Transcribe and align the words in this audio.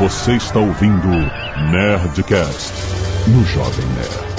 Você 0.00 0.32
está 0.32 0.58
ouvindo 0.58 1.08
Nerdcast 1.70 2.72
no 3.26 3.44
Jovem 3.44 3.84
Nerd. 3.88 4.30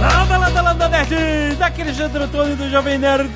Landa, 0.00 0.38
landa, 0.38 0.60
landa, 0.60 0.88
nerds! 0.88 1.60
Aqui 1.60 1.82
é 1.82 1.84
Alexandre 1.84 2.24
Antônio 2.24 2.56
do 2.56 2.68
Jovem 2.68 2.98
Nerd, 2.98 3.32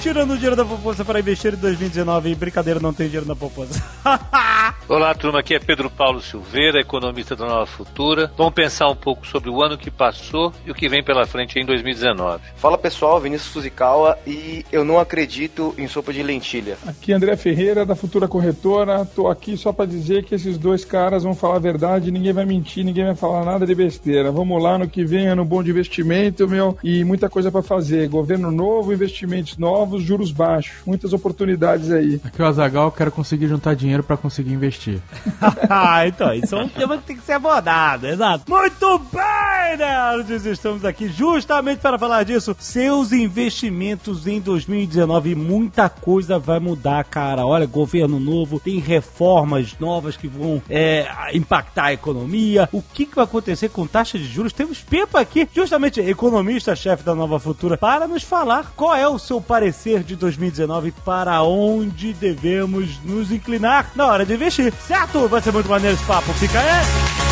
tirando 0.00 0.30
o 0.30 0.36
dinheiro 0.36 0.56
da 0.56 0.64
poupança 0.64 1.04
para 1.04 1.20
investir 1.20 1.52
em 1.52 1.58
2019. 1.58 2.34
Brincadeira, 2.34 2.80
não 2.80 2.94
tem 2.94 3.08
dinheiro 3.08 3.28
na 3.28 3.36
poupança. 3.36 3.84
Olá, 4.88 5.12
turma. 5.12 5.40
Aqui 5.40 5.52
é 5.52 5.58
Pedro 5.58 5.90
Paulo 5.90 6.22
Silveira, 6.22 6.80
economista 6.80 7.34
da 7.34 7.44
Nova 7.44 7.66
Futura. 7.66 8.30
Vamos 8.36 8.54
pensar 8.54 8.88
um 8.88 8.94
pouco 8.94 9.26
sobre 9.26 9.50
o 9.50 9.60
ano 9.60 9.76
que 9.76 9.90
passou 9.90 10.52
e 10.64 10.70
o 10.70 10.74
que 10.76 10.88
vem 10.88 11.02
pela 11.02 11.26
frente 11.26 11.58
em 11.58 11.66
2019. 11.66 12.40
Fala 12.54 12.78
pessoal, 12.78 13.20
Vinícius 13.20 13.52
Fuzikawa 13.52 14.16
e 14.24 14.64
eu 14.70 14.84
não 14.84 15.00
acredito 15.00 15.74
em 15.76 15.88
sopa 15.88 16.12
de 16.12 16.22
lentilha. 16.22 16.78
Aqui 16.86 17.12
é 17.12 17.16
André 17.16 17.36
Ferreira, 17.36 17.84
da 17.84 17.96
Futura 17.96 18.28
Corretora. 18.28 19.04
Tô 19.04 19.26
aqui 19.26 19.56
só 19.56 19.72
para 19.72 19.86
dizer 19.86 20.22
que 20.22 20.36
esses 20.36 20.56
dois 20.56 20.84
caras 20.84 21.24
vão 21.24 21.34
falar 21.34 21.56
a 21.56 21.60
verdade, 21.60 22.12
ninguém 22.12 22.32
vai 22.32 22.44
mentir, 22.44 22.84
ninguém 22.84 23.06
vai 23.06 23.16
falar 23.16 23.44
nada 23.44 23.66
de 23.66 23.74
besteira. 23.74 24.30
Vamos 24.30 24.62
lá 24.62 24.78
no 24.78 24.88
que 24.88 25.04
vem, 25.04 25.26
ano 25.26 25.44
bom 25.44 25.64
de 25.64 25.70
investimento, 25.70 26.46
meu, 26.46 26.78
e 26.84 27.02
muita 27.02 27.28
coisa 27.28 27.50
para 27.50 27.60
fazer. 27.60 28.08
Governo 28.08 28.52
novo, 28.52 28.92
investimentos 28.92 29.58
novos, 29.58 30.04
juros 30.04 30.30
baixos. 30.30 30.76
Muitas 30.86 31.12
oportunidades 31.12 31.90
aí. 31.90 32.20
Aqui 32.22 32.40
é 32.40 32.44
o 32.44 32.46
Azagal, 32.46 32.92
quero 32.92 33.10
conseguir 33.10 33.48
juntar 33.48 33.74
dinheiro 33.74 34.04
para 34.04 34.16
conseguir 34.16 34.52
investir. 34.52 34.75
ah, 35.68 36.06
então, 36.06 36.32
isso 36.34 36.54
é 36.54 36.64
um 36.64 36.68
tema 36.68 36.98
que 36.98 37.04
tem 37.04 37.16
que 37.16 37.24
ser 37.24 37.34
abordado, 37.34 38.06
exato. 38.06 38.44
Muito 38.48 38.98
bem, 38.98 39.76
nerds! 39.76 40.46
Estamos 40.46 40.84
aqui 40.84 41.08
justamente 41.08 41.80
para 41.80 41.98
falar 41.98 42.24
disso. 42.24 42.54
Seus 42.58 43.12
investimentos 43.12 44.26
em 44.26 44.40
2019, 44.40 45.34
muita 45.34 45.88
coisa 45.88 46.38
vai 46.38 46.58
mudar, 46.58 47.04
cara. 47.04 47.46
Olha, 47.46 47.66
governo 47.66 48.18
novo, 48.20 48.60
tem 48.60 48.78
reformas 48.78 49.76
novas 49.78 50.16
que 50.16 50.28
vão 50.28 50.62
é, 50.68 51.06
impactar 51.34 51.86
a 51.86 51.92
economia. 51.92 52.68
O 52.72 52.82
que, 52.82 53.06
que 53.06 53.16
vai 53.16 53.24
acontecer 53.24 53.68
com 53.68 53.86
taxa 53.86 54.18
de 54.18 54.24
juros? 54.24 54.52
Temos 54.52 54.80
Pepa 54.80 55.20
aqui, 55.20 55.48
justamente 55.54 56.00
economista-chefe 56.00 57.02
da 57.02 57.14
Nova 57.14 57.38
Futura, 57.38 57.76
para 57.76 58.06
nos 58.06 58.22
falar 58.22 58.72
qual 58.76 58.94
é 58.94 59.08
o 59.08 59.18
seu 59.18 59.40
parecer 59.40 60.02
de 60.02 60.16
2019 60.16 60.92
para 61.04 61.42
onde 61.42 62.12
devemos 62.12 62.98
nos 63.04 63.30
inclinar 63.30 63.92
na 63.94 64.06
hora 64.06 64.24
de 64.24 64.34
investir. 64.34 64.65
Certo? 64.86 65.28
Vai 65.28 65.42
ser 65.42 65.52
muito 65.52 65.68
maneiro 65.68 65.96
esse 65.96 66.04
papo. 66.04 66.32
Fica 66.34 66.60
aí! 66.60 67.25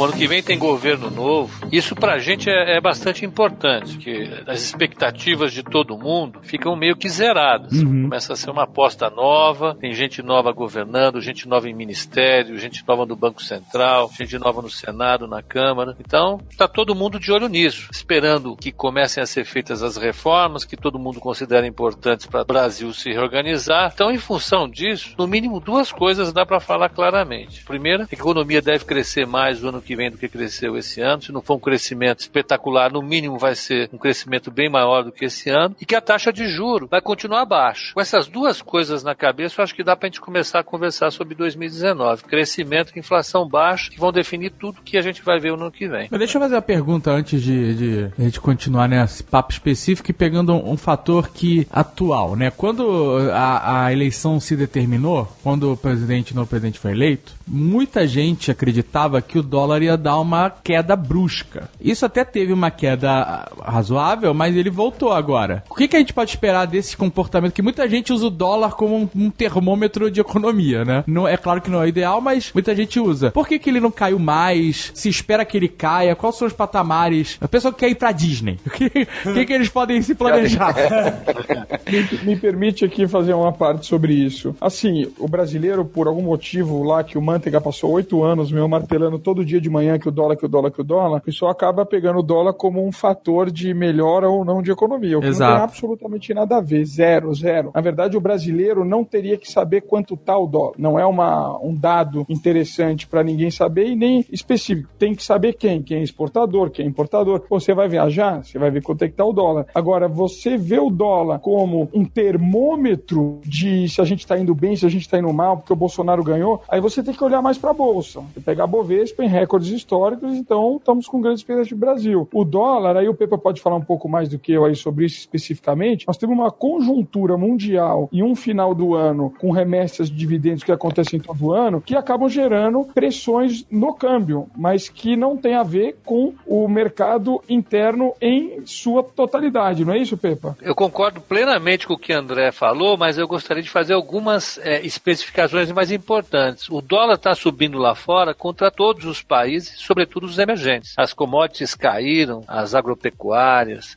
Bom, 0.00 0.04
ano 0.04 0.16
que 0.16 0.26
vem 0.26 0.42
tem 0.42 0.58
governo 0.58 1.10
novo. 1.10 1.68
Isso 1.70 1.94
pra 1.94 2.18
gente 2.18 2.48
é, 2.48 2.78
é 2.78 2.80
bastante 2.80 3.26
importante, 3.26 3.96
porque 3.96 4.30
as 4.46 4.62
expectativas 4.62 5.52
de 5.52 5.62
todo 5.62 5.98
mundo 5.98 6.40
ficam 6.42 6.74
meio 6.74 6.96
que 6.96 7.06
zeradas. 7.06 7.70
Uhum. 7.72 8.04
Começa 8.04 8.32
a 8.32 8.36
ser 8.36 8.50
uma 8.50 8.62
aposta 8.62 9.10
nova, 9.10 9.76
tem 9.78 9.92
gente 9.92 10.22
nova 10.22 10.52
governando, 10.52 11.20
gente 11.20 11.46
nova 11.46 11.68
em 11.68 11.74
ministério, 11.74 12.58
gente 12.58 12.82
nova 12.88 13.04
no 13.04 13.14
Banco 13.14 13.42
Central, 13.42 14.10
gente 14.18 14.38
nova 14.38 14.62
no 14.62 14.70
Senado, 14.70 15.28
na 15.28 15.42
Câmara. 15.42 15.94
Então, 16.00 16.40
tá 16.56 16.66
todo 16.66 16.94
mundo 16.94 17.20
de 17.20 17.30
olho 17.30 17.46
nisso, 17.46 17.90
esperando 17.92 18.56
que 18.56 18.72
comecem 18.72 19.22
a 19.22 19.26
ser 19.26 19.44
feitas 19.44 19.82
as 19.82 19.98
reformas 19.98 20.64
que 20.64 20.78
todo 20.78 20.98
mundo 20.98 21.20
considera 21.20 21.66
importantes 21.66 22.24
para 22.24 22.40
o 22.40 22.46
Brasil 22.46 22.90
se 22.94 23.10
reorganizar. 23.10 23.90
Então, 23.92 24.10
em 24.10 24.16
função 24.16 24.66
disso, 24.66 25.14
no 25.18 25.26
mínimo 25.26 25.60
duas 25.60 25.92
coisas 25.92 26.32
dá 26.32 26.46
para 26.46 26.58
falar 26.58 26.88
claramente. 26.88 27.62
Primeira, 27.66 28.06
que 28.06 28.14
a 28.14 28.18
economia 28.18 28.62
deve 28.62 28.86
crescer 28.86 29.26
mais 29.26 29.62
o 29.62 29.68
ano 29.68 29.82
que 29.89 29.89
vem 29.96 30.10
do 30.10 30.18
que 30.18 30.28
cresceu 30.28 30.76
esse 30.76 31.00
ano. 31.00 31.22
Se 31.22 31.32
não 31.32 31.40
for 31.40 31.56
um 31.56 31.60
crescimento 31.60 32.20
espetacular, 32.20 32.92
no 32.92 33.02
mínimo 33.02 33.38
vai 33.38 33.54
ser 33.54 33.88
um 33.92 33.98
crescimento 33.98 34.50
bem 34.50 34.68
maior 34.68 35.02
do 35.02 35.12
que 35.12 35.24
esse 35.24 35.50
ano. 35.50 35.74
E 35.80 35.86
que 35.86 35.94
a 35.94 36.00
taxa 36.00 36.32
de 36.32 36.46
juro 36.46 36.86
vai 36.86 37.00
continuar 37.00 37.44
baixa. 37.44 37.94
Com 37.94 38.00
essas 38.00 38.28
duas 38.28 38.60
coisas 38.60 39.02
na 39.02 39.14
cabeça, 39.14 39.60
eu 39.60 39.64
acho 39.64 39.74
que 39.74 39.82
dá 39.82 39.96
para 39.96 40.06
a 40.06 40.10
gente 40.10 40.20
começar 40.20 40.60
a 40.60 40.64
conversar 40.64 41.10
sobre 41.10 41.34
2019. 41.34 42.24
Crescimento 42.24 42.92
e 42.94 42.98
inflação 42.98 43.48
baixa, 43.48 43.90
que 43.90 43.98
vão 43.98 44.12
definir 44.12 44.50
tudo 44.50 44.82
que 44.82 44.98
a 44.98 45.02
gente 45.02 45.22
vai 45.22 45.38
ver 45.38 45.52
no 45.52 45.62
ano 45.62 45.72
que 45.72 45.88
vem. 45.88 46.08
Mas 46.10 46.18
deixa 46.18 46.36
eu 46.36 46.42
fazer 46.42 46.54
uma 46.54 46.62
pergunta 46.62 47.10
antes 47.10 47.42
de, 47.42 47.74
de 47.74 48.12
a 48.18 48.22
gente 48.22 48.40
continuar 48.40 48.88
nesse 48.88 49.22
papo 49.22 49.52
específico 49.52 50.10
e 50.10 50.14
pegando 50.14 50.52
um, 50.52 50.72
um 50.72 50.76
fator 50.76 51.30
que 51.30 51.66
atual, 51.70 52.36
né? 52.36 52.50
Quando 52.50 53.30
a, 53.32 53.86
a 53.86 53.92
eleição 53.92 54.38
se 54.38 54.54
determinou, 54.56 55.26
quando 55.42 55.72
o 55.72 55.76
presidente 55.76 56.34
não 56.34 56.46
presidente 56.50 56.78
foi 56.78 56.90
eleito, 56.90 57.32
muita 57.46 58.06
gente 58.06 58.50
acreditava 58.50 59.22
que 59.22 59.38
o 59.38 59.42
dólar 59.42 59.79
ia 59.82 59.96
dar 59.96 60.18
uma 60.18 60.50
queda 60.50 60.96
brusca. 60.96 61.68
Isso 61.80 62.04
até 62.04 62.24
teve 62.24 62.52
uma 62.52 62.70
queda 62.70 63.48
razoável, 63.62 64.34
mas 64.34 64.56
ele 64.56 64.70
voltou 64.70 65.12
agora. 65.12 65.64
O 65.68 65.74
que, 65.74 65.88
que 65.88 65.96
a 65.96 65.98
gente 65.98 66.12
pode 66.12 66.30
esperar 66.30 66.66
desse 66.66 66.96
comportamento? 66.96 67.52
Que 67.52 67.62
muita 67.62 67.88
gente 67.88 68.12
usa 68.12 68.26
o 68.26 68.30
dólar 68.30 68.74
como 68.74 68.96
um, 68.96 69.08
um 69.14 69.30
termômetro 69.30 70.10
de 70.10 70.20
economia, 70.20 70.84
né? 70.84 71.04
Não, 71.06 71.26
é 71.26 71.36
claro 71.36 71.60
que 71.60 71.70
não 71.70 71.80
é 71.80 71.84
o 71.84 71.88
ideal, 71.88 72.20
mas 72.20 72.50
muita 72.52 72.74
gente 72.74 72.98
usa. 73.00 73.30
Por 73.30 73.46
que, 73.46 73.58
que 73.58 73.70
ele 73.70 73.80
não 73.80 73.90
caiu 73.90 74.18
mais? 74.18 74.90
Se 74.94 75.08
espera 75.08 75.44
que 75.44 75.56
ele 75.56 75.68
caia? 75.68 76.14
Quais 76.14 76.36
são 76.36 76.46
os 76.46 76.52
patamares? 76.52 77.38
A 77.40 77.48
pessoa 77.48 77.72
que 77.72 77.80
quer 77.80 77.90
ir 77.90 77.94
pra 77.94 78.12
Disney. 78.12 78.58
O 78.70 78.70
que, 78.70 78.90
que, 78.90 79.46
que 79.46 79.52
eles 79.52 79.68
podem 79.68 80.00
se 80.02 80.14
planejar? 80.14 80.74
me, 81.90 82.18
me 82.24 82.36
permite 82.36 82.84
aqui 82.84 83.06
fazer 83.06 83.34
uma 83.34 83.52
parte 83.52 83.86
sobre 83.86 84.12
isso. 84.14 84.54
Assim, 84.60 85.10
o 85.18 85.28
brasileiro, 85.28 85.84
por 85.84 86.06
algum 86.06 86.22
motivo 86.22 86.82
lá 86.82 87.04
que 87.04 87.18
o 87.18 87.22
Manteiga 87.22 87.60
passou 87.60 87.92
oito 87.92 88.22
anos 88.22 88.50
meu 88.50 88.68
martelando 88.68 89.18
todo 89.18 89.44
dia 89.44 89.60
de 89.60 89.69
manhã 89.70 89.98
que 89.98 90.08
o 90.08 90.12
dólar, 90.12 90.36
que 90.36 90.44
o 90.44 90.48
dólar, 90.48 90.70
que 90.70 90.80
o 90.80 90.84
dólar, 90.84 91.18
o 91.18 91.22
pessoal 91.22 91.50
acaba 91.50 91.86
pegando 91.86 92.18
o 92.18 92.22
dólar 92.22 92.52
como 92.54 92.84
um 92.84 92.92
fator 92.92 93.50
de 93.50 93.72
melhora 93.72 94.28
ou 94.28 94.44
não 94.44 94.62
de 94.62 94.70
economia. 94.70 95.18
O 95.18 95.20
que 95.20 95.28
Exato. 95.28 95.50
não 95.50 95.58
tem 95.58 95.64
absolutamente 95.64 96.34
nada 96.34 96.56
a 96.56 96.60
ver. 96.60 96.84
Zero, 96.84 97.34
zero. 97.34 97.70
Na 97.74 97.80
verdade, 97.80 98.16
o 98.16 98.20
brasileiro 98.20 98.84
não 98.84 99.04
teria 99.04 99.36
que 99.36 99.50
saber 99.50 99.82
quanto 99.82 100.16
tá 100.16 100.36
o 100.36 100.46
dólar. 100.46 100.74
Não 100.78 100.98
é 100.98 101.06
uma, 101.06 101.58
um 101.62 101.74
dado 101.74 102.26
interessante 102.28 103.06
para 103.06 103.22
ninguém 103.22 103.50
saber 103.50 103.86
e 103.86 103.96
nem 103.96 104.24
específico. 104.30 104.90
Tem 104.98 105.14
que 105.14 105.24
saber 105.24 105.54
quem. 105.54 105.82
Quem 105.82 105.98
é 105.98 106.02
exportador, 106.02 106.70
quem 106.70 106.86
é 106.86 106.88
importador. 106.88 107.44
Você 107.48 107.74
vai 107.74 107.88
viajar, 107.88 108.44
você 108.44 108.58
vai 108.58 108.70
ver 108.70 108.82
quanto 108.82 109.04
é 109.04 109.08
que 109.08 109.14
tá 109.14 109.24
o 109.24 109.32
dólar. 109.32 109.66
Agora, 109.74 110.08
você 110.08 110.56
vê 110.56 110.78
o 110.78 110.90
dólar 110.90 111.38
como 111.38 111.88
um 111.92 112.04
termômetro 112.04 113.40
de 113.44 113.88
se 113.88 114.00
a 114.00 114.04
gente 114.04 114.26
tá 114.26 114.38
indo 114.38 114.54
bem, 114.54 114.76
se 114.76 114.86
a 114.86 114.88
gente 114.88 115.08
tá 115.08 115.18
indo 115.18 115.32
mal, 115.32 115.56
porque 115.56 115.72
o 115.72 115.76
Bolsonaro 115.76 116.22
ganhou, 116.22 116.62
aí 116.68 116.80
você 116.80 117.02
tem 117.02 117.14
que 117.14 117.24
olhar 117.24 117.42
mais 117.42 117.58
para 117.58 117.70
a 117.70 117.74
bolsa. 117.74 118.20
Você 118.34 118.40
pegar 118.40 118.64
a 118.64 118.66
Bovespa 118.66 119.24
em 119.24 119.28
recordes 119.60 119.70
históricos, 119.70 120.34
então 120.34 120.76
estamos 120.76 121.06
com 121.06 121.20
grandes 121.20 121.40
expectativas 121.40 121.68
de 121.68 121.74
Brasil. 121.74 122.28
O 122.32 122.44
dólar, 122.44 122.96
aí 122.96 123.08
o 123.08 123.14
Pepa 123.14 123.36
pode 123.36 123.60
falar 123.60 123.76
um 123.76 123.82
pouco 123.82 124.08
mais 124.08 124.28
do 124.28 124.38
que 124.38 124.52
eu 124.52 124.64
aí 124.64 124.74
sobre 124.74 125.04
isso 125.04 125.18
especificamente. 125.18 126.06
Nós 126.06 126.16
temos 126.16 126.36
uma 126.36 126.50
conjuntura 126.50 127.36
mundial 127.36 128.08
e 128.12 128.22
um 128.22 128.34
final 128.34 128.74
do 128.74 128.94
ano 128.94 129.32
com 129.38 129.50
remessas 129.50 130.08
de 130.08 130.16
dividendos 130.16 130.64
que 130.64 130.72
acontecem 130.72 131.20
todo 131.20 131.52
ano, 131.52 131.80
que 131.80 131.96
acabam 131.96 132.28
gerando 132.28 132.84
pressões 132.94 133.66
no 133.70 133.94
câmbio, 133.94 134.48
mas 134.56 134.88
que 134.88 135.16
não 135.16 135.36
tem 135.36 135.54
a 135.54 135.62
ver 135.62 135.98
com 136.04 136.34
o 136.46 136.68
mercado 136.68 137.42
interno 137.48 138.14
em 138.20 138.62
sua 138.64 139.02
totalidade, 139.02 139.84
não 139.84 139.92
é 139.92 139.98
isso, 139.98 140.16
Pepa? 140.16 140.56
Eu 140.62 140.74
concordo 140.74 141.20
plenamente 141.20 141.86
com 141.86 141.94
o 141.94 141.98
que 141.98 142.12
André 142.12 142.52
falou, 142.52 142.96
mas 142.96 143.18
eu 143.18 143.26
gostaria 143.26 143.62
de 143.62 143.70
fazer 143.70 143.94
algumas 143.94 144.58
é, 144.58 144.84
especificações 144.84 145.70
mais 145.72 145.90
importantes. 145.90 146.68
O 146.70 146.80
dólar 146.80 147.14
está 147.14 147.34
subindo 147.34 147.78
lá 147.78 147.94
fora 147.94 148.34
contra 148.34 148.70
todos 148.70 149.04
os 149.04 149.22
países, 149.22 149.49
sobretudo 149.58 150.26
os 150.26 150.38
emergentes. 150.38 150.94
As 150.96 151.12
commodities 151.12 151.74
caíram, 151.74 152.44
as 152.46 152.74
agropecuárias, 152.74 153.96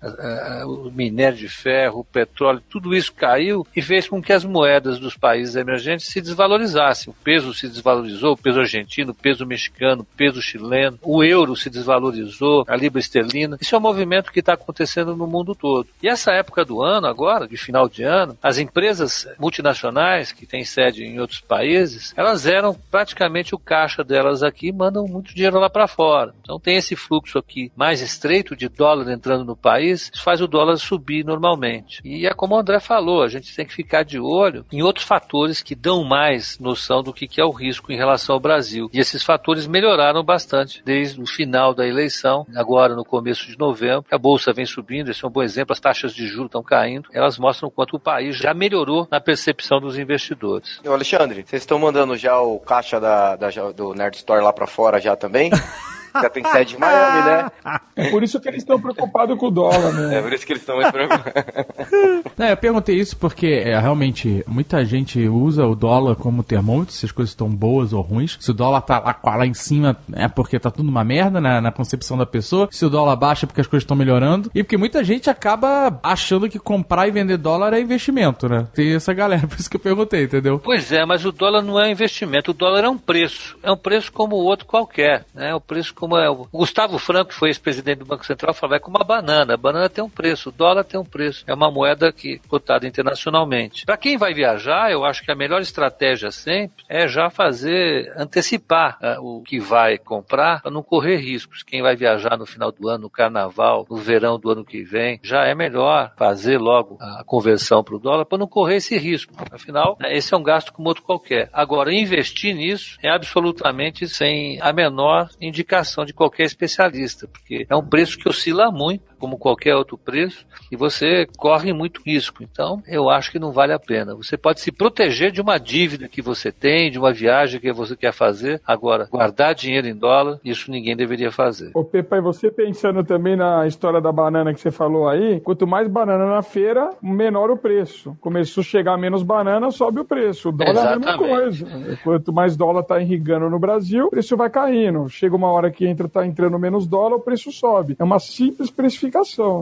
o 0.65 0.89
minério 0.89 1.37
de 1.37 1.49
ferro, 1.49 1.99
o 1.99 2.05
petróleo, 2.05 2.63
tudo 2.69 2.95
isso 2.95 3.13
caiu 3.13 3.67
e 3.75 3.81
fez 3.81 4.07
com 4.07 4.21
que 4.21 4.33
as 4.33 4.45
moedas 4.45 4.99
dos 4.99 5.17
países 5.17 5.55
emergentes 5.55 6.07
se 6.07 6.21
desvalorizassem. 6.21 7.11
O 7.11 7.23
peso 7.23 7.53
se 7.53 7.67
desvalorizou, 7.67 8.33
o 8.33 8.37
peso 8.37 8.59
argentino, 8.59 9.11
o 9.11 9.15
peso 9.15 9.45
mexicano, 9.45 10.01
o 10.01 10.17
peso 10.17 10.41
chileno, 10.41 10.97
o 11.01 11.23
euro 11.23 11.55
se 11.55 11.69
desvalorizou, 11.69 12.63
a 12.67 12.75
libra 12.75 12.99
esterlina. 12.99 13.57
Isso 13.59 13.75
é 13.75 13.77
um 13.77 13.81
movimento 13.81 14.31
que 14.31 14.39
está 14.39 14.53
acontecendo 14.53 15.15
no 15.15 15.27
mundo 15.27 15.53
todo. 15.53 15.87
E 16.01 16.07
essa 16.07 16.31
época 16.31 16.63
do 16.63 16.81
ano, 16.81 17.07
agora, 17.07 17.47
de 17.47 17.57
final 17.57 17.89
de 17.89 18.03
ano, 18.03 18.37
as 18.41 18.57
empresas 18.57 19.27
multinacionais 19.37 20.31
que 20.31 20.45
têm 20.45 20.63
sede 20.63 21.03
em 21.03 21.19
outros 21.19 21.41
países, 21.41 22.13
elas 22.15 22.45
eram 22.45 22.73
praticamente 22.89 23.53
o 23.53 23.59
caixa 23.59 24.03
delas 24.03 24.43
aqui, 24.43 24.71
mandam 24.71 25.05
muito 25.05 25.33
dinheiro 25.33 25.42
lá 25.51 25.69
para 25.69 25.87
fora. 25.87 26.33
Então 26.41 26.59
tem 26.59 26.77
esse 26.77 26.95
fluxo 26.95 27.37
aqui 27.37 27.71
mais 27.75 28.01
estreito 28.01 28.55
de 28.55 28.69
dólar 28.69 29.11
entrando 29.11 29.45
no 29.45 29.55
país, 29.55 30.09
isso 30.13 30.23
faz 30.23 30.41
o 30.41 30.47
dólar 30.47 30.77
subir 30.77 31.25
normalmente. 31.25 32.01
E 32.03 32.25
é 32.25 32.33
como 32.33 32.55
o 32.55 32.57
André 32.57 32.79
falou, 32.79 33.23
a 33.23 33.27
gente 33.27 33.55
tem 33.55 33.65
que 33.65 33.73
ficar 33.73 34.03
de 34.03 34.19
olho 34.19 34.65
em 34.71 34.81
outros 34.81 35.05
fatores 35.05 35.61
que 35.61 35.75
dão 35.75 36.03
mais 36.03 36.59
noção 36.59 37.01
do 37.01 37.13
que 37.13 37.39
é 37.39 37.45
o 37.45 37.51
risco 37.51 37.91
em 37.91 37.97
relação 37.97 38.35
ao 38.35 38.39
Brasil. 38.39 38.89
E 38.93 38.99
esses 38.99 39.23
fatores 39.23 39.67
melhoraram 39.67 40.23
bastante 40.23 40.81
desde 40.85 41.21
o 41.21 41.25
final 41.25 41.73
da 41.73 41.87
eleição, 41.87 42.45
agora 42.55 42.95
no 42.95 43.03
começo 43.03 43.47
de 43.47 43.57
novembro. 43.57 44.05
A 44.11 44.17
bolsa 44.17 44.53
vem 44.53 44.65
subindo, 44.65 45.09
esse 45.09 45.23
é 45.23 45.27
um 45.27 45.31
bom 45.31 45.41
exemplo, 45.41 45.73
as 45.73 45.79
taxas 45.79 46.13
de 46.13 46.27
juros 46.27 46.47
estão 46.47 46.63
caindo. 46.63 47.09
Elas 47.13 47.37
mostram 47.37 47.69
quanto 47.69 47.95
o 47.95 47.99
país 47.99 48.37
já 48.37 48.53
melhorou 48.53 49.07
na 49.09 49.19
percepção 49.19 49.79
dos 49.79 49.97
investidores. 49.97 50.79
Alexandre, 50.85 51.43
vocês 51.45 51.61
estão 51.61 51.79
mandando 51.79 52.15
já 52.15 52.39
o 52.39 52.59
caixa 52.59 52.99
da, 52.99 53.35
da 53.35 53.49
do 53.75 53.93
Nerd 53.93 54.15
Store 54.17 54.43
lá 54.43 54.51
para 54.51 54.67
fora 54.67 54.99
já 54.99 55.15
também? 55.23 55.49
Já 56.13 56.29
tem 56.29 56.43
sede 56.45 56.75
em 56.75 56.79
Miami, 56.79 57.25
né? 57.25 57.51
É 57.95 58.09
por 58.09 58.23
isso 58.23 58.39
que 58.39 58.49
eles 58.49 58.63
estão 58.63 58.79
preocupados 58.79 59.37
com 59.37 59.47
o 59.47 59.51
dólar, 59.51 59.93
né? 59.93 60.17
É 60.17 60.21
por 60.21 60.33
isso 60.33 60.45
que 60.45 60.53
eles 60.53 60.63
estão 60.63 60.77
mais 60.77 60.91
preocupados. 60.91 61.33
É, 62.39 62.51
eu 62.51 62.57
perguntei 62.57 62.95
isso 62.99 63.15
porque 63.15 63.45
é, 63.47 63.79
realmente 63.79 64.43
muita 64.47 64.83
gente 64.83 65.19
usa 65.27 65.65
o 65.65 65.75
dólar 65.75 66.15
como 66.15 66.43
termômetro, 66.43 66.93
se 66.93 67.05
as 67.05 67.11
coisas 67.11 67.31
estão 67.31 67.47
boas 67.47 67.93
ou 67.93 68.01
ruins. 68.01 68.37
Se 68.39 68.49
o 68.49 68.53
dólar 68.53 68.81
tá 68.81 68.99
lá, 68.99 69.35
lá 69.35 69.45
em 69.45 69.53
cima 69.53 69.95
é 70.13 70.27
porque 70.27 70.59
tá 70.59 70.71
tudo 70.71 70.89
uma 70.89 71.03
merda 71.03 71.39
na, 71.39 71.61
na 71.61 71.71
concepção 71.71 72.17
da 72.17 72.25
pessoa. 72.25 72.67
Se 72.71 72.85
o 72.85 72.89
dólar 72.89 73.15
baixa 73.15 73.45
é 73.45 73.47
porque 73.47 73.61
as 73.61 73.67
coisas 73.67 73.83
estão 73.83 73.95
melhorando. 73.95 74.49
E 74.53 74.63
porque 74.63 74.77
muita 74.77 75.03
gente 75.03 75.29
acaba 75.29 75.99
achando 76.01 76.49
que 76.49 76.57
comprar 76.57 77.07
e 77.07 77.11
vender 77.11 77.37
dólar 77.37 77.73
é 77.73 77.79
investimento, 77.79 78.49
né? 78.49 78.67
Tem 78.73 78.93
essa 78.93 79.13
galera, 79.13 79.45
por 79.47 79.59
isso 79.59 79.69
que 79.69 79.77
eu 79.77 79.81
perguntei, 79.81 80.23
entendeu? 80.23 80.59
Pois 80.59 80.91
é, 80.91 81.05
mas 81.05 81.25
o 81.25 81.31
dólar 81.31 81.61
não 81.61 81.79
é 81.79 81.91
investimento, 81.91 82.51
o 82.51 82.53
dólar 82.53 82.83
é 82.83 82.89
um 82.89 82.97
preço. 82.97 83.57
É 83.61 83.71
um 83.71 83.77
preço 83.77 84.11
como 84.11 84.35
o 84.35 84.43
outro 84.43 84.65
qualquer, 84.65 85.25
né? 85.33 85.51
É 85.51 85.55
um 85.55 85.61
preço 85.61 85.93
como 86.03 86.17
é. 86.17 86.29
O 86.29 86.49
Gustavo 86.51 86.97
Franco, 86.97 87.29
que 87.29 87.35
foi 87.35 87.47
ex-presidente 87.47 87.99
do 87.99 88.05
Banco 88.05 88.25
Central, 88.25 88.53
falava, 88.53 88.75
é 88.75 88.79
como 88.79 88.97
uma 88.97 89.05
banana. 89.05 89.53
A 89.53 89.57
banana 89.57 89.87
tem 89.87 90.03
um 90.03 90.09
preço, 90.09 90.49
o 90.49 90.51
dólar 90.51 90.83
tem 90.83 90.99
um 90.99 91.05
preço. 91.05 91.45
É 91.47 91.53
uma 91.53 91.71
moeda 91.71 92.11
que 92.11 92.39
cotada 92.39 92.85
internacionalmente. 92.85 93.85
Para 93.85 93.95
quem 93.95 94.17
vai 94.17 94.33
viajar, 94.33 94.91
eu 94.91 95.05
acho 95.05 95.23
que 95.23 95.31
a 95.31 95.35
melhor 95.35 95.61
estratégia 95.61 96.29
sempre 96.29 96.83
é 96.89 97.07
já 97.07 97.29
fazer, 97.29 98.11
antecipar 98.17 98.97
uh, 99.01 99.37
o 99.37 99.41
que 99.43 99.61
vai 99.61 99.97
comprar 99.97 100.61
para 100.61 100.69
não 100.69 100.83
correr 100.83 101.15
riscos. 101.15 101.63
Quem 101.63 101.81
vai 101.81 101.95
viajar 101.95 102.37
no 102.37 102.45
final 102.45 102.69
do 102.69 102.89
ano, 102.89 103.03
no 103.03 103.09
carnaval, 103.09 103.87
no 103.89 103.95
verão 103.95 104.37
do 104.37 104.51
ano 104.51 104.65
que 104.65 104.83
vem, 104.83 105.21
já 105.23 105.45
é 105.45 105.55
melhor 105.55 106.11
fazer 106.17 106.57
logo 106.57 106.97
a 106.99 107.23
conversão 107.23 107.81
para 107.81 107.95
o 107.95 107.99
dólar 107.99 108.25
para 108.25 108.37
não 108.37 108.47
correr 108.47 108.75
esse 108.75 108.97
risco. 108.97 109.33
Afinal, 109.49 109.95
né, 110.01 110.13
esse 110.13 110.33
é 110.33 110.37
um 110.37 110.43
gasto 110.43 110.73
como 110.73 110.89
outro 110.89 111.03
qualquer. 111.03 111.49
Agora, 111.53 111.93
investir 111.93 112.53
nisso 112.53 112.97
é 113.01 113.09
absolutamente 113.09 114.05
sem 114.05 114.59
a 114.59 114.73
menor 114.73 115.29
indicação 115.39 115.92
de 116.05 116.13
qualquer 116.13 116.13
qualquer 116.13 116.45
especialista, 116.45 117.27
porque 117.27 117.65
é 117.69 117.75
um 117.75 117.85
preço 117.85 118.17
que 118.17 118.27
oscila 118.27 118.71
muito, 118.71 119.12
como 119.23 119.37
qualquer 119.37 119.73
outro 119.73 119.97
preço, 119.97 120.45
e 120.69 120.75
você 120.75 121.25
corre 121.37 121.71
muito 121.71 122.01
risco. 122.05 122.43
Então, 122.43 122.83
eu 122.85 123.09
acho 123.09 123.31
que 123.31 123.39
não 123.39 123.53
vale 123.53 123.71
a 123.71 123.79
pena. 123.79 124.13
Você 124.15 124.35
pode 124.35 124.59
se 124.59 124.69
proteger 124.69 125.31
de 125.31 125.39
uma 125.39 125.57
dívida 125.57 126.09
que 126.09 126.21
você 126.21 126.51
tem, 126.51 126.91
de 126.91 126.99
uma 126.99 127.13
viagem 127.13 127.57
que 127.57 127.71
você 127.71 127.95
quer 127.95 128.11
fazer. 128.11 128.59
Agora, 128.67 129.07
guardar 129.09 129.55
dinheiro 129.55 129.87
em 129.87 129.95
dólar, 129.95 130.41
isso 130.43 130.69
ninguém 130.69 130.93
deveria 130.93 131.31
fazer. 131.31 131.71
Ô, 131.73 131.85
Pepa, 131.85 132.17
e 132.17 132.21
você 132.21 132.51
pensando 132.51 133.01
também 133.01 133.37
na 133.37 133.65
história 133.65 134.01
da 134.01 134.11
banana 134.11 134.53
que 134.53 134.59
você 134.59 134.71
falou 134.71 135.07
aí, 135.07 135.39
quanto 135.39 135.65
mais 135.65 135.87
banana 135.87 136.25
na 136.25 136.41
feira, 136.41 136.89
menor 137.01 137.49
o 137.49 137.55
preço. 137.55 138.17
Começou 138.19 138.59
a 138.59 138.65
chegar 138.65 138.97
menos 138.97 139.23
banana, 139.23 139.71
sobe 139.71 140.01
o 140.01 140.05
preço. 140.05 140.49
O 140.49 140.51
dólar 140.51 140.71
Exatamente. 140.71 141.07
é 141.07 141.13
a 141.13 141.17
mesma 141.17 141.35
coisa. 141.35 141.97
Quanto 142.03 142.33
mais 142.33 142.57
dólar 142.57 142.81
está 142.81 142.99
irrigando 142.99 143.49
no 143.49 143.57
Brasil, 143.57 144.07
o 144.07 144.09
preço 144.09 144.35
vai 144.35 144.49
caindo. 144.49 145.07
Chega 145.07 145.33
uma 145.33 145.49
hora 145.49 145.71
que 145.71 145.87
entra 145.87 146.07
está 146.07 146.27
entrando 146.27 146.59
menos 146.59 146.85
dólar, 146.85 147.15
o 147.15 147.21
preço 147.21 147.53
sobe. 147.53 147.95
É 147.97 148.03
uma 148.03 148.19
simples 148.19 148.69
precificação, 148.69 149.12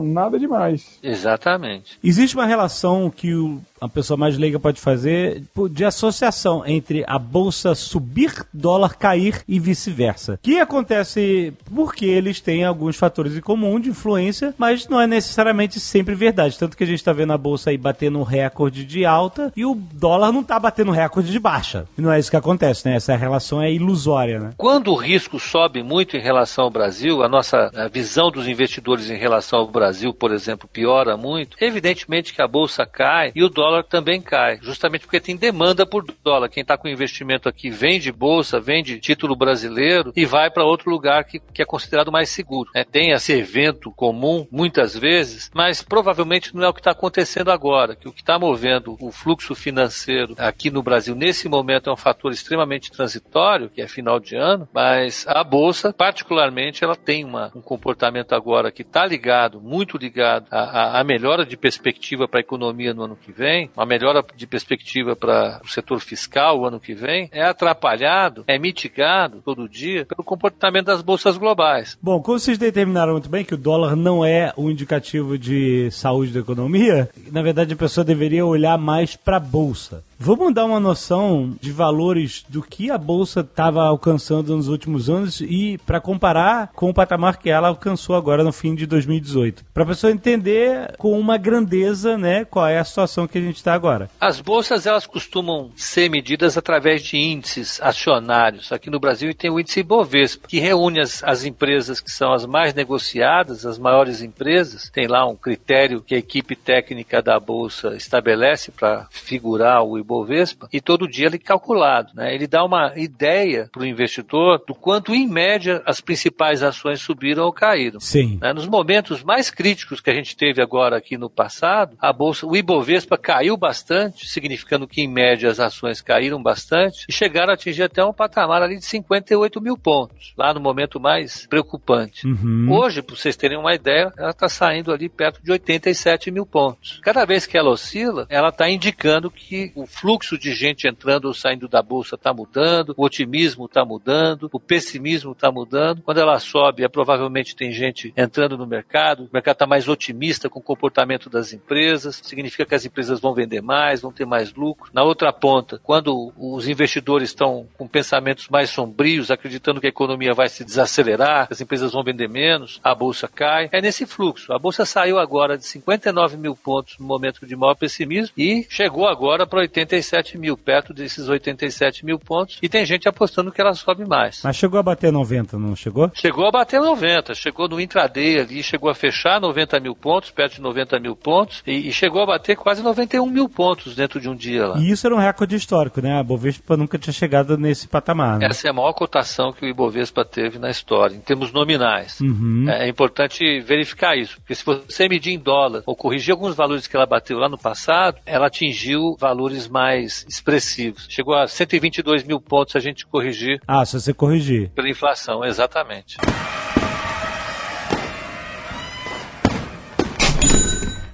nada 0.02 0.38
demais. 0.38 0.98
Exatamente. 1.02 1.98
Existe 2.02 2.34
uma 2.34 2.46
relação 2.46 3.10
que 3.10 3.34
o 3.34 3.60
a 3.82 3.88
pessoa 3.88 4.16
mais 4.16 4.38
leiga 4.38 4.60
pode 4.60 4.80
fazer 4.80 5.42
de 5.72 5.84
associação 5.84 6.62
entre 6.64 7.04
a 7.04 7.18
bolsa 7.18 7.74
subir, 7.74 8.32
dólar 8.54 8.96
cair 8.96 9.42
e 9.48 9.58
vice-versa. 9.58 10.38
Que 10.40 10.60
acontece 10.60 11.52
porque 11.74 12.06
eles 12.06 12.40
têm 12.40 12.64
alguns 12.64 12.96
fatores 12.96 13.36
em 13.36 13.40
comum 13.40 13.80
de 13.80 13.90
influência, 13.90 14.54
mas 14.56 14.86
não 14.86 15.00
é 15.00 15.06
necessariamente 15.06 15.80
sempre 15.80 16.14
verdade. 16.14 16.56
Tanto 16.56 16.76
que 16.76 16.84
a 16.84 16.86
gente 16.86 17.00
está 17.00 17.12
vendo 17.12 17.32
a 17.32 17.38
bolsa 17.38 17.70
aí 17.70 17.76
batendo 17.76 18.22
recorde 18.22 18.84
de 18.84 19.04
alta 19.04 19.52
e 19.56 19.64
o 19.64 19.74
dólar 19.74 20.30
não 20.30 20.42
está 20.42 20.60
batendo 20.60 20.92
recorde 20.92 21.32
de 21.32 21.40
baixa. 21.40 21.84
E 21.98 22.00
não 22.00 22.12
é 22.12 22.20
isso 22.20 22.30
que 22.30 22.36
acontece, 22.36 22.88
né? 22.88 22.94
Essa 22.94 23.16
relação 23.16 23.60
é 23.60 23.72
ilusória, 23.72 24.38
né? 24.38 24.52
Quando 24.56 24.92
o 24.92 24.96
risco 24.96 25.40
sobe 25.40 25.82
muito 25.82 26.16
em 26.16 26.20
relação 26.20 26.64
ao 26.64 26.70
Brasil, 26.70 27.22
a 27.22 27.28
nossa 27.28 27.70
a 27.74 27.88
visão 27.88 28.30
dos 28.30 28.46
investidores 28.46 29.10
em 29.10 29.16
relação 29.16 29.58
ao 29.58 29.68
Brasil, 29.68 30.14
por 30.14 30.32
exemplo, 30.32 30.68
piora 30.72 31.16
muito, 31.16 31.56
evidentemente 31.60 32.32
que 32.32 32.40
a 32.40 32.46
bolsa 32.46 32.86
cai 32.86 33.32
e 33.34 33.42
o 33.42 33.48
dólar 33.48 33.71
dólar 33.72 33.84
também 33.84 34.20
cai, 34.20 34.58
justamente 34.60 35.02
porque 35.02 35.20
tem 35.20 35.36
demanda 35.36 35.86
por 35.86 36.04
dólar. 36.22 36.48
Quem 36.48 36.60
está 36.60 36.76
com 36.76 36.88
investimento 36.88 37.48
aqui 37.48 37.70
vende 37.70 38.12
bolsa, 38.12 38.60
vende 38.60 39.00
título 39.00 39.34
brasileiro 39.34 40.12
e 40.14 40.26
vai 40.26 40.50
para 40.50 40.64
outro 40.64 40.90
lugar 40.90 41.24
que, 41.24 41.40
que 41.40 41.62
é 41.62 41.64
considerado 41.64 42.12
mais 42.12 42.28
seguro. 42.28 42.70
É, 42.74 42.84
tem 42.84 43.10
esse 43.10 43.32
evento 43.32 43.90
comum, 43.92 44.46
muitas 44.50 44.96
vezes, 44.96 45.50
mas 45.54 45.82
provavelmente 45.82 46.54
não 46.54 46.62
é 46.62 46.68
o 46.68 46.74
que 46.74 46.80
está 46.80 46.90
acontecendo 46.90 47.50
agora, 47.50 47.96
que 47.96 48.08
o 48.08 48.12
que 48.12 48.20
está 48.20 48.38
movendo 48.38 48.96
o 49.00 49.10
fluxo 49.10 49.54
financeiro 49.54 50.34
aqui 50.38 50.70
no 50.70 50.82
Brasil 50.82 51.14
nesse 51.14 51.48
momento 51.48 51.88
é 51.88 51.92
um 51.92 51.96
fator 51.96 52.32
extremamente 52.32 52.90
transitório, 52.90 53.70
que 53.70 53.80
é 53.80 53.88
final 53.88 54.20
de 54.20 54.36
ano, 54.36 54.68
mas 54.72 55.24
a 55.26 55.42
bolsa, 55.42 55.92
particularmente, 55.92 56.84
ela 56.84 56.96
tem 56.96 57.24
uma, 57.24 57.50
um 57.54 57.62
comportamento 57.62 58.34
agora 58.34 58.70
que 58.70 58.82
está 58.82 59.06
ligado, 59.06 59.60
muito 59.60 59.96
ligado 59.96 60.46
à, 60.50 61.00
à 61.00 61.04
melhora 61.04 61.46
de 61.46 61.56
perspectiva 61.56 62.28
para 62.28 62.40
a 62.40 62.42
economia 62.42 62.92
no 62.92 63.04
ano 63.04 63.16
que 63.16 63.32
vem, 63.32 63.61
vem, 63.62 63.70
uma 63.76 63.86
melhora 63.86 64.24
de 64.34 64.46
perspectiva 64.46 65.14
para 65.14 65.60
o 65.64 65.68
setor 65.68 66.00
fiscal 66.00 66.60
o 66.60 66.66
ano 66.66 66.80
que 66.80 66.94
vem, 66.94 67.28
é 67.32 67.42
atrapalhado, 67.42 68.44
é 68.46 68.58
mitigado 68.58 69.40
todo 69.44 69.68
dia 69.68 70.04
pelo 70.06 70.24
comportamento 70.24 70.86
das 70.86 71.02
bolsas 71.02 71.36
globais. 71.36 71.98
Bom, 72.02 72.20
como 72.20 72.38
vocês 72.38 72.58
determinaram 72.58 73.12
muito 73.12 73.28
bem 73.28 73.44
que 73.44 73.54
o 73.54 73.58
dólar 73.58 73.96
não 73.96 74.24
é 74.24 74.52
um 74.56 74.70
indicativo 74.70 75.38
de 75.38 75.90
saúde 75.90 76.32
da 76.32 76.40
economia, 76.40 77.08
na 77.30 77.42
verdade 77.42 77.74
a 77.74 77.76
pessoa 77.76 78.04
deveria 78.04 78.44
olhar 78.44 78.78
mais 78.78 79.16
para 79.16 79.36
a 79.36 79.40
bolsa. 79.40 80.02
Vamos 80.24 80.54
dar 80.54 80.66
uma 80.66 80.78
noção 80.78 81.52
de 81.60 81.72
valores 81.72 82.44
do 82.48 82.62
que 82.62 82.92
a 82.92 82.96
bolsa 82.96 83.40
estava 83.40 83.82
alcançando 83.82 84.56
nos 84.56 84.68
últimos 84.68 85.10
anos 85.10 85.40
e 85.40 85.78
para 85.78 86.00
comparar 86.00 86.70
com 86.76 86.88
o 86.88 86.94
patamar 86.94 87.38
que 87.38 87.50
ela 87.50 87.66
alcançou 87.66 88.14
agora 88.14 88.44
no 88.44 88.52
fim 88.52 88.72
de 88.72 88.86
2018. 88.86 89.64
Para 89.74 89.82
a 89.82 89.86
pessoa 89.86 90.12
entender 90.12 90.94
com 90.96 91.18
uma 91.18 91.36
grandeza, 91.36 92.16
né, 92.16 92.44
qual 92.44 92.68
é 92.68 92.78
a 92.78 92.84
situação 92.84 93.26
que 93.26 93.36
a 93.36 93.40
gente 93.40 93.56
está 93.56 93.74
agora. 93.74 94.08
As 94.20 94.40
bolsas 94.40 94.86
elas 94.86 95.08
costumam 95.08 95.72
ser 95.74 96.08
medidas 96.08 96.56
através 96.56 97.02
de 97.02 97.16
índices 97.16 97.80
acionários. 97.82 98.70
Aqui 98.70 98.90
no 98.90 99.00
Brasil 99.00 99.34
tem 99.34 99.50
o 99.50 99.58
índice 99.58 99.80
Ibovespa, 99.80 100.46
que 100.46 100.60
reúne 100.60 101.00
as, 101.00 101.24
as 101.24 101.44
empresas 101.44 102.00
que 102.00 102.12
são 102.12 102.32
as 102.32 102.46
mais 102.46 102.72
negociadas, 102.74 103.66
as 103.66 103.76
maiores 103.76 104.22
empresas. 104.22 104.88
Tem 104.88 105.08
lá 105.08 105.26
um 105.26 105.34
critério 105.34 106.00
que 106.00 106.14
a 106.14 106.18
equipe 106.18 106.54
técnica 106.54 107.20
da 107.20 107.40
bolsa 107.40 107.96
estabelece 107.96 108.70
para 108.70 109.08
figurar 109.10 109.82
o 109.82 109.98
Ibovespa 109.98 110.11
Ibovespa 110.12 110.68
e 110.72 110.80
todo 110.80 111.08
dia 111.08 111.26
ele 111.26 111.36
é 111.36 111.38
calculado. 111.38 112.12
Né? 112.14 112.34
Ele 112.34 112.46
dá 112.46 112.64
uma 112.64 112.92
ideia 112.96 113.68
para 113.72 113.82
o 113.82 113.86
investidor 113.86 114.62
do 114.66 114.74
quanto, 114.74 115.14
em 115.14 115.26
média, 115.26 115.82
as 115.86 116.00
principais 116.00 116.62
ações 116.62 117.00
subiram 117.00 117.44
ou 117.44 117.52
caíram. 117.52 118.00
Sim. 118.00 118.38
Né? 118.40 118.52
Nos 118.52 118.66
momentos 118.66 119.22
mais 119.22 119.50
críticos 119.50 120.00
que 120.00 120.10
a 120.10 120.14
gente 120.14 120.36
teve 120.36 120.62
agora 120.62 120.96
aqui 120.96 121.16
no 121.16 121.30
passado, 121.30 121.96
a 121.98 122.12
bolsa, 122.12 122.46
o 122.46 122.56
Ibovespa 122.56 123.16
caiu 123.16 123.56
bastante, 123.56 124.28
significando 124.28 124.86
que, 124.86 125.00
em 125.00 125.08
média, 125.08 125.50
as 125.50 125.60
ações 125.60 126.00
caíram 126.00 126.42
bastante 126.42 127.06
e 127.08 127.12
chegaram 127.12 127.50
a 127.50 127.54
atingir 127.54 127.84
até 127.84 128.04
um 128.04 128.12
patamar 128.12 128.62
ali 128.62 128.78
de 128.78 128.84
58 128.84 129.60
mil 129.60 129.76
pontos, 129.76 130.34
lá 130.36 130.52
no 130.52 130.60
momento 130.60 131.00
mais 131.00 131.46
preocupante. 131.46 132.26
Uhum. 132.26 132.68
Hoje, 132.70 133.02
para 133.02 133.16
vocês 133.16 133.36
terem 133.36 133.58
uma 133.58 133.74
ideia, 133.74 134.12
ela 134.16 134.30
está 134.30 134.48
saindo 134.48 134.92
ali 134.92 135.08
perto 135.08 135.42
de 135.42 135.50
87 135.50 136.30
mil 136.30 136.44
pontos. 136.44 137.00
Cada 137.02 137.24
vez 137.24 137.46
que 137.46 137.56
ela 137.56 137.70
oscila, 137.70 138.26
ela 138.28 138.48
está 138.48 138.68
indicando 138.68 139.30
que 139.30 139.72
o 139.74 139.86
fluxo 140.02 140.36
de 140.36 140.52
gente 140.52 140.88
entrando 140.88 141.26
ou 141.26 141.32
saindo 141.32 141.68
da 141.68 141.80
bolsa 141.80 142.16
está 142.16 142.34
mudando, 142.34 142.92
o 142.96 143.04
otimismo 143.04 143.66
está 143.66 143.84
mudando, 143.84 144.50
o 144.52 144.58
pessimismo 144.58 145.30
está 145.30 145.52
mudando. 145.52 146.02
Quando 146.02 146.18
ela 146.18 146.40
sobe, 146.40 146.82
é, 146.82 146.88
provavelmente 146.88 147.54
tem 147.54 147.70
gente 147.70 148.12
entrando 148.16 148.58
no 148.58 148.66
mercado, 148.66 149.26
o 149.26 149.30
mercado 149.32 149.54
está 149.54 149.66
mais 149.66 149.88
otimista 149.88 150.50
com 150.50 150.58
o 150.58 150.62
comportamento 150.62 151.30
das 151.30 151.52
empresas, 151.52 152.20
significa 152.24 152.66
que 152.66 152.74
as 152.74 152.84
empresas 152.84 153.20
vão 153.20 153.32
vender 153.32 153.62
mais, 153.62 154.00
vão 154.00 154.10
ter 154.10 154.26
mais 154.26 154.52
lucro. 154.52 154.90
Na 154.92 155.04
outra 155.04 155.32
ponta, 155.32 155.80
quando 155.84 156.32
os 156.36 156.66
investidores 156.66 157.28
estão 157.28 157.68
com 157.78 157.86
pensamentos 157.86 158.48
mais 158.48 158.70
sombrios, 158.70 159.30
acreditando 159.30 159.80
que 159.80 159.86
a 159.86 159.90
economia 159.90 160.34
vai 160.34 160.48
se 160.48 160.64
desacelerar, 160.64 161.46
as 161.48 161.60
empresas 161.60 161.92
vão 161.92 162.02
vender 162.02 162.28
menos, 162.28 162.80
a 162.82 162.92
bolsa 162.92 163.28
cai. 163.28 163.68
É 163.70 163.80
nesse 163.80 164.04
fluxo. 164.04 164.52
A 164.52 164.58
bolsa 164.58 164.84
saiu 164.84 165.20
agora 165.20 165.56
de 165.56 165.64
59 165.64 166.36
mil 166.36 166.56
pontos 166.56 166.98
no 166.98 167.06
momento 167.06 167.46
de 167.46 167.54
maior 167.54 167.76
pessimismo 167.76 168.34
e 168.36 168.66
chegou 168.68 169.06
agora 169.06 169.46
para 169.46 169.60
80 169.60 169.81
87 169.82 170.38
mil, 170.38 170.56
perto 170.56 170.92
desses 170.92 171.28
87 171.28 172.04
mil 172.04 172.18
pontos, 172.18 172.58
e 172.62 172.68
tem 172.68 172.84
gente 172.84 173.08
apostando 173.08 173.52
que 173.52 173.60
ela 173.60 173.74
sobe 173.74 174.04
mais. 174.04 174.40
Mas 174.42 174.56
chegou 174.56 174.78
a 174.78 174.82
bater 174.82 175.12
90, 175.12 175.58
não 175.58 175.76
chegou? 175.76 176.10
Chegou 176.14 176.46
a 176.46 176.50
bater 176.50 176.80
90, 176.80 177.34
chegou 177.34 177.68
no 177.68 177.80
intraday 177.80 178.40
ali, 178.40 178.62
chegou 178.62 178.90
a 178.90 178.94
fechar 178.94 179.40
90 179.40 179.80
mil 179.80 179.94
pontos, 179.94 180.30
perto 180.30 180.54
de 180.54 180.60
90 180.60 180.98
mil 180.98 181.16
pontos, 181.16 181.62
e, 181.66 181.88
e 181.88 181.92
chegou 181.92 182.22
a 182.22 182.26
bater 182.26 182.56
quase 182.56 182.82
91 182.82 183.26
mil 183.26 183.48
pontos 183.48 183.94
dentro 183.94 184.20
de 184.20 184.28
um 184.28 184.34
dia 184.34 184.66
lá. 184.68 184.78
E 184.78 184.90
isso 184.90 185.06
era 185.06 185.14
um 185.14 185.18
recorde 185.18 185.56
histórico, 185.56 186.00
né? 186.00 186.18
A 186.18 186.22
Bovespa 186.22 186.76
nunca 186.76 186.98
tinha 186.98 187.12
chegado 187.12 187.56
nesse 187.56 187.88
patamar. 187.88 188.38
Né? 188.38 188.46
Essa 188.46 188.68
é 188.68 188.70
a 188.70 188.74
maior 188.74 188.92
cotação 188.92 189.52
que 189.52 189.64
o 189.64 189.68
Ibovespa 189.68 190.24
teve 190.24 190.58
na 190.58 190.70
história, 190.70 191.14
em 191.14 191.20
termos 191.20 191.52
nominais. 191.52 192.20
Uhum. 192.20 192.66
É, 192.68 192.86
é 192.86 192.88
importante 192.88 193.60
verificar 193.60 194.16
isso, 194.16 194.36
porque 194.36 194.54
se 194.54 194.64
você 194.64 195.08
medir 195.08 195.32
em 195.32 195.38
dólar 195.38 195.82
ou 195.86 195.96
corrigir 195.96 196.32
alguns 196.32 196.54
valores 196.54 196.86
que 196.86 196.96
ela 196.96 197.06
bateu 197.06 197.38
lá 197.38 197.48
no 197.48 197.58
passado, 197.58 198.18
ela 198.24 198.46
atingiu 198.46 199.16
valores 199.18 199.68
mais 199.72 200.24
expressivos. 200.28 201.06
Chegou 201.08 201.34
a 201.34 201.48
122 201.48 202.22
mil 202.24 202.38
pontos 202.40 202.72
se 202.72 202.78
a 202.78 202.80
gente 202.80 203.06
corrigir 203.06 203.58
Ah, 203.66 203.84
se 203.86 203.98
você 203.98 204.12
corrigir. 204.12 204.70
pela 204.70 204.88
inflação, 204.88 205.42
exatamente. 205.44 206.18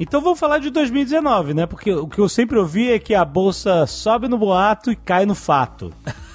Então 0.01 0.21
vamos 0.21 0.39
falar 0.39 0.59
de 0.59 0.71
2019, 0.71 1.55
né? 1.55 1.67
Porque 1.67 1.93
o 1.93 2.07
que 2.07 2.21
eu 2.21 2.29
sempre 2.29 2.57
ouvi 2.59 2.91
é 2.93 2.99
que 2.99 3.15
a 3.15 3.25
bolsa 3.25 3.85
sobe 3.87 4.29
no 4.29 4.39
boato 4.39 4.93
e 4.93 4.97
cai 4.97 5.27
no 5.27 5.35
fato. 5.35 5.93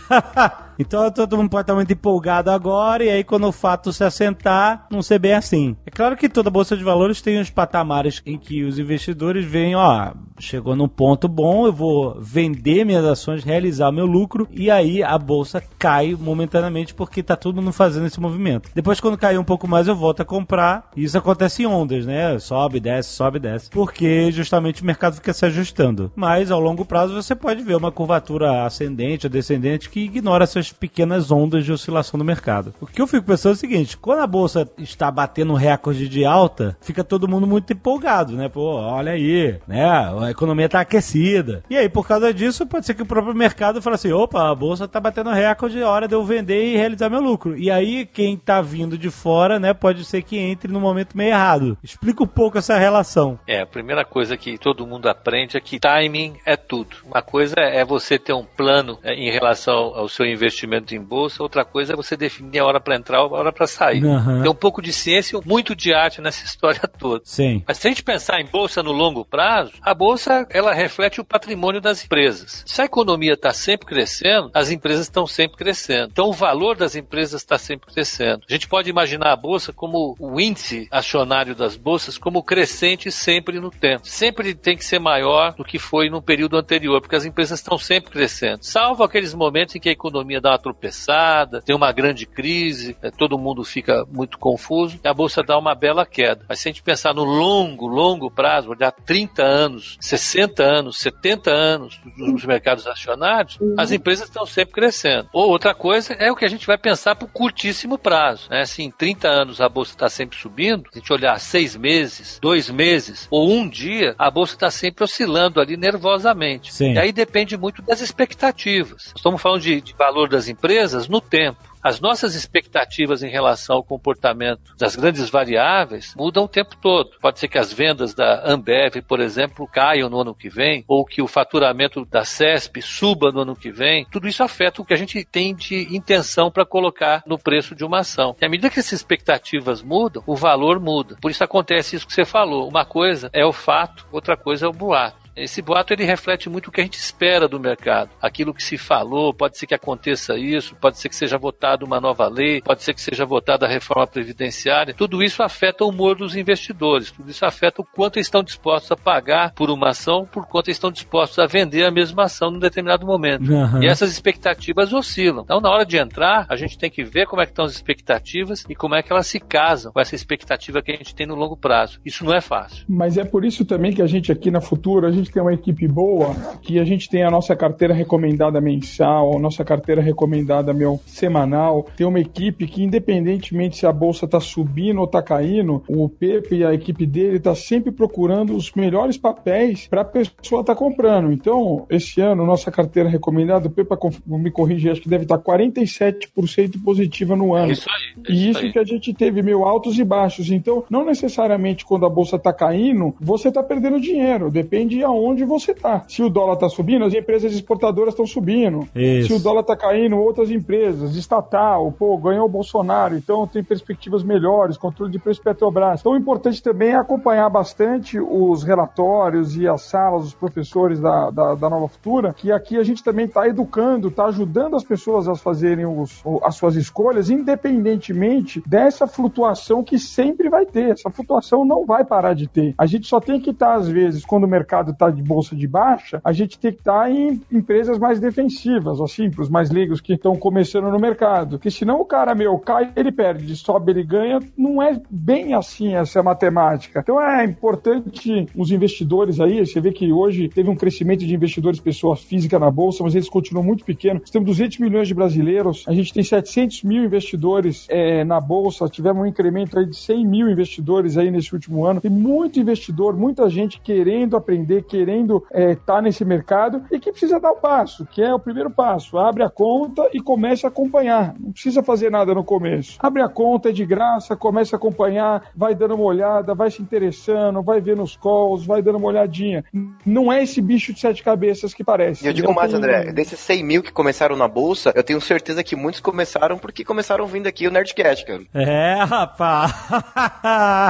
Então 0.77 1.09
todo 1.11 1.37
mundo 1.37 1.49
pode 1.49 1.63
estar 1.63 1.75
muito 1.75 1.93
empolgado 1.93 2.51
agora, 2.51 3.03
e 3.03 3.09
aí 3.09 3.23
quando 3.23 3.47
o 3.47 3.51
fato 3.51 3.93
se 3.93 4.03
assentar, 4.03 4.87
não 4.91 5.01
ser 5.01 5.19
bem 5.19 5.33
assim. 5.33 5.75
É 5.85 5.91
claro 5.91 6.15
que 6.15 6.29
toda 6.29 6.49
bolsa 6.49 6.75
de 6.75 6.83
valores 6.83 7.21
tem 7.21 7.39
os 7.39 7.49
patamares 7.49 8.21
em 8.25 8.37
que 8.37 8.63
os 8.63 8.79
investidores 8.79 9.45
veem, 9.45 9.75
ó, 9.75 10.13
chegou 10.39 10.75
num 10.75 10.87
ponto 10.87 11.27
bom, 11.27 11.65
eu 11.65 11.73
vou 11.73 12.17
vender 12.19 12.85
minhas 12.85 13.05
ações, 13.05 13.43
realizar 13.43 13.91
meu 13.91 14.05
lucro, 14.05 14.47
e 14.51 14.69
aí 14.69 15.03
a 15.03 15.17
bolsa 15.17 15.63
cai 15.77 16.15
momentaneamente 16.19 16.93
porque 16.93 17.23
tá 17.23 17.35
todo 17.35 17.61
mundo 17.61 17.73
fazendo 17.73 18.07
esse 18.07 18.19
movimento. 18.19 18.69
Depois, 18.73 18.99
quando 18.99 19.17
cair 19.17 19.37
um 19.37 19.43
pouco 19.43 19.67
mais, 19.67 19.87
eu 19.87 19.95
volto 19.95 20.21
a 20.21 20.25
comprar, 20.25 20.89
e 20.95 21.03
isso 21.03 21.17
acontece 21.17 21.63
em 21.63 21.65
ondas, 21.65 22.05
né? 22.05 22.37
Sobe, 22.39 22.79
desce, 22.79 23.09
sobe, 23.09 23.39
desce. 23.39 23.69
Porque 23.69 24.31
justamente 24.31 24.81
o 24.81 24.85
mercado 24.85 25.15
fica 25.15 25.33
se 25.33 25.45
ajustando. 25.45 26.11
Mas 26.15 26.51
ao 26.51 26.59
longo 26.59 26.85
prazo 26.85 27.13
você 27.13 27.35
pode 27.35 27.61
ver 27.63 27.75
uma 27.75 27.91
curvatura 27.91 28.65
ascendente 28.65 29.25
ou 29.25 29.31
descendente 29.31 29.89
que 29.89 30.01
ignora 30.01 30.43
essas 30.43 30.62
pequenas 30.71 31.31
ondas 31.31 31.65
de 31.65 31.71
oscilação 31.71 32.17
do 32.17 32.23
mercado. 32.23 32.73
O 32.79 32.85
que 32.85 33.01
eu 33.01 33.07
fico 33.07 33.25
pensando 33.25 33.53
é 33.53 33.55
o 33.55 33.59
seguinte: 33.59 33.97
quando 33.97 34.19
a 34.19 34.27
bolsa 34.27 34.69
está 34.77 35.09
batendo 35.11 35.53
recorde 35.53 36.07
de 36.07 36.25
alta, 36.25 36.77
fica 36.81 37.03
todo 37.03 37.27
mundo 37.27 37.47
muito 37.47 37.73
empolgado, 37.73 38.33
né? 38.33 38.49
Pô, 38.49 38.75
olha 38.75 39.13
aí, 39.13 39.59
né? 39.67 39.83
A 40.19 40.31
economia 40.31 40.65
está 40.67 40.81
aquecida. 40.81 41.63
E 41.69 41.77
aí, 41.77 41.89
por 41.89 42.07
causa 42.07 42.33
disso, 42.33 42.65
pode 42.65 42.85
ser 42.85 42.93
que 42.93 43.01
o 43.01 43.05
próprio 43.05 43.35
mercado 43.35 43.81
fale 43.81 43.95
assim: 43.95 44.11
opa, 44.11 44.49
a 44.49 44.55
bolsa 44.55 44.85
está 44.85 44.99
batendo 44.99 45.31
recorde, 45.31 45.79
é 45.79 45.85
hora 45.85 46.07
de 46.07 46.15
eu 46.15 46.23
vender 46.23 46.65
e 46.65 46.77
realizar 46.77 47.09
meu 47.09 47.21
lucro. 47.21 47.57
E 47.57 47.69
aí, 47.69 48.05
quem 48.05 48.35
está 48.35 48.61
vindo 48.61 48.97
de 48.97 49.09
fora, 49.09 49.59
né, 49.59 49.73
pode 49.73 50.05
ser 50.05 50.21
que 50.21 50.37
entre 50.37 50.71
no 50.71 50.79
momento 50.79 51.17
meio 51.17 51.31
errado. 51.31 51.77
Explica 51.83 52.23
um 52.23 52.27
pouco 52.27 52.57
essa 52.57 52.77
relação. 52.77 53.39
É, 53.47 53.61
a 53.61 53.65
primeira 53.65 54.05
coisa 54.05 54.37
que 54.37 54.57
todo 54.57 54.87
mundo 54.87 55.07
aprende 55.07 55.57
é 55.57 55.59
que 55.59 55.79
timing 55.79 56.35
é 56.45 56.55
tudo. 56.55 56.97
Uma 57.05 57.21
coisa 57.21 57.55
é 57.57 57.83
você 57.83 58.17
ter 58.17 58.33
um 58.33 58.45
plano 58.45 58.99
é, 59.03 59.13
em 59.13 59.31
relação 59.31 59.93
ao 59.95 60.07
seu 60.07 60.25
investimento 60.25 60.52
em 60.93 61.01
bolsa, 61.01 61.41
outra 61.41 61.65
coisa 61.65 61.93
é 61.93 61.95
você 61.95 62.15
definir 62.15 62.59
a 62.59 62.65
hora 62.65 62.79
para 62.79 62.95
entrar, 62.95 63.17
a 63.19 63.27
hora 63.27 63.51
para 63.51 63.67
sair. 63.67 64.05
Aham. 64.05 64.41
Tem 64.41 64.51
um 64.51 64.55
pouco 64.55 64.81
de 64.81 64.93
ciência 64.93 65.37
e 65.37 65.47
muito 65.47 65.75
de 65.75 65.93
arte 65.93 66.21
nessa 66.21 66.43
história 66.45 66.81
toda. 66.81 67.21
Sim. 67.25 67.63
Mas 67.67 67.77
se 67.77 67.87
a 67.87 67.89
gente 67.89 68.03
pensar 68.03 68.39
em 68.39 68.45
bolsa 68.45 68.83
no 68.83 68.91
longo 68.91 69.25
prazo, 69.25 69.71
a 69.81 69.93
bolsa 69.93 70.45
ela 70.49 70.73
reflete 70.73 71.19
o 71.19 71.25
patrimônio 71.25 71.81
das 71.81 72.03
empresas. 72.03 72.63
Se 72.65 72.81
a 72.81 72.85
economia 72.85 73.33
está 73.33 73.53
sempre 73.53 73.87
crescendo, 73.87 74.51
as 74.53 74.69
empresas 74.71 75.05
estão 75.05 75.25
sempre 75.25 75.57
crescendo. 75.57 76.09
Então 76.11 76.29
o 76.29 76.33
valor 76.33 76.75
das 76.75 76.95
empresas 76.95 77.41
está 77.41 77.57
sempre 77.57 77.91
crescendo. 77.91 78.43
A 78.49 78.53
gente 78.53 78.67
pode 78.67 78.89
imaginar 78.89 79.31
a 79.31 79.35
bolsa 79.35 79.73
como 79.73 80.15
o 80.19 80.39
índice 80.39 80.87
acionário 80.91 81.55
das 81.55 81.75
bolsas 81.75 82.17
como 82.17 82.43
crescente 82.43 83.11
sempre 83.11 83.59
no 83.59 83.69
tempo. 83.69 84.07
Sempre 84.07 84.53
tem 84.53 84.77
que 84.77 84.85
ser 84.85 84.99
maior 84.99 85.53
do 85.53 85.63
que 85.63 85.79
foi 85.79 86.09
no 86.09 86.21
período 86.21 86.57
anterior, 86.57 87.01
porque 87.01 87.15
as 87.15 87.25
empresas 87.25 87.59
estão 87.59 87.77
sempre 87.77 88.11
crescendo. 88.11 88.63
Salvo 88.63 89.03
aqueles 89.03 89.33
momentos 89.33 89.75
em 89.75 89.79
que 89.79 89.89
a 89.89 89.93
economia 89.93 90.41
dá 90.43 90.51
uma 90.51 90.59
tropeçada, 90.59 91.61
tem 91.61 91.75
uma 91.75 91.91
grande 91.91 92.25
crise, 92.25 92.97
eh, 93.01 93.09
todo 93.09 93.39
mundo 93.39 93.63
fica 93.63 94.05
muito 94.11 94.37
confuso 94.37 94.99
e 95.01 95.07
a 95.07 95.13
bolsa 95.13 95.41
dá 95.41 95.57
uma 95.57 95.73
bela 95.73 96.05
queda. 96.05 96.45
Mas 96.47 96.59
se 96.59 96.67
a 96.67 96.71
gente 96.71 96.83
pensar 96.83 97.13
no 97.13 97.23
longo, 97.23 97.87
longo 97.87 98.29
prazo, 98.29 98.69
olhar 98.69 98.91
30 98.91 99.41
anos, 99.41 99.97
60 100.01 100.61
anos, 100.61 100.99
70 100.99 101.49
anos 101.49 101.99
nos 102.17 102.45
mercados 102.45 102.85
acionários, 102.85 103.57
as 103.77 103.91
empresas 103.91 104.27
estão 104.27 104.45
sempre 104.45 104.73
crescendo. 104.73 105.29
Ou 105.31 105.49
outra 105.49 105.73
coisa 105.73 106.13
é 106.13 106.29
o 106.29 106.35
que 106.35 106.45
a 106.45 106.49
gente 106.49 106.67
vai 106.67 106.77
pensar 106.77 107.15
por 107.15 107.29
curtíssimo 107.29 107.97
prazo. 107.97 108.49
Né? 108.49 108.63
Em 108.79 108.91
30 108.91 109.27
anos 109.27 109.61
a 109.61 109.69
bolsa 109.69 109.91
está 109.91 110.09
sempre 110.09 110.37
subindo, 110.37 110.89
se 110.91 110.97
a 110.97 110.99
gente 110.99 111.13
olhar 111.13 111.39
seis 111.39 111.75
meses, 111.75 112.37
dois 112.41 112.69
meses 112.69 113.27
ou 113.31 113.49
um 113.49 113.67
dia, 113.67 114.13
a 114.19 114.29
bolsa 114.29 114.55
está 114.55 114.69
sempre 114.69 115.05
oscilando 115.05 115.61
ali 115.61 115.77
nervosamente. 115.77 116.73
Sim. 116.73 116.93
E 116.93 116.99
aí 116.99 117.13
depende 117.13 117.57
muito 117.57 117.81
das 117.81 118.01
expectativas. 118.01 119.13
Estamos 119.15 119.41
falando 119.41 119.61
de, 119.61 119.79
de 119.79 119.93
valor 119.93 120.32
das 120.33 120.47
empresas 120.47 121.07
no 121.07 121.21
tempo. 121.21 121.73
As 121.81 121.99
nossas 121.99 122.33
expectativas 122.33 123.23
em 123.23 123.29
relação 123.29 123.75
ao 123.75 123.83
comportamento 123.83 124.73
das 124.77 124.95
grandes 124.95 125.29
variáveis 125.29 126.13
mudam 126.15 126.45
o 126.45 126.47
tempo 126.47 126.77
todo. 126.77 127.11
Pode 127.21 127.39
ser 127.39 127.49
que 127.49 127.57
as 127.57 127.73
vendas 127.73 128.13
da 128.13 128.41
Ambev, 128.49 129.01
por 129.05 129.19
exemplo, 129.19 129.67
caiam 129.67 130.09
no 130.09 130.21
ano 130.21 130.33
que 130.33 130.49
vem, 130.49 130.85
ou 130.87 131.05
que 131.05 131.21
o 131.21 131.27
faturamento 131.27 132.05
da 132.05 132.23
CESP 132.23 132.81
suba 132.81 133.31
no 133.31 133.41
ano 133.41 133.55
que 133.55 133.69
vem. 133.69 134.07
Tudo 134.09 134.29
isso 134.29 134.41
afeta 134.41 134.81
o 134.81 134.85
que 134.85 134.93
a 134.93 134.97
gente 134.97 135.23
tem 135.25 135.53
de 135.53 135.93
intenção 135.93 136.49
para 136.49 136.65
colocar 136.65 137.21
no 137.27 137.37
preço 137.37 137.75
de 137.75 137.83
uma 137.83 137.99
ação. 137.99 138.35
E 138.41 138.45
à 138.45 138.49
medida 138.49 138.69
que 138.69 138.79
essas 138.79 138.93
expectativas 138.93 139.81
mudam, 139.81 140.23
o 140.25 140.37
valor 140.37 140.79
muda. 140.79 141.17
Por 141.21 141.31
isso 141.31 141.43
acontece 141.43 141.97
isso 141.97 142.07
que 142.07 142.13
você 142.13 142.23
falou. 142.23 142.69
Uma 142.69 142.85
coisa 142.85 143.29
é 143.33 143.45
o 143.45 143.51
fato, 143.51 144.07
outra 144.09 144.37
coisa 144.37 144.65
é 144.65 144.69
o 144.69 144.73
boato. 144.73 145.22
Esse 145.35 145.61
boato 145.61 145.93
ele 145.93 146.03
reflete 146.03 146.49
muito 146.49 146.67
o 146.67 146.71
que 146.71 146.81
a 146.81 146.83
gente 146.83 146.97
espera 146.97 147.47
do 147.47 147.59
mercado. 147.59 148.11
Aquilo 148.21 148.53
que 148.53 148.63
se 148.63 148.77
falou, 148.77 149.33
pode 149.33 149.57
ser 149.57 149.65
que 149.65 149.73
aconteça 149.73 150.37
isso, 150.37 150.75
pode 150.75 150.99
ser 150.99 151.09
que 151.09 151.15
seja 151.15 151.37
votada 151.37 151.85
uma 151.85 151.99
nova 151.99 152.27
lei, 152.27 152.61
pode 152.61 152.83
ser 152.83 152.93
que 152.93 153.01
seja 153.01 153.25
votada 153.25 153.65
a 153.65 153.69
reforma 153.69 154.05
previdenciária. 154.05 154.93
Tudo 154.93 155.23
isso 155.23 155.41
afeta 155.41 155.83
o 155.83 155.89
humor 155.89 156.15
dos 156.15 156.35
investidores, 156.35 157.11
tudo 157.11 157.29
isso 157.31 157.45
afeta 157.45 157.81
o 157.81 157.85
quanto 157.85 158.17
eles 158.17 158.27
estão 158.27 158.43
dispostos 158.43 158.91
a 158.91 158.95
pagar 158.95 159.53
por 159.53 159.69
uma 159.69 159.89
ação, 159.89 160.25
por 160.25 160.45
quanto 160.47 160.67
eles 160.67 160.77
estão 160.77 160.91
dispostos 160.91 161.39
a 161.39 161.45
vender 161.45 161.83
a 161.83 161.91
mesma 161.91 162.23
ação 162.23 162.51
num 162.51 162.59
determinado 162.59 163.05
momento. 163.05 163.51
Aham. 163.53 163.83
E 163.83 163.87
essas 163.87 164.11
expectativas 164.11 164.93
oscilam. 164.93 165.43
Então, 165.43 165.59
na 165.59 165.69
hora 165.69 165.85
de 165.85 165.97
entrar, 165.97 166.45
a 166.47 166.55
gente 166.55 166.77
tem 166.77 166.89
que 166.89 167.03
ver 167.03 167.25
como 167.25 167.41
é 167.41 167.45
que 167.45 167.51
estão 167.51 167.65
as 167.65 167.73
expectativas 167.73 168.65
e 168.69 168.75
como 168.75 168.95
é 168.95 169.01
que 169.01 169.11
elas 169.11 169.27
se 169.27 169.39
casam 169.39 169.91
com 169.91 169.99
essa 169.99 170.15
expectativa 170.15 170.81
que 170.81 170.91
a 170.91 170.95
gente 170.95 171.15
tem 171.15 171.25
no 171.25 171.35
longo 171.35 171.57
prazo. 171.57 171.99
Isso 172.05 172.23
não 172.23 172.33
é 172.33 172.41
fácil. 172.41 172.85
Mas 172.87 173.17
é 173.17 173.23
por 173.23 173.43
isso 173.43 173.65
também 173.65 173.93
que 173.93 174.01
a 174.01 174.07
gente 174.07 174.31
aqui 174.31 174.51
na 174.51 174.61
Futura, 174.61 175.07
a 175.07 175.11
gente 175.11 175.22
tem 175.31 175.41
uma 175.41 175.53
equipe 175.53 175.87
boa, 175.87 176.33
que 176.61 176.79
a 176.79 176.85
gente 176.85 177.09
tem 177.09 177.23
a 177.23 177.31
nossa 177.31 177.55
carteira 177.55 177.93
recomendada 177.93 178.59
mensal, 178.59 179.35
a 179.35 179.39
nossa 179.39 179.63
carteira 179.63 180.01
recomendada 180.01 180.73
meu 180.73 180.99
semanal. 181.05 181.85
Tem 181.95 182.05
uma 182.05 182.19
equipe 182.19 182.67
que, 182.67 182.83
independentemente 182.83 183.77
se 183.77 183.85
a 183.85 183.91
bolsa 183.91 184.25
está 184.25 184.39
subindo 184.39 184.99
ou 184.99 185.05
está 185.05 185.21
caindo, 185.21 185.83
o 185.87 186.07
Pepe 186.09 186.57
e 186.57 186.65
a 186.65 186.73
equipe 186.73 187.05
dele 187.05 187.37
está 187.37 187.55
sempre 187.55 187.91
procurando 187.91 188.55
os 188.55 188.71
melhores 188.73 189.17
papéis 189.17 189.87
para 189.87 190.01
a 190.01 190.05
pessoa 190.05 190.61
estar 190.61 190.75
comprando. 190.75 191.31
Então, 191.31 191.85
esse 191.89 192.21
ano, 192.21 192.45
nossa 192.45 192.71
carteira 192.71 193.09
recomendada, 193.09 193.67
o 193.67 193.71
Pepe 193.71 193.89
me 194.27 194.51
corrige, 194.51 194.89
acho 194.89 195.01
que 195.01 195.09
deve 195.09 195.23
estar 195.23 195.37
47% 195.37 196.81
positiva 196.83 197.35
no 197.35 197.53
ano. 197.53 197.69
É 197.69 197.73
isso 197.73 197.89
aí. 197.89 198.23
é 198.27 198.31
E 198.31 198.49
isso 198.49 198.59
aí. 198.59 198.71
que 198.71 198.79
a 198.79 198.83
gente 198.83 199.13
teve 199.13 199.41
mil 199.41 199.65
altos 199.65 199.97
e 199.99 200.03
baixos. 200.03 200.49
Então, 200.51 200.83
não 200.89 201.05
necessariamente 201.05 201.85
quando 201.85 202.05
a 202.05 202.09
bolsa 202.09 202.35
está 202.35 202.53
caindo, 202.53 203.15
você 203.19 203.49
está 203.49 203.61
perdendo 203.63 203.99
dinheiro. 203.99 204.49
Depende 204.49 205.03
aonde 205.13 205.43
você 205.45 205.71
está. 205.71 206.03
Se 206.07 206.21
o 206.21 206.29
dólar 206.29 206.53
está 206.55 206.69
subindo, 206.69 207.05
as 207.05 207.13
empresas 207.13 207.53
exportadoras 207.53 208.13
estão 208.13 208.25
subindo. 208.25 208.87
Isso. 208.95 209.27
Se 209.27 209.33
o 209.33 209.39
dólar 209.39 209.61
está 209.61 209.75
caindo, 209.75 210.17
outras 210.17 210.51
empresas, 210.51 211.15
estatal, 211.15 211.91
pô, 211.91 212.17
ganhou 212.17 212.45
o 212.45 212.49
Bolsonaro, 212.49 213.15
então 213.15 213.47
tem 213.47 213.63
perspectivas 213.63 214.23
melhores, 214.23 214.77
controle 214.77 215.11
de 215.11 215.19
preço 215.19 215.41
Petrobras. 215.41 215.99
Então, 215.99 216.13
o 216.13 216.17
importante 216.17 216.61
também 216.61 216.89
é 216.89 216.95
acompanhar 216.95 217.49
bastante 217.49 218.19
os 218.19 218.63
relatórios 218.63 219.55
e 219.57 219.67
as 219.67 219.81
salas, 219.83 220.25
os 220.25 220.33
professores 220.33 220.99
da, 220.99 221.29
da, 221.29 221.55
da 221.55 221.69
Nova 221.69 221.87
Futura, 221.87 222.33
que 222.33 222.51
aqui 222.51 222.77
a 222.77 222.83
gente 222.83 223.03
também 223.03 223.25
está 223.25 223.47
educando, 223.47 224.07
está 224.07 224.25
ajudando 224.25 224.75
as 224.75 224.83
pessoas 224.83 225.27
a 225.27 225.35
fazerem 225.35 225.85
os, 225.85 226.23
as 226.43 226.55
suas 226.55 226.75
escolhas, 226.75 227.29
independentemente 227.29 228.63
dessa 228.65 229.07
flutuação 229.07 229.83
que 229.83 229.99
sempre 229.99 230.49
vai 230.49 230.65
ter. 230.65 230.91
Essa 230.91 231.09
flutuação 231.09 231.65
não 231.65 231.85
vai 231.85 232.03
parar 232.03 232.33
de 232.33 232.47
ter. 232.47 232.73
A 232.77 232.85
gente 232.85 233.07
só 233.07 233.19
tem 233.19 233.39
que 233.39 233.51
estar, 233.51 233.75
às 233.75 233.87
vezes, 233.87 234.25
quando 234.25 234.45
o 234.45 234.47
mercado 234.47 234.91
está 234.91 235.02
está 235.03 235.09
de 235.09 235.21
bolsa 235.21 235.55
de 235.55 235.67
baixa, 235.67 236.21
a 236.23 236.31
gente 236.31 236.57
tem 236.57 236.71
que 236.71 236.79
estar 236.79 237.03
tá 237.03 237.11
em 237.11 237.41
empresas 237.51 237.97
mais 237.97 238.19
defensivas, 238.19 239.01
assim, 239.01 239.29
para 239.29 239.41
os 239.41 239.49
mais 239.49 239.69
leigos 239.69 239.99
que 239.99 240.13
estão 240.13 240.35
começando 240.35 240.89
no 240.89 240.99
mercado. 240.99 241.57
Porque 241.57 241.71
senão 241.71 241.99
o 241.99 242.05
cara, 242.05 242.33
meu, 242.33 242.57
cai, 242.59 242.91
ele 242.95 243.11
perde, 243.11 243.55
sobe, 243.55 243.91
ele 243.91 244.03
ganha. 244.03 244.39
Não 244.57 244.81
é 244.81 244.99
bem 245.09 245.53
assim 245.53 245.95
essa 245.95 246.23
matemática. 246.23 247.01
Então 247.01 247.21
é 247.21 247.43
importante 247.43 248.47
os 248.55 248.71
investidores 248.71 249.39
aí, 249.39 249.65
você 249.65 249.81
vê 249.81 249.91
que 249.91 250.11
hoje 250.11 250.47
teve 250.47 250.69
um 250.69 250.75
crescimento 250.75 251.25
de 251.25 251.33
investidores 251.33 251.79
pessoa 251.79 252.15
física 252.15 252.57
na 252.57 252.71
bolsa, 252.71 253.03
mas 253.03 253.15
eles 253.15 253.29
continuam 253.29 253.65
muito 253.65 253.83
pequenos. 253.83 254.29
Temos 254.29 254.47
200 254.47 254.79
milhões 254.79 255.07
de 255.07 255.13
brasileiros, 255.13 255.83
a 255.87 255.93
gente 255.93 256.13
tem 256.13 256.23
700 256.23 256.83
mil 256.83 257.03
investidores 257.03 257.87
é, 257.89 258.23
na 258.23 258.39
bolsa, 258.39 258.87
tivemos 258.87 259.23
um 259.23 259.25
incremento 259.25 259.77
aí 259.77 259.85
de 259.85 259.95
100 259.95 260.25
mil 260.25 260.49
investidores 260.49 261.17
aí 261.17 261.29
nesse 261.31 261.53
último 261.53 261.85
ano. 261.85 262.01
Tem 262.01 262.11
muito 262.11 262.59
investidor, 262.59 263.15
muita 263.15 263.49
gente 263.49 263.79
querendo 263.81 264.35
aprender, 264.35 264.83
querendo 264.93 265.43
estar 265.45 265.59
é, 265.59 265.75
tá 265.75 265.99
nesse 265.99 266.23
mercado 266.23 266.83
e 266.91 266.99
que 266.99 267.09
precisa 267.09 267.39
dar 267.39 267.51
o 267.51 267.55
passo, 267.55 268.05
que 268.05 268.21
é 268.21 268.31
o 268.31 268.37
primeiro 268.37 268.69
passo. 268.69 269.17
Abre 269.17 269.41
a 269.41 269.49
conta 269.49 270.07
e 270.13 270.21
comece 270.21 270.67
a 270.67 270.69
acompanhar. 270.69 271.33
Não 271.39 271.51
precisa 271.51 271.81
fazer 271.81 272.11
nada 272.11 272.31
no 272.35 272.43
começo. 272.43 272.99
Abre 272.99 273.23
a 273.23 273.27
conta, 273.27 273.69
é 273.69 273.71
de 273.71 273.83
graça, 273.83 274.35
comece 274.35 274.75
a 274.75 274.77
acompanhar, 274.77 275.49
vai 275.55 275.73
dando 275.73 275.95
uma 275.95 276.03
olhada, 276.03 276.53
vai 276.53 276.69
se 276.69 276.79
interessando, 276.79 277.63
vai 277.63 277.81
vendo 277.81 278.03
os 278.03 278.15
calls, 278.15 278.67
vai 278.67 278.83
dando 278.83 278.99
uma 278.99 279.07
olhadinha. 279.07 279.65
Não 280.05 280.31
é 280.31 280.43
esse 280.43 280.61
bicho 280.61 280.93
de 280.93 280.99
sete 280.99 281.23
cabeças 281.23 281.73
que 281.73 281.83
parece. 281.83 282.27
Eu 282.27 282.33
digo 282.33 282.53
mais, 282.53 282.71
André, 282.71 283.11
desses 283.11 283.39
100 283.39 283.63
mil 283.63 283.81
que 283.81 283.91
começaram 283.91 284.35
na 284.35 284.47
bolsa, 284.47 284.93
eu 284.95 285.03
tenho 285.03 285.19
certeza 285.19 285.63
que 285.63 285.75
muitos 285.75 286.01
começaram 286.01 286.59
porque 286.59 286.85
começaram 286.85 287.25
vindo 287.25 287.47
aqui 287.47 287.67
o 287.67 287.71
Nerdcast, 287.71 288.25
cara. 288.27 288.43
É, 288.53 289.03
rapaz. 289.03 289.73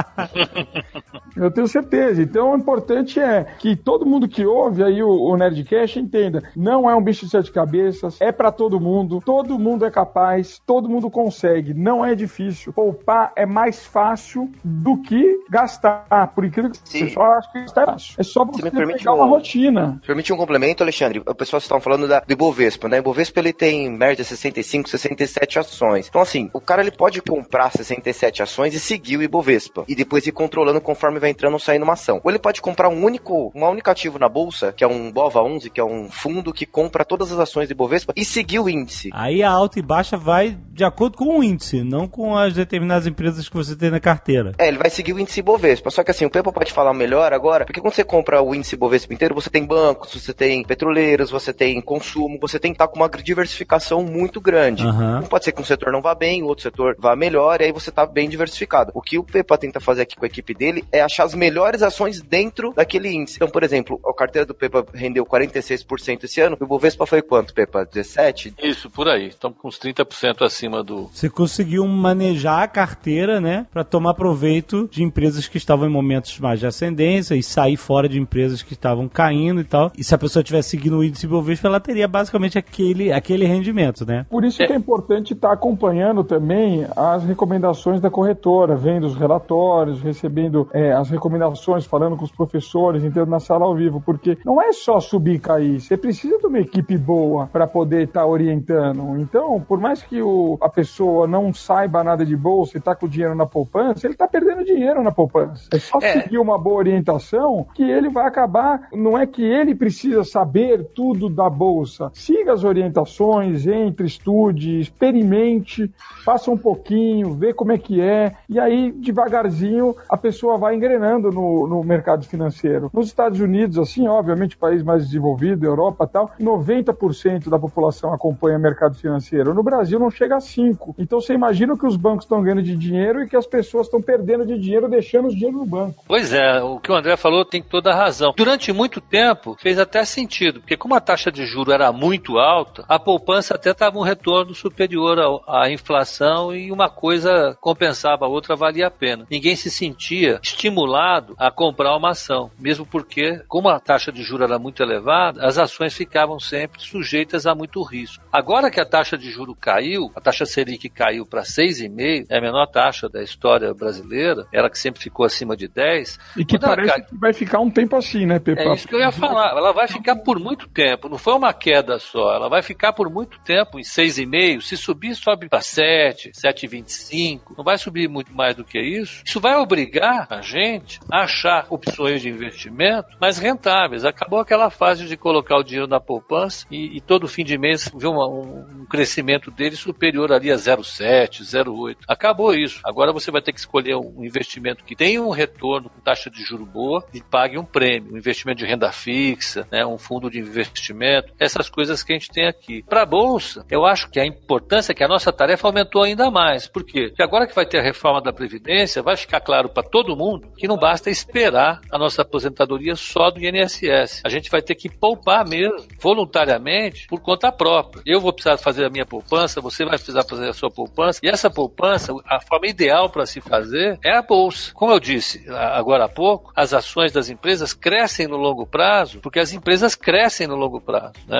eu 1.36 1.50
tenho 1.50 1.66
certeza. 1.66 2.22
Então, 2.22 2.52
o 2.52 2.56
importante 2.56 3.18
é 3.18 3.44
que 3.58 3.74
todo 3.76 3.93
mundo 4.02 4.26
que 4.26 4.46
ouve 4.46 4.82
aí 4.82 5.02
o, 5.02 5.10
o 5.10 5.36
Nerdcast 5.36 5.98
entenda, 5.98 6.42
não 6.56 6.88
é 6.88 6.94
um 6.94 7.02
bicho 7.02 7.26
de 7.26 7.30
sete 7.30 7.52
cabeças, 7.52 8.20
é 8.20 8.32
para 8.32 8.50
todo 8.50 8.80
mundo, 8.80 9.20
todo 9.24 9.58
mundo 9.58 9.84
é 9.84 9.90
capaz, 9.90 10.60
todo 10.64 10.88
mundo 10.88 11.10
consegue, 11.10 11.74
não 11.74 12.04
é 12.04 12.14
difícil. 12.14 12.72
Poupar 12.72 13.32
é 13.36 13.44
mais 13.44 13.84
fácil 13.84 14.50
do 14.62 14.96
que 14.98 15.38
gastar, 15.50 16.32
por 16.34 16.44
incrível 16.44 16.70
que 16.70 16.78
o 16.78 17.06
pessoal 17.06 17.32
acha 17.32 17.52
que 17.52 17.60
gastar 17.60 17.82
é 17.82 17.86
fácil. 17.86 18.14
É 18.18 18.22
só 18.22 18.44
você, 18.44 18.62
você 18.62 18.70
pegar 18.70 19.12
um, 19.12 19.16
uma 19.16 19.26
rotina. 19.26 20.00
Permite 20.06 20.32
um 20.32 20.36
complemento, 20.36 20.82
Alexandre? 20.82 21.22
O 21.26 21.34
pessoal 21.34 21.58
estão 21.58 21.80
falando 21.80 22.08
da, 22.08 22.20
do 22.20 22.32
Ibovespa, 22.32 22.88
né? 22.88 22.96
O 22.98 23.00
Ibovespa 23.00 23.40
ele 23.40 23.52
tem 23.52 23.86
em 23.86 23.90
média 23.90 24.24
65, 24.24 24.88
67 24.88 25.58
ações. 25.58 26.08
Então 26.08 26.20
assim, 26.20 26.50
o 26.52 26.60
cara 26.60 26.82
ele 26.82 26.90
pode 26.90 27.20
comprar 27.22 27.70
67 27.70 28.42
ações 28.42 28.74
e 28.74 28.80
seguir 28.80 29.16
o 29.16 29.22
Ibovespa 29.22 29.84
e 29.86 29.94
depois 29.94 30.26
ir 30.26 30.32
controlando 30.32 30.80
conforme 30.80 31.18
vai 31.18 31.30
entrando 31.30 31.54
ou 31.54 31.58
saindo 31.58 31.82
uma 31.82 31.94
ação. 31.94 32.20
Ou 32.22 32.30
ele 32.30 32.38
pode 32.38 32.60
comprar 32.60 32.88
um 32.88 33.04
único, 33.04 33.52
um 33.54 33.64
único 33.64 33.83
ativo 33.90 34.18
na 34.18 34.28
bolsa, 34.28 34.72
que 34.72 34.84
é 34.84 34.86
um 34.86 35.10
BOVA 35.10 35.42
11, 35.42 35.70
que 35.70 35.80
é 35.80 35.84
um 35.84 36.10
fundo 36.10 36.52
que 36.52 36.66
compra 36.66 37.04
todas 37.04 37.32
as 37.32 37.38
ações 37.38 37.68
do 37.68 37.72
Ibovespa 37.72 38.12
e 38.16 38.24
seguir 38.24 38.58
o 38.58 38.68
índice. 38.68 39.10
Aí 39.12 39.42
a 39.42 39.50
alta 39.50 39.78
e 39.78 39.82
baixa 39.82 40.16
vai 40.16 40.56
de 40.70 40.84
acordo 40.84 41.16
com 41.16 41.38
o 41.38 41.42
índice, 41.42 41.82
não 41.82 42.08
com 42.08 42.36
as 42.36 42.54
determinadas 42.54 43.06
empresas 43.06 43.48
que 43.48 43.56
você 43.56 43.76
tem 43.76 43.90
na 43.90 44.00
carteira. 44.00 44.52
É, 44.58 44.68
ele 44.68 44.78
vai 44.78 44.90
seguir 44.90 45.12
o 45.12 45.20
índice 45.20 45.40
Ibovespa. 45.40 45.90
Só 45.90 46.02
que 46.02 46.10
assim, 46.10 46.24
o 46.24 46.30
Pepa 46.30 46.52
pode 46.52 46.72
falar 46.72 46.92
melhor 46.94 47.32
agora, 47.32 47.64
porque 47.64 47.80
quando 47.80 47.94
você 47.94 48.04
compra 48.04 48.42
o 48.42 48.54
índice 48.54 48.74
Ibovespa 48.74 49.12
inteiro, 49.12 49.34
você 49.34 49.50
tem 49.50 49.64
bancos, 49.64 50.14
você 50.14 50.32
tem 50.32 50.64
petroleiros, 50.64 51.30
você 51.30 51.52
tem 51.52 51.80
consumo, 51.80 52.38
você 52.40 52.58
tem 52.58 52.72
que 52.72 52.76
estar 52.76 52.88
com 52.88 52.96
uma 52.96 53.08
diversificação 53.08 54.02
muito 54.02 54.40
grande. 54.40 54.84
Uhum. 54.84 55.22
Pode 55.22 55.44
ser 55.44 55.52
que 55.52 55.60
um 55.60 55.64
setor 55.64 55.92
não 55.92 56.02
vá 56.02 56.14
bem, 56.14 56.42
o 56.42 56.46
outro 56.46 56.62
setor 56.62 56.96
vá 56.98 57.16
melhor, 57.16 57.60
e 57.60 57.64
aí 57.64 57.72
você 57.72 57.90
está 57.90 58.06
bem 58.06 58.28
diversificado. 58.28 58.92
O 58.94 59.02
que 59.02 59.18
o 59.18 59.24
Pepa 59.24 59.58
tenta 59.58 59.80
fazer 59.80 60.02
aqui 60.02 60.16
com 60.16 60.24
a 60.24 60.28
equipe 60.28 60.54
dele 60.54 60.84
é 60.92 61.00
achar 61.00 61.24
as 61.24 61.34
melhores 61.34 61.82
ações 61.82 62.20
dentro 62.20 62.72
daquele 62.74 63.08
índice. 63.08 63.36
Então, 63.36 63.48
por 63.48 63.62
exemplo, 63.64 64.00
a 64.06 64.14
carteira 64.14 64.46
do 64.46 64.54
Pepa 64.54 64.84
rendeu 64.94 65.24
46% 65.24 66.24
esse 66.24 66.40
ano, 66.40 66.56
o 66.60 66.64
Ibovespa 66.64 67.06
foi 67.06 67.22
quanto, 67.22 67.54
Pepa? 67.54 67.84
17? 67.84 68.54
Isso, 68.62 68.90
por 68.90 69.08
aí. 69.08 69.28
Estamos 69.28 69.58
com 69.58 69.68
uns 69.68 69.78
30% 69.78 70.42
acima 70.42 70.82
do. 70.82 71.08
Você 71.12 71.28
conseguiu 71.28 71.86
manejar 71.86 72.62
a 72.62 72.68
carteira, 72.68 73.40
né? 73.40 73.66
Para 73.72 73.84
tomar 73.84 74.14
proveito 74.14 74.88
de 74.90 75.02
empresas 75.02 75.48
que 75.48 75.56
estavam 75.56 75.88
em 75.88 75.90
momentos 75.92 76.38
mais 76.38 76.60
de 76.60 76.66
ascendência 76.66 77.34
e 77.34 77.42
sair 77.42 77.76
fora 77.76 78.08
de 78.08 78.18
empresas 78.18 78.62
que 78.62 78.74
estavam 78.74 79.08
caindo 79.08 79.60
e 79.60 79.64
tal. 79.64 79.92
E 79.96 80.04
se 80.04 80.14
a 80.14 80.18
pessoa 80.18 80.42
tivesse 80.42 80.70
seguindo 80.70 80.98
o 80.98 81.04
índice 81.04 81.26
Ibovespa, 81.26 81.68
ela 81.68 81.80
teria 81.80 82.06
basicamente 82.06 82.58
aquele, 82.58 83.12
aquele 83.12 83.44
rendimento, 83.44 84.06
né? 84.06 84.26
Por 84.28 84.44
isso 84.44 84.62
é. 84.62 84.66
que 84.66 84.72
é 84.72 84.76
importante 84.76 85.32
estar 85.32 85.48
tá 85.48 85.54
acompanhando 85.54 86.22
também 86.24 86.86
as 86.96 87.24
recomendações 87.24 88.00
da 88.00 88.10
corretora, 88.10 88.76
vendo 88.76 89.06
os 89.06 89.14
relatórios, 89.14 90.00
recebendo 90.00 90.68
é, 90.72 90.92
as 90.92 91.10
recomendações, 91.10 91.84
falando 91.84 92.16
com 92.16 92.24
os 92.24 92.30
professores, 92.30 93.04
entrando 93.04 93.30
na 93.30 93.40
sala 93.54 93.66
ao 93.66 93.74
vivo, 93.74 94.00
porque 94.00 94.36
não 94.44 94.60
é 94.60 94.72
só 94.72 94.98
subir 94.98 95.34
e 95.34 95.38
cair, 95.38 95.80
você 95.80 95.96
precisa 95.96 96.38
de 96.38 96.46
uma 96.46 96.58
equipe 96.58 96.98
boa 96.98 97.46
para 97.46 97.66
poder 97.66 98.04
estar 98.04 98.20
tá 98.20 98.26
orientando. 98.26 99.18
Então, 99.18 99.60
por 99.60 99.80
mais 99.80 100.02
que 100.02 100.20
o, 100.20 100.58
a 100.60 100.68
pessoa 100.68 101.26
não 101.26 101.52
saiba 101.54 102.02
nada 102.02 102.24
de 102.24 102.36
bolsa 102.36 102.76
e 102.76 102.78
está 102.78 102.94
com 102.94 103.06
o 103.06 103.08
dinheiro 103.08 103.34
na 103.34 103.46
poupança, 103.46 104.06
ele 104.06 104.14
está 104.14 104.26
perdendo 104.26 104.64
dinheiro 104.64 105.02
na 105.02 105.12
poupança. 105.12 105.68
É 105.72 105.78
só 105.78 105.98
é. 106.02 106.20
seguir 106.20 106.38
uma 106.38 106.58
boa 106.58 106.78
orientação 106.78 107.66
que 107.74 107.82
ele 107.82 108.08
vai 108.08 108.26
acabar. 108.26 108.88
Não 108.92 109.16
é 109.16 109.26
que 109.26 109.42
ele 109.42 109.74
precisa 109.74 110.24
saber 110.24 110.84
tudo 110.94 111.28
da 111.28 111.48
bolsa. 111.48 112.10
Siga 112.12 112.52
as 112.52 112.64
orientações, 112.64 113.66
entre, 113.66 114.06
estude, 114.06 114.80
experimente, 114.80 115.92
faça 116.24 116.50
um 116.50 116.58
pouquinho, 116.58 117.34
vê 117.34 117.54
como 117.54 117.72
é 117.72 117.78
que 117.78 118.00
é, 118.00 118.32
e 118.48 118.58
aí 118.58 118.90
devagarzinho 118.92 119.94
a 120.08 120.16
pessoa 120.16 120.58
vai 120.58 120.74
engrenando 120.74 121.30
no, 121.30 121.68
no 121.68 121.84
mercado 121.84 122.24
financeiro. 122.24 122.90
Nos 122.92 123.06
Estados 123.06 123.38
Unidos, 123.38 123.43
assim, 123.78 124.06
obviamente, 124.08 124.56
país 124.56 124.82
mais 124.82 125.06
desenvolvido, 125.06 125.64
Europa 125.64 126.06
tal, 126.06 126.30
90% 126.40 127.48
da 127.48 127.58
população 127.58 128.12
acompanha 128.12 128.58
mercado 128.58 128.94
financeiro. 128.96 129.54
No 129.54 129.62
Brasil 129.62 129.98
não 129.98 130.10
chega 130.10 130.36
a 130.36 130.38
5%. 130.38 130.94
Então 130.98 131.20
você 131.20 131.34
imagina 131.34 131.76
que 131.76 131.86
os 131.86 131.96
bancos 131.96 132.24
estão 132.24 132.42
ganhando 132.42 132.62
de 132.62 132.76
dinheiro 132.76 133.22
e 133.22 133.28
que 133.28 133.36
as 133.36 133.46
pessoas 133.46 133.86
estão 133.86 134.00
perdendo 134.00 134.46
de 134.46 134.58
dinheiro, 134.58 134.88
deixando 134.88 135.28
os 135.28 135.34
dinheiro 135.34 135.58
no 135.58 135.66
banco. 135.66 136.04
Pois 136.06 136.32
é, 136.32 136.62
o 136.62 136.78
que 136.78 136.90
o 136.90 136.94
André 136.94 137.16
falou 137.16 137.44
tem 137.44 137.62
toda 137.62 137.92
a 137.92 137.96
razão. 137.96 138.32
Durante 138.36 138.72
muito 138.72 139.00
tempo 139.00 139.56
fez 139.60 139.78
até 139.78 140.04
sentido, 140.04 140.60
porque 140.60 140.76
como 140.76 140.94
a 140.94 141.00
taxa 141.00 141.30
de 141.30 141.46
juro 141.46 141.72
era 141.72 141.92
muito 141.92 142.38
alta, 142.38 142.84
a 142.88 142.98
poupança 142.98 143.54
até 143.54 143.70
estava 143.70 143.98
um 143.98 144.02
retorno 144.02 144.54
superior 144.54 145.18
à 145.46 145.70
inflação 145.70 146.54
e 146.54 146.70
uma 146.70 146.88
coisa 146.88 147.56
compensava 147.60 148.26
a 148.26 148.28
outra, 148.28 148.56
valia 148.56 148.86
a 148.86 148.90
pena. 148.90 149.26
Ninguém 149.30 149.56
se 149.56 149.70
sentia 149.70 150.40
estimulado 150.42 151.34
a 151.38 151.50
comprar 151.50 151.96
uma 151.96 152.10
ação, 152.10 152.50
mesmo 152.58 152.86
porque, 152.86 153.33
como 153.48 153.68
a 153.68 153.80
taxa 153.80 154.12
de 154.12 154.22
juro 154.22 154.44
era 154.44 154.58
muito 154.58 154.82
elevada, 154.82 155.44
as 155.44 155.58
ações 155.58 155.94
ficavam 155.94 156.38
sempre 156.38 156.80
sujeitas 156.80 157.46
a 157.46 157.54
muito 157.54 157.82
risco. 157.82 158.24
Agora 158.32 158.70
que 158.70 158.80
a 158.80 158.86
taxa 158.86 159.16
de 159.16 159.30
juro 159.30 159.54
caiu, 159.54 160.10
a 160.14 160.20
taxa 160.20 160.46
Selic 160.46 160.88
caiu 160.88 161.26
para 161.26 161.42
6,5, 161.42 162.26
é 162.28 162.38
a 162.38 162.40
menor 162.40 162.66
taxa 162.66 163.08
da 163.08 163.22
história 163.22 163.72
brasileira, 163.74 164.46
ela 164.52 164.70
que 164.70 164.78
sempre 164.78 165.00
ficou 165.00 165.24
acima 165.24 165.56
de 165.56 165.68
10. 165.68 166.18
E 166.36 166.44
que 166.44 166.58
parece 166.58 166.90
cai... 166.90 167.02
que 167.02 167.16
vai 167.18 167.32
ficar 167.32 167.60
um 167.60 167.70
tempo 167.70 167.96
assim, 167.96 168.26
né, 168.26 168.38
Pepa? 168.38 168.62
É 168.62 168.74
isso 168.74 168.88
que 168.88 168.94
eu 168.94 169.00
ia 169.00 169.12
falar. 169.12 169.50
Ela 169.56 169.72
vai 169.72 169.88
ficar 169.88 170.16
por 170.16 170.38
muito 170.38 170.68
tempo. 170.68 171.08
Não 171.08 171.18
foi 171.18 171.34
uma 171.34 171.52
queda 171.52 171.98
só. 171.98 172.34
Ela 172.34 172.48
vai 172.48 172.62
ficar 172.62 172.92
por 172.92 173.10
muito 173.10 173.38
tempo 173.40 173.78
em 173.78 173.82
6,5. 173.82 174.60
Se 174.60 174.76
subir, 174.76 175.14
sobe 175.14 175.48
para 175.48 175.60
7, 175.60 176.32
7,25. 176.32 177.56
Não 177.56 177.64
vai 177.64 177.78
subir 177.78 178.08
muito 178.08 178.34
mais 178.34 178.54
do 178.54 178.64
que 178.64 178.80
isso. 178.80 179.22
Isso 179.24 179.40
vai 179.40 179.56
obrigar 179.56 180.26
a 180.30 180.40
gente 180.40 181.00
a 181.10 181.22
achar 181.24 181.66
opções 181.70 182.22
de 182.22 182.28
investimento 182.28 183.16
mais 183.24 183.38
rentáveis. 183.38 184.04
Acabou 184.04 184.38
aquela 184.38 184.68
fase 184.68 185.06
de 185.06 185.16
colocar 185.16 185.56
o 185.56 185.62
dinheiro 185.62 185.88
na 185.88 185.98
poupança 185.98 186.66
e, 186.70 186.98
e 186.98 187.00
todo 187.00 187.26
fim 187.26 187.42
de 187.42 187.56
mês 187.56 187.90
ver 187.94 188.08
uma, 188.08 188.28
um, 188.28 188.82
um 188.82 188.84
crescimento 188.84 189.50
dele 189.50 189.76
superior 189.76 190.30
ali 190.30 190.52
a 190.52 190.56
0,7, 190.56 191.40
0,8. 191.40 191.96
Acabou 192.06 192.54
isso. 192.54 192.80
Agora 192.84 193.14
você 193.14 193.30
vai 193.30 193.40
ter 193.40 193.54
que 193.54 193.58
escolher 193.58 193.96
um 193.96 194.22
investimento 194.22 194.84
que 194.84 194.94
tenha 194.94 195.22
um 195.22 195.30
retorno 195.30 195.88
com 195.88 196.02
taxa 196.02 196.28
de 196.28 196.42
juro 196.42 196.66
boa 196.66 197.02
e 197.14 197.22
pague 197.22 197.56
um 197.56 197.64
prêmio. 197.64 198.12
Um 198.12 198.18
investimento 198.18 198.58
de 198.58 198.66
renda 198.66 198.92
fixa, 198.92 199.66
né, 199.72 199.86
um 199.86 199.96
fundo 199.96 200.30
de 200.30 200.38
investimento, 200.38 201.32
essas 201.40 201.70
coisas 201.70 202.02
que 202.02 202.12
a 202.12 202.18
gente 202.18 202.30
tem 202.30 202.46
aqui. 202.46 202.82
Para 202.82 203.02
a 203.02 203.06
Bolsa, 203.06 203.64
eu 203.70 203.86
acho 203.86 204.10
que 204.10 204.20
a 204.20 204.26
importância 204.26 204.92
é 204.92 204.94
que 204.94 205.02
a 205.02 205.08
nossa 205.08 205.32
tarefa 205.32 205.66
aumentou 205.66 206.02
ainda 206.02 206.30
mais. 206.30 206.68
Por 206.68 206.84
quê? 206.84 207.08
Porque 207.08 207.22
agora 207.22 207.46
que 207.46 207.54
vai 207.54 207.64
ter 207.64 207.78
a 207.78 207.82
reforma 207.82 208.20
da 208.20 208.34
Previdência, 208.34 209.02
vai 209.02 209.16
ficar 209.16 209.40
claro 209.40 209.70
para 209.70 209.82
todo 209.82 210.14
mundo 210.14 210.52
que 210.58 210.68
não 210.68 210.76
basta 210.76 211.08
esperar 211.08 211.80
a 211.90 211.96
nossa 211.96 212.20
aposentadoria 212.20 212.94
só 213.14 213.30
do 213.30 213.38
INSS. 213.38 214.22
A 214.24 214.28
gente 214.28 214.50
vai 214.50 214.60
ter 214.60 214.74
que 214.74 214.88
poupar 214.88 215.46
mesmo, 215.46 215.86
voluntariamente, 216.00 217.06
por 217.06 217.20
conta 217.20 217.52
própria. 217.52 218.02
Eu 218.04 218.20
vou 218.20 218.32
precisar 218.32 218.58
fazer 218.58 218.84
a 218.84 218.90
minha 218.90 219.06
poupança, 219.06 219.60
você 219.60 219.84
vai 219.84 219.96
precisar 219.96 220.24
fazer 220.24 220.48
a 220.48 220.52
sua 220.52 220.68
poupança, 220.68 221.20
e 221.22 221.28
essa 221.28 221.48
poupança, 221.48 222.12
a 222.26 222.40
forma 222.40 222.66
ideal 222.66 223.08
para 223.08 223.24
se 223.24 223.40
fazer 223.40 224.00
é 224.02 224.16
a 224.16 224.22
Bolsa. 224.22 224.72
Como 224.74 224.90
eu 224.90 224.98
disse 224.98 225.44
agora 225.48 226.06
há 226.06 226.08
pouco, 226.08 226.52
as 226.56 226.74
ações 226.74 227.12
das 227.12 227.28
empresas 227.28 227.72
crescem 227.72 228.26
no 228.26 228.36
longo 228.36 228.66
prazo, 228.66 229.20
porque 229.20 229.38
as 229.38 229.52
empresas 229.52 229.94
crescem 229.94 230.48
no 230.48 230.56
longo 230.56 230.80
prazo. 230.80 231.12
Né? 231.28 231.38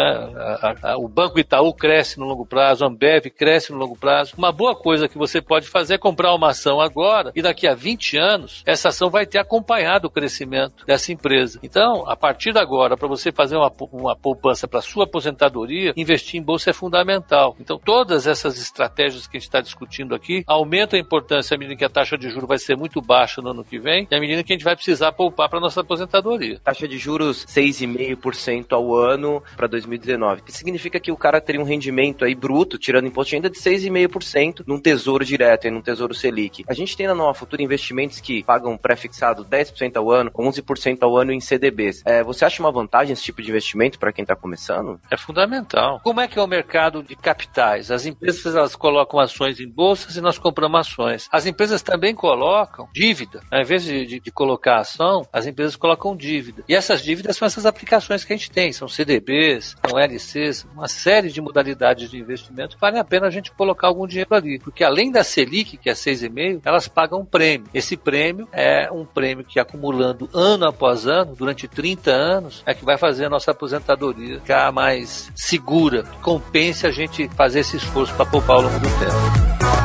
A, 0.62 0.92
a, 0.92 0.96
o 0.96 1.08
Banco 1.08 1.40
Itaú 1.40 1.74
cresce 1.74 2.20
no 2.20 2.26
longo 2.26 2.46
prazo, 2.46 2.84
a 2.84 2.88
Ambev 2.88 3.30
cresce 3.30 3.72
no 3.72 3.78
longo 3.78 3.96
prazo. 3.96 4.34
Uma 4.38 4.52
boa 4.52 4.76
coisa 4.76 5.08
que 5.08 5.18
você 5.18 5.40
pode 5.42 5.66
fazer 5.66 5.94
é 5.94 5.98
comprar 5.98 6.32
uma 6.34 6.50
ação 6.50 6.80
agora 6.80 7.32
e 7.34 7.42
daqui 7.42 7.66
a 7.66 7.74
20 7.74 8.16
anos 8.16 8.62
essa 8.64 8.90
ação 8.90 9.10
vai 9.10 9.26
ter 9.26 9.38
acompanhado 9.38 10.06
o 10.06 10.10
crescimento 10.10 10.87
dessa 10.87 11.10
empresa. 11.10 11.63
Então, 11.64 12.05
a 12.07 12.14
partir 12.14 12.53
de 12.53 12.59
agora, 12.59 12.94
para 12.94 13.09
você 13.09 13.33
fazer 13.33 13.57
uma, 13.57 13.72
uma 13.90 14.14
poupança 14.14 14.68
para 14.68 14.83
sua 14.83 15.05
aposentadoria, 15.05 15.94
investir 15.96 16.38
em 16.38 16.44
bolsa 16.44 16.68
é 16.68 16.72
fundamental. 16.74 17.57
Então, 17.59 17.81
todas 17.83 18.27
essas 18.27 18.59
estratégias 18.59 19.27
que 19.27 19.38
a 19.38 19.40
gente 19.40 19.48
está 19.48 19.62
discutindo 19.62 20.14
aqui 20.14 20.44
aumentam 20.46 20.98
a 20.98 21.00
importância 21.00 21.55
à 21.55 21.59
medida 21.59 21.74
que 21.74 21.85
a 21.85 21.88
taxa 21.88 22.18
de 22.18 22.29
juros 22.29 22.46
vai 22.46 22.59
ser 22.59 22.77
muito 22.77 23.00
baixa 23.00 23.40
no 23.40 23.48
ano 23.48 23.64
que 23.64 23.79
vem 23.79 24.07
e 24.11 24.14
à 24.14 24.20
medida 24.20 24.44
que 24.44 24.53
a 24.53 24.57
gente 24.57 24.64
vai 24.64 24.77
precisar 24.77 25.12
poupar 25.12 25.48
para 25.48 25.59
nossa 25.59 25.81
aposentadoria. 25.81 26.61
Taxa 26.62 26.87
de 26.87 26.98
juros 26.98 27.46
6,5% 27.46 28.72
ao 28.72 28.94
ano 28.94 29.42
para 29.57 29.66
2019, 29.66 30.42
que 30.42 30.53
significa 30.53 31.00
que 31.00 31.11
o 31.11 31.16
cara 31.16 31.40
teria 31.40 31.62
um 31.62 31.64
rendimento 31.64 32.27
aí 32.27 32.35
bruto, 32.35 32.79
tirando 32.79 33.07
imposto 33.07 33.31
de 33.31 33.37
renda, 33.37 33.48
de 33.48 33.59
6,5% 33.59 34.64
num 34.66 34.79
tesouro 34.79 35.24
direto, 35.24 35.70
num 35.70 35.81
tesouro 35.81 36.12
Selic. 36.12 36.62
A 36.68 36.74
gente 36.74 36.94
tem 36.94 37.07
na 37.07 37.14
Nova 37.14 37.33
Futura 37.33 37.62
investimentos 37.62 38.20
que 38.20 38.44
pagam 38.44 38.77
pré-fixado 38.77 39.46
10% 39.46 39.96
ao 39.96 40.11
ano, 40.11 40.31
11% 40.31 40.98
ao 41.00 41.16
ano 41.16 41.33
em 41.33 41.40
CDBs. 41.54 42.02
É, 42.04 42.22
você 42.22 42.44
acha 42.44 42.62
uma 42.62 42.72
vantagem 42.72 43.12
esse 43.12 43.22
tipo 43.22 43.42
de 43.42 43.48
investimento 43.48 43.98
para 43.98 44.12
quem 44.12 44.22
está 44.22 44.36
começando? 44.36 45.00
É 45.10 45.16
fundamental. 45.16 46.00
Como 46.02 46.20
é 46.20 46.28
que 46.28 46.38
é 46.38 46.42
o 46.42 46.46
mercado 46.46 47.02
de 47.02 47.16
capitais? 47.16 47.90
As 47.90 48.06
empresas 48.06 48.54
elas 48.54 48.76
colocam 48.76 49.18
ações 49.18 49.60
em 49.60 49.68
bolsas 49.68 50.16
e 50.16 50.20
nós 50.20 50.38
compramos 50.38 50.80
ações. 50.80 51.28
As 51.30 51.46
empresas 51.46 51.82
também 51.82 52.14
colocam 52.14 52.88
dívida. 52.92 53.40
Ao 53.50 53.60
invés 53.60 53.84
de, 53.84 54.06
de, 54.06 54.20
de 54.20 54.30
colocar 54.30 54.78
ação, 54.78 55.26
as 55.32 55.46
empresas 55.46 55.76
colocam 55.76 56.16
dívida. 56.16 56.64
E 56.68 56.74
essas 56.74 57.02
dívidas 57.02 57.36
são 57.36 57.46
essas 57.46 57.66
aplicações 57.66 58.24
que 58.24 58.32
a 58.32 58.36
gente 58.36 58.50
tem. 58.50 58.72
São 58.72 58.88
CDBs, 58.88 59.76
são 59.86 59.98
LCs, 59.98 60.66
uma 60.74 60.88
série 60.88 61.30
de 61.30 61.40
modalidades 61.40 62.10
de 62.10 62.18
investimento. 62.18 62.76
Vale 62.80 62.98
a 62.98 63.04
pena 63.04 63.26
a 63.26 63.30
gente 63.30 63.52
colocar 63.52 63.88
algum 63.88 64.06
dinheiro 64.06 64.34
ali. 64.34 64.58
Porque 64.58 64.84
além 64.84 65.10
da 65.10 65.22
Selic, 65.22 65.76
que 65.76 65.90
é 65.90 65.92
6,5%, 65.92 66.62
elas 66.64 66.88
pagam 66.88 67.20
um 67.20 67.24
prêmio. 67.24 67.68
Esse 67.72 67.96
prêmio 67.96 68.48
é 68.52 68.90
um 68.90 69.04
prêmio 69.04 69.44
que 69.44 69.60
acumulando 69.60 70.28
ano 70.32 70.66
após 70.66 71.06
ano, 71.06 71.34
durante 71.44 71.68
30 71.68 72.11
anos, 72.11 72.62
é 72.64 72.72
que 72.72 72.85
vai 72.85 72.96
fazer 72.96 73.26
a 73.26 73.30
nossa 73.30 73.50
aposentadoria 73.50 74.40
ficar 74.40 74.72
mais 74.72 75.30
segura. 75.35 76.04
Compense 76.22 76.87
a 76.87 76.90
gente 76.90 77.28
fazer 77.37 77.61
esse 77.61 77.76
esforço 77.76 78.14
para 78.14 78.24
poupar 78.24 78.57
ao 78.57 78.62
longo 78.62 78.78
do 78.78 78.88
tempo. 78.98 79.83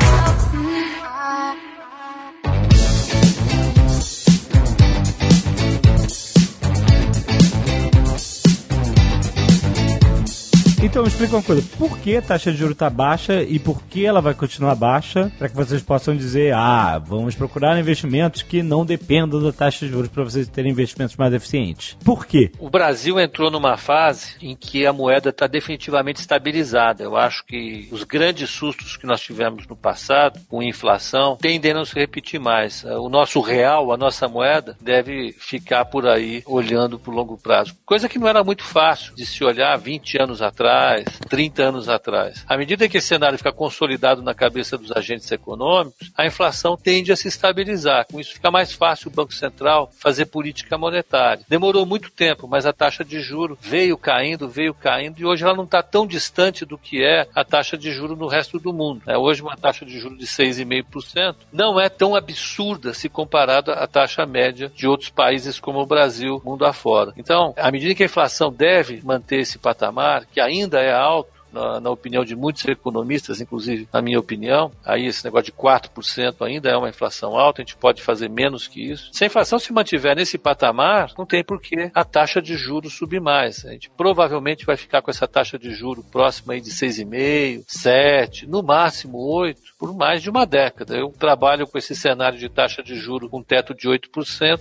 Então 10.99 11.05
me 11.05 11.13
explica 11.13 11.37
uma 11.37 11.43
coisa, 11.43 11.77
por 11.77 11.97
que 11.99 12.17
a 12.17 12.21
taxa 12.21 12.51
de 12.51 12.57
juros 12.57 12.73
está 12.73 12.89
baixa 12.89 13.41
e 13.41 13.57
por 13.57 13.81
que 13.83 14.05
ela 14.05 14.19
vai 14.19 14.33
continuar 14.33 14.75
baixa, 14.75 15.31
para 15.39 15.47
que 15.47 15.55
vocês 15.55 15.81
possam 15.81 16.13
dizer, 16.13 16.53
ah, 16.53 16.97
vamos 16.99 17.35
procurar 17.35 17.79
investimentos 17.79 18.41
que 18.41 18.61
não 18.61 18.85
dependam 18.85 19.41
da 19.41 19.53
taxa 19.53 19.85
de 19.85 19.93
juros 19.93 20.09
para 20.09 20.25
vocês 20.25 20.49
terem 20.49 20.73
investimentos 20.73 21.15
mais 21.15 21.33
eficientes. 21.33 21.95
Por 22.03 22.25
quê? 22.25 22.51
O 22.59 22.69
Brasil 22.69 23.17
entrou 23.17 23.49
numa 23.49 23.77
fase 23.77 24.35
em 24.41 24.57
que 24.57 24.85
a 24.85 24.91
moeda 24.91 25.29
está 25.29 25.47
definitivamente 25.47 26.19
estabilizada. 26.19 27.01
Eu 27.01 27.15
acho 27.15 27.45
que 27.45 27.87
os 27.93 28.03
grandes 28.03 28.49
sustos 28.49 28.97
que 28.97 29.07
nós 29.07 29.21
tivemos 29.21 29.65
no 29.67 29.77
passado, 29.77 30.37
com 30.49 30.61
inflação, 30.61 31.37
tendem 31.37 31.71
a 31.71 31.75
não 31.75 31.85
se 31.85 31.95
repetir 31.95 32.41
mais. 32.41 32.83
O 32.83 33.07
nosso 33.07 33.39
real, 33.39 33.93
a 33.93 33.97
nossa 33.97 34.27
moeda, 34.27 34.75
deve 34.81 35.33
ficar 35.39 35.85
por 35.85 36.05
aí 36.05 36.43
olhando 36.45 36.99
para 36.99 37.11
o 37.13 37.15
longo 37.15 37.37
prazo. 37.37 37.73
Coisa 37.85 38.09
que 38.09 38.19
não 38.19 38.27
era 38.27 38.43
muito 38.43 38.65
fácil 38.65 39.15
de 39.15 39.25
se 39.25 39.45
olhar 39.45 39.77
20 39.77 40.21
anos 40.21 40.41
atrás 40.41 40.88
atrás, 40.89 41.05
30 41.29 41.63
anos 41.63 41.89
atrás. 41.89 42.43
À 42.47 42.57
medida 42.57 42.89
que 42.89 42.97
esse 42.97 43.07
cenário 43.07 43.37
fica 43.37 43.51
consolidado 43.51 44.21
na 44.21 44.33
cabeça 44.33 44.77
dos 44.77 44.91
agentes 44.91 45.31
econômicos, 45.31 46.11
a 46.17 46.25
inflação 46.25 46.75
tende 46.75 47.11
a 47.11 47.15
se 47.15 47.27
estabilizar. 47.27 48.07
Com 48.11 48.19
isso 48.19 48.33
fica 48.33 48.49
mais 48.49 48.73
fácil 48.73 49.09
o 49.09 49.13
Banco 49.13 49.33
Central 49.33 49.91
fazer 49.99 50.25
política 50.25 50.77
monetária. 50.77 51.43
Demorou 51.47 51.85
muito 51.85 52.09
tempo, 52.09 52.47
mas 52.47 52.65
a 52.65 52.73
taxa 52.73 53.03
de 53.03 53.21
juro 53.21 53.57
veio 53.61 53.97
caindo, 53.97 54.49
veio 54.49 54.73
caindo 54.73 55.19
e 55.19 55.25
hoje 55.25 55.43
ela 55.43 55.55
não 55.55 55.65
está 55.65 55.83
tão 55.83 56.07
distante 56.07 56.65
do 56.65 56.77
que 56.77 57.03
é 57.03 57.27
a 57.35 57.43
taxa 57.43 57.77
de 57.77 57.91
juro 57.91 58.15
no 58.15 58.27
resto 58.27 58.59
do 58.59 58.73
mundo. 58.73 59.01
É, 59.07 59.17
hoje 59.17 59.41
uma 59.41 59.57
taxa 59.57 59.85
de 59.85 59.99
juro 59.99 60.17
de 60.17 60.25
6,5% 60.25 61.35
não 61.51 61.79
é 61.79 61.89
tão 61.89 62.15
absurda 62.15 62.93
se 62.93 63.09
comparada 63.09 63.73
à 63.73 63.87
taxa 63.87 64.25
média 64.25 64.71
de 64.75 64.87
outros 64.87 65.09
países 65.09 65.59
como 65.59 65.79
o 65.79 65.85
Brasil, 65.85 66.41
mundo 66.43 66.65
afora. 66.65 67.13
Então, 67.17 67.53
à 67.57 67.71
medida 67.71 67.93
que 67.93 68.03
a 68.03 68.05
inflação 68.05 68.51
deve 68.51 69.01
manter 69.03 69.41
esse 69.41 69.57
patamar, 69.57 70.25
que 70.25 70.39
ainda 70.39 70.78
é 70.81 70.91
alto, 70.91 71.38
na, 71.51 71.79
na, 71.79 71.89
opinião 71.89 72.23
de 72.23 72.35
muitos 72.35 72.65
economistas, 72.65 73.41
inclusive 73.41 73.87
na 73.91 74.01
minha 74.01 74.19
opinião, 74.19 74.71
aí 74.85 75.05
esse 75.05 75.23
negócio 75.23 75.45
de 75.45 75.51
4% 75.51 76.45
ainda 76.45 76.69
é 76.69 76.77
uma 76.77 76.89
inflação 76.89 77.37
alta, 77.37 77.61
a 77.61 77.65
gente 77.65 77.75
pode 77.75 78.01
fazer 78.01 78.29
menos 78.29 78.67
que 78.67 78.81
isso. 78.91 79.09
Se 79.11 79.23
a 79.23 79.27
inflação 79.27 79.59
se 79.59 79.73
mantiver 79.73 80.15
nesse 80.15 80.37
patamar, 80.37 81.11
não 81.17 81.25
tem 81.25 81.43
por 81.43 81.61
que 81.61 81.91
a 81.93 82.03
taxa 82.03 82.41
de 82.41 82.55
juros 82.55 82.93
subir 82.93 83.21
mais. 83.21 83.65
A 83.65 83.71
gente 83.71 83.89
provavelmente 83.89 84.65
vai 84.65 84.77
ficar 84.77 85.01
com 85.01 85.11
essa 85.11 85.27
taxa 85.27 85.57
de 85.57 85.71
juros 85.71 86.05
próxima 86.05 86.53
aí 86.53 86.61
de 86.61 86.71
6,5%, 86.71 87.65
7%, 87.65 88.47
no 88.47 88.61
máximo 88.63 89.17
8%, 89.17 89.57
por 89.77 89.95
mais 89.95 90.21
de 90.21 90.29
uma 90.29 90.45
década. 90.45 90.95
Eu 90.95 91.09
trabalho 91.09 91.67
com 91.67 91.77
esse 91.77 91.95
cenário 91.95 92.37
de 92.37 92.49
taxa 92.49 92.83
de 92.83 92.95
juros 92.95 93.29
com 93.29 93.41
teto 93.41 93.73
de 93.73 93.87
8% 93.87 94.09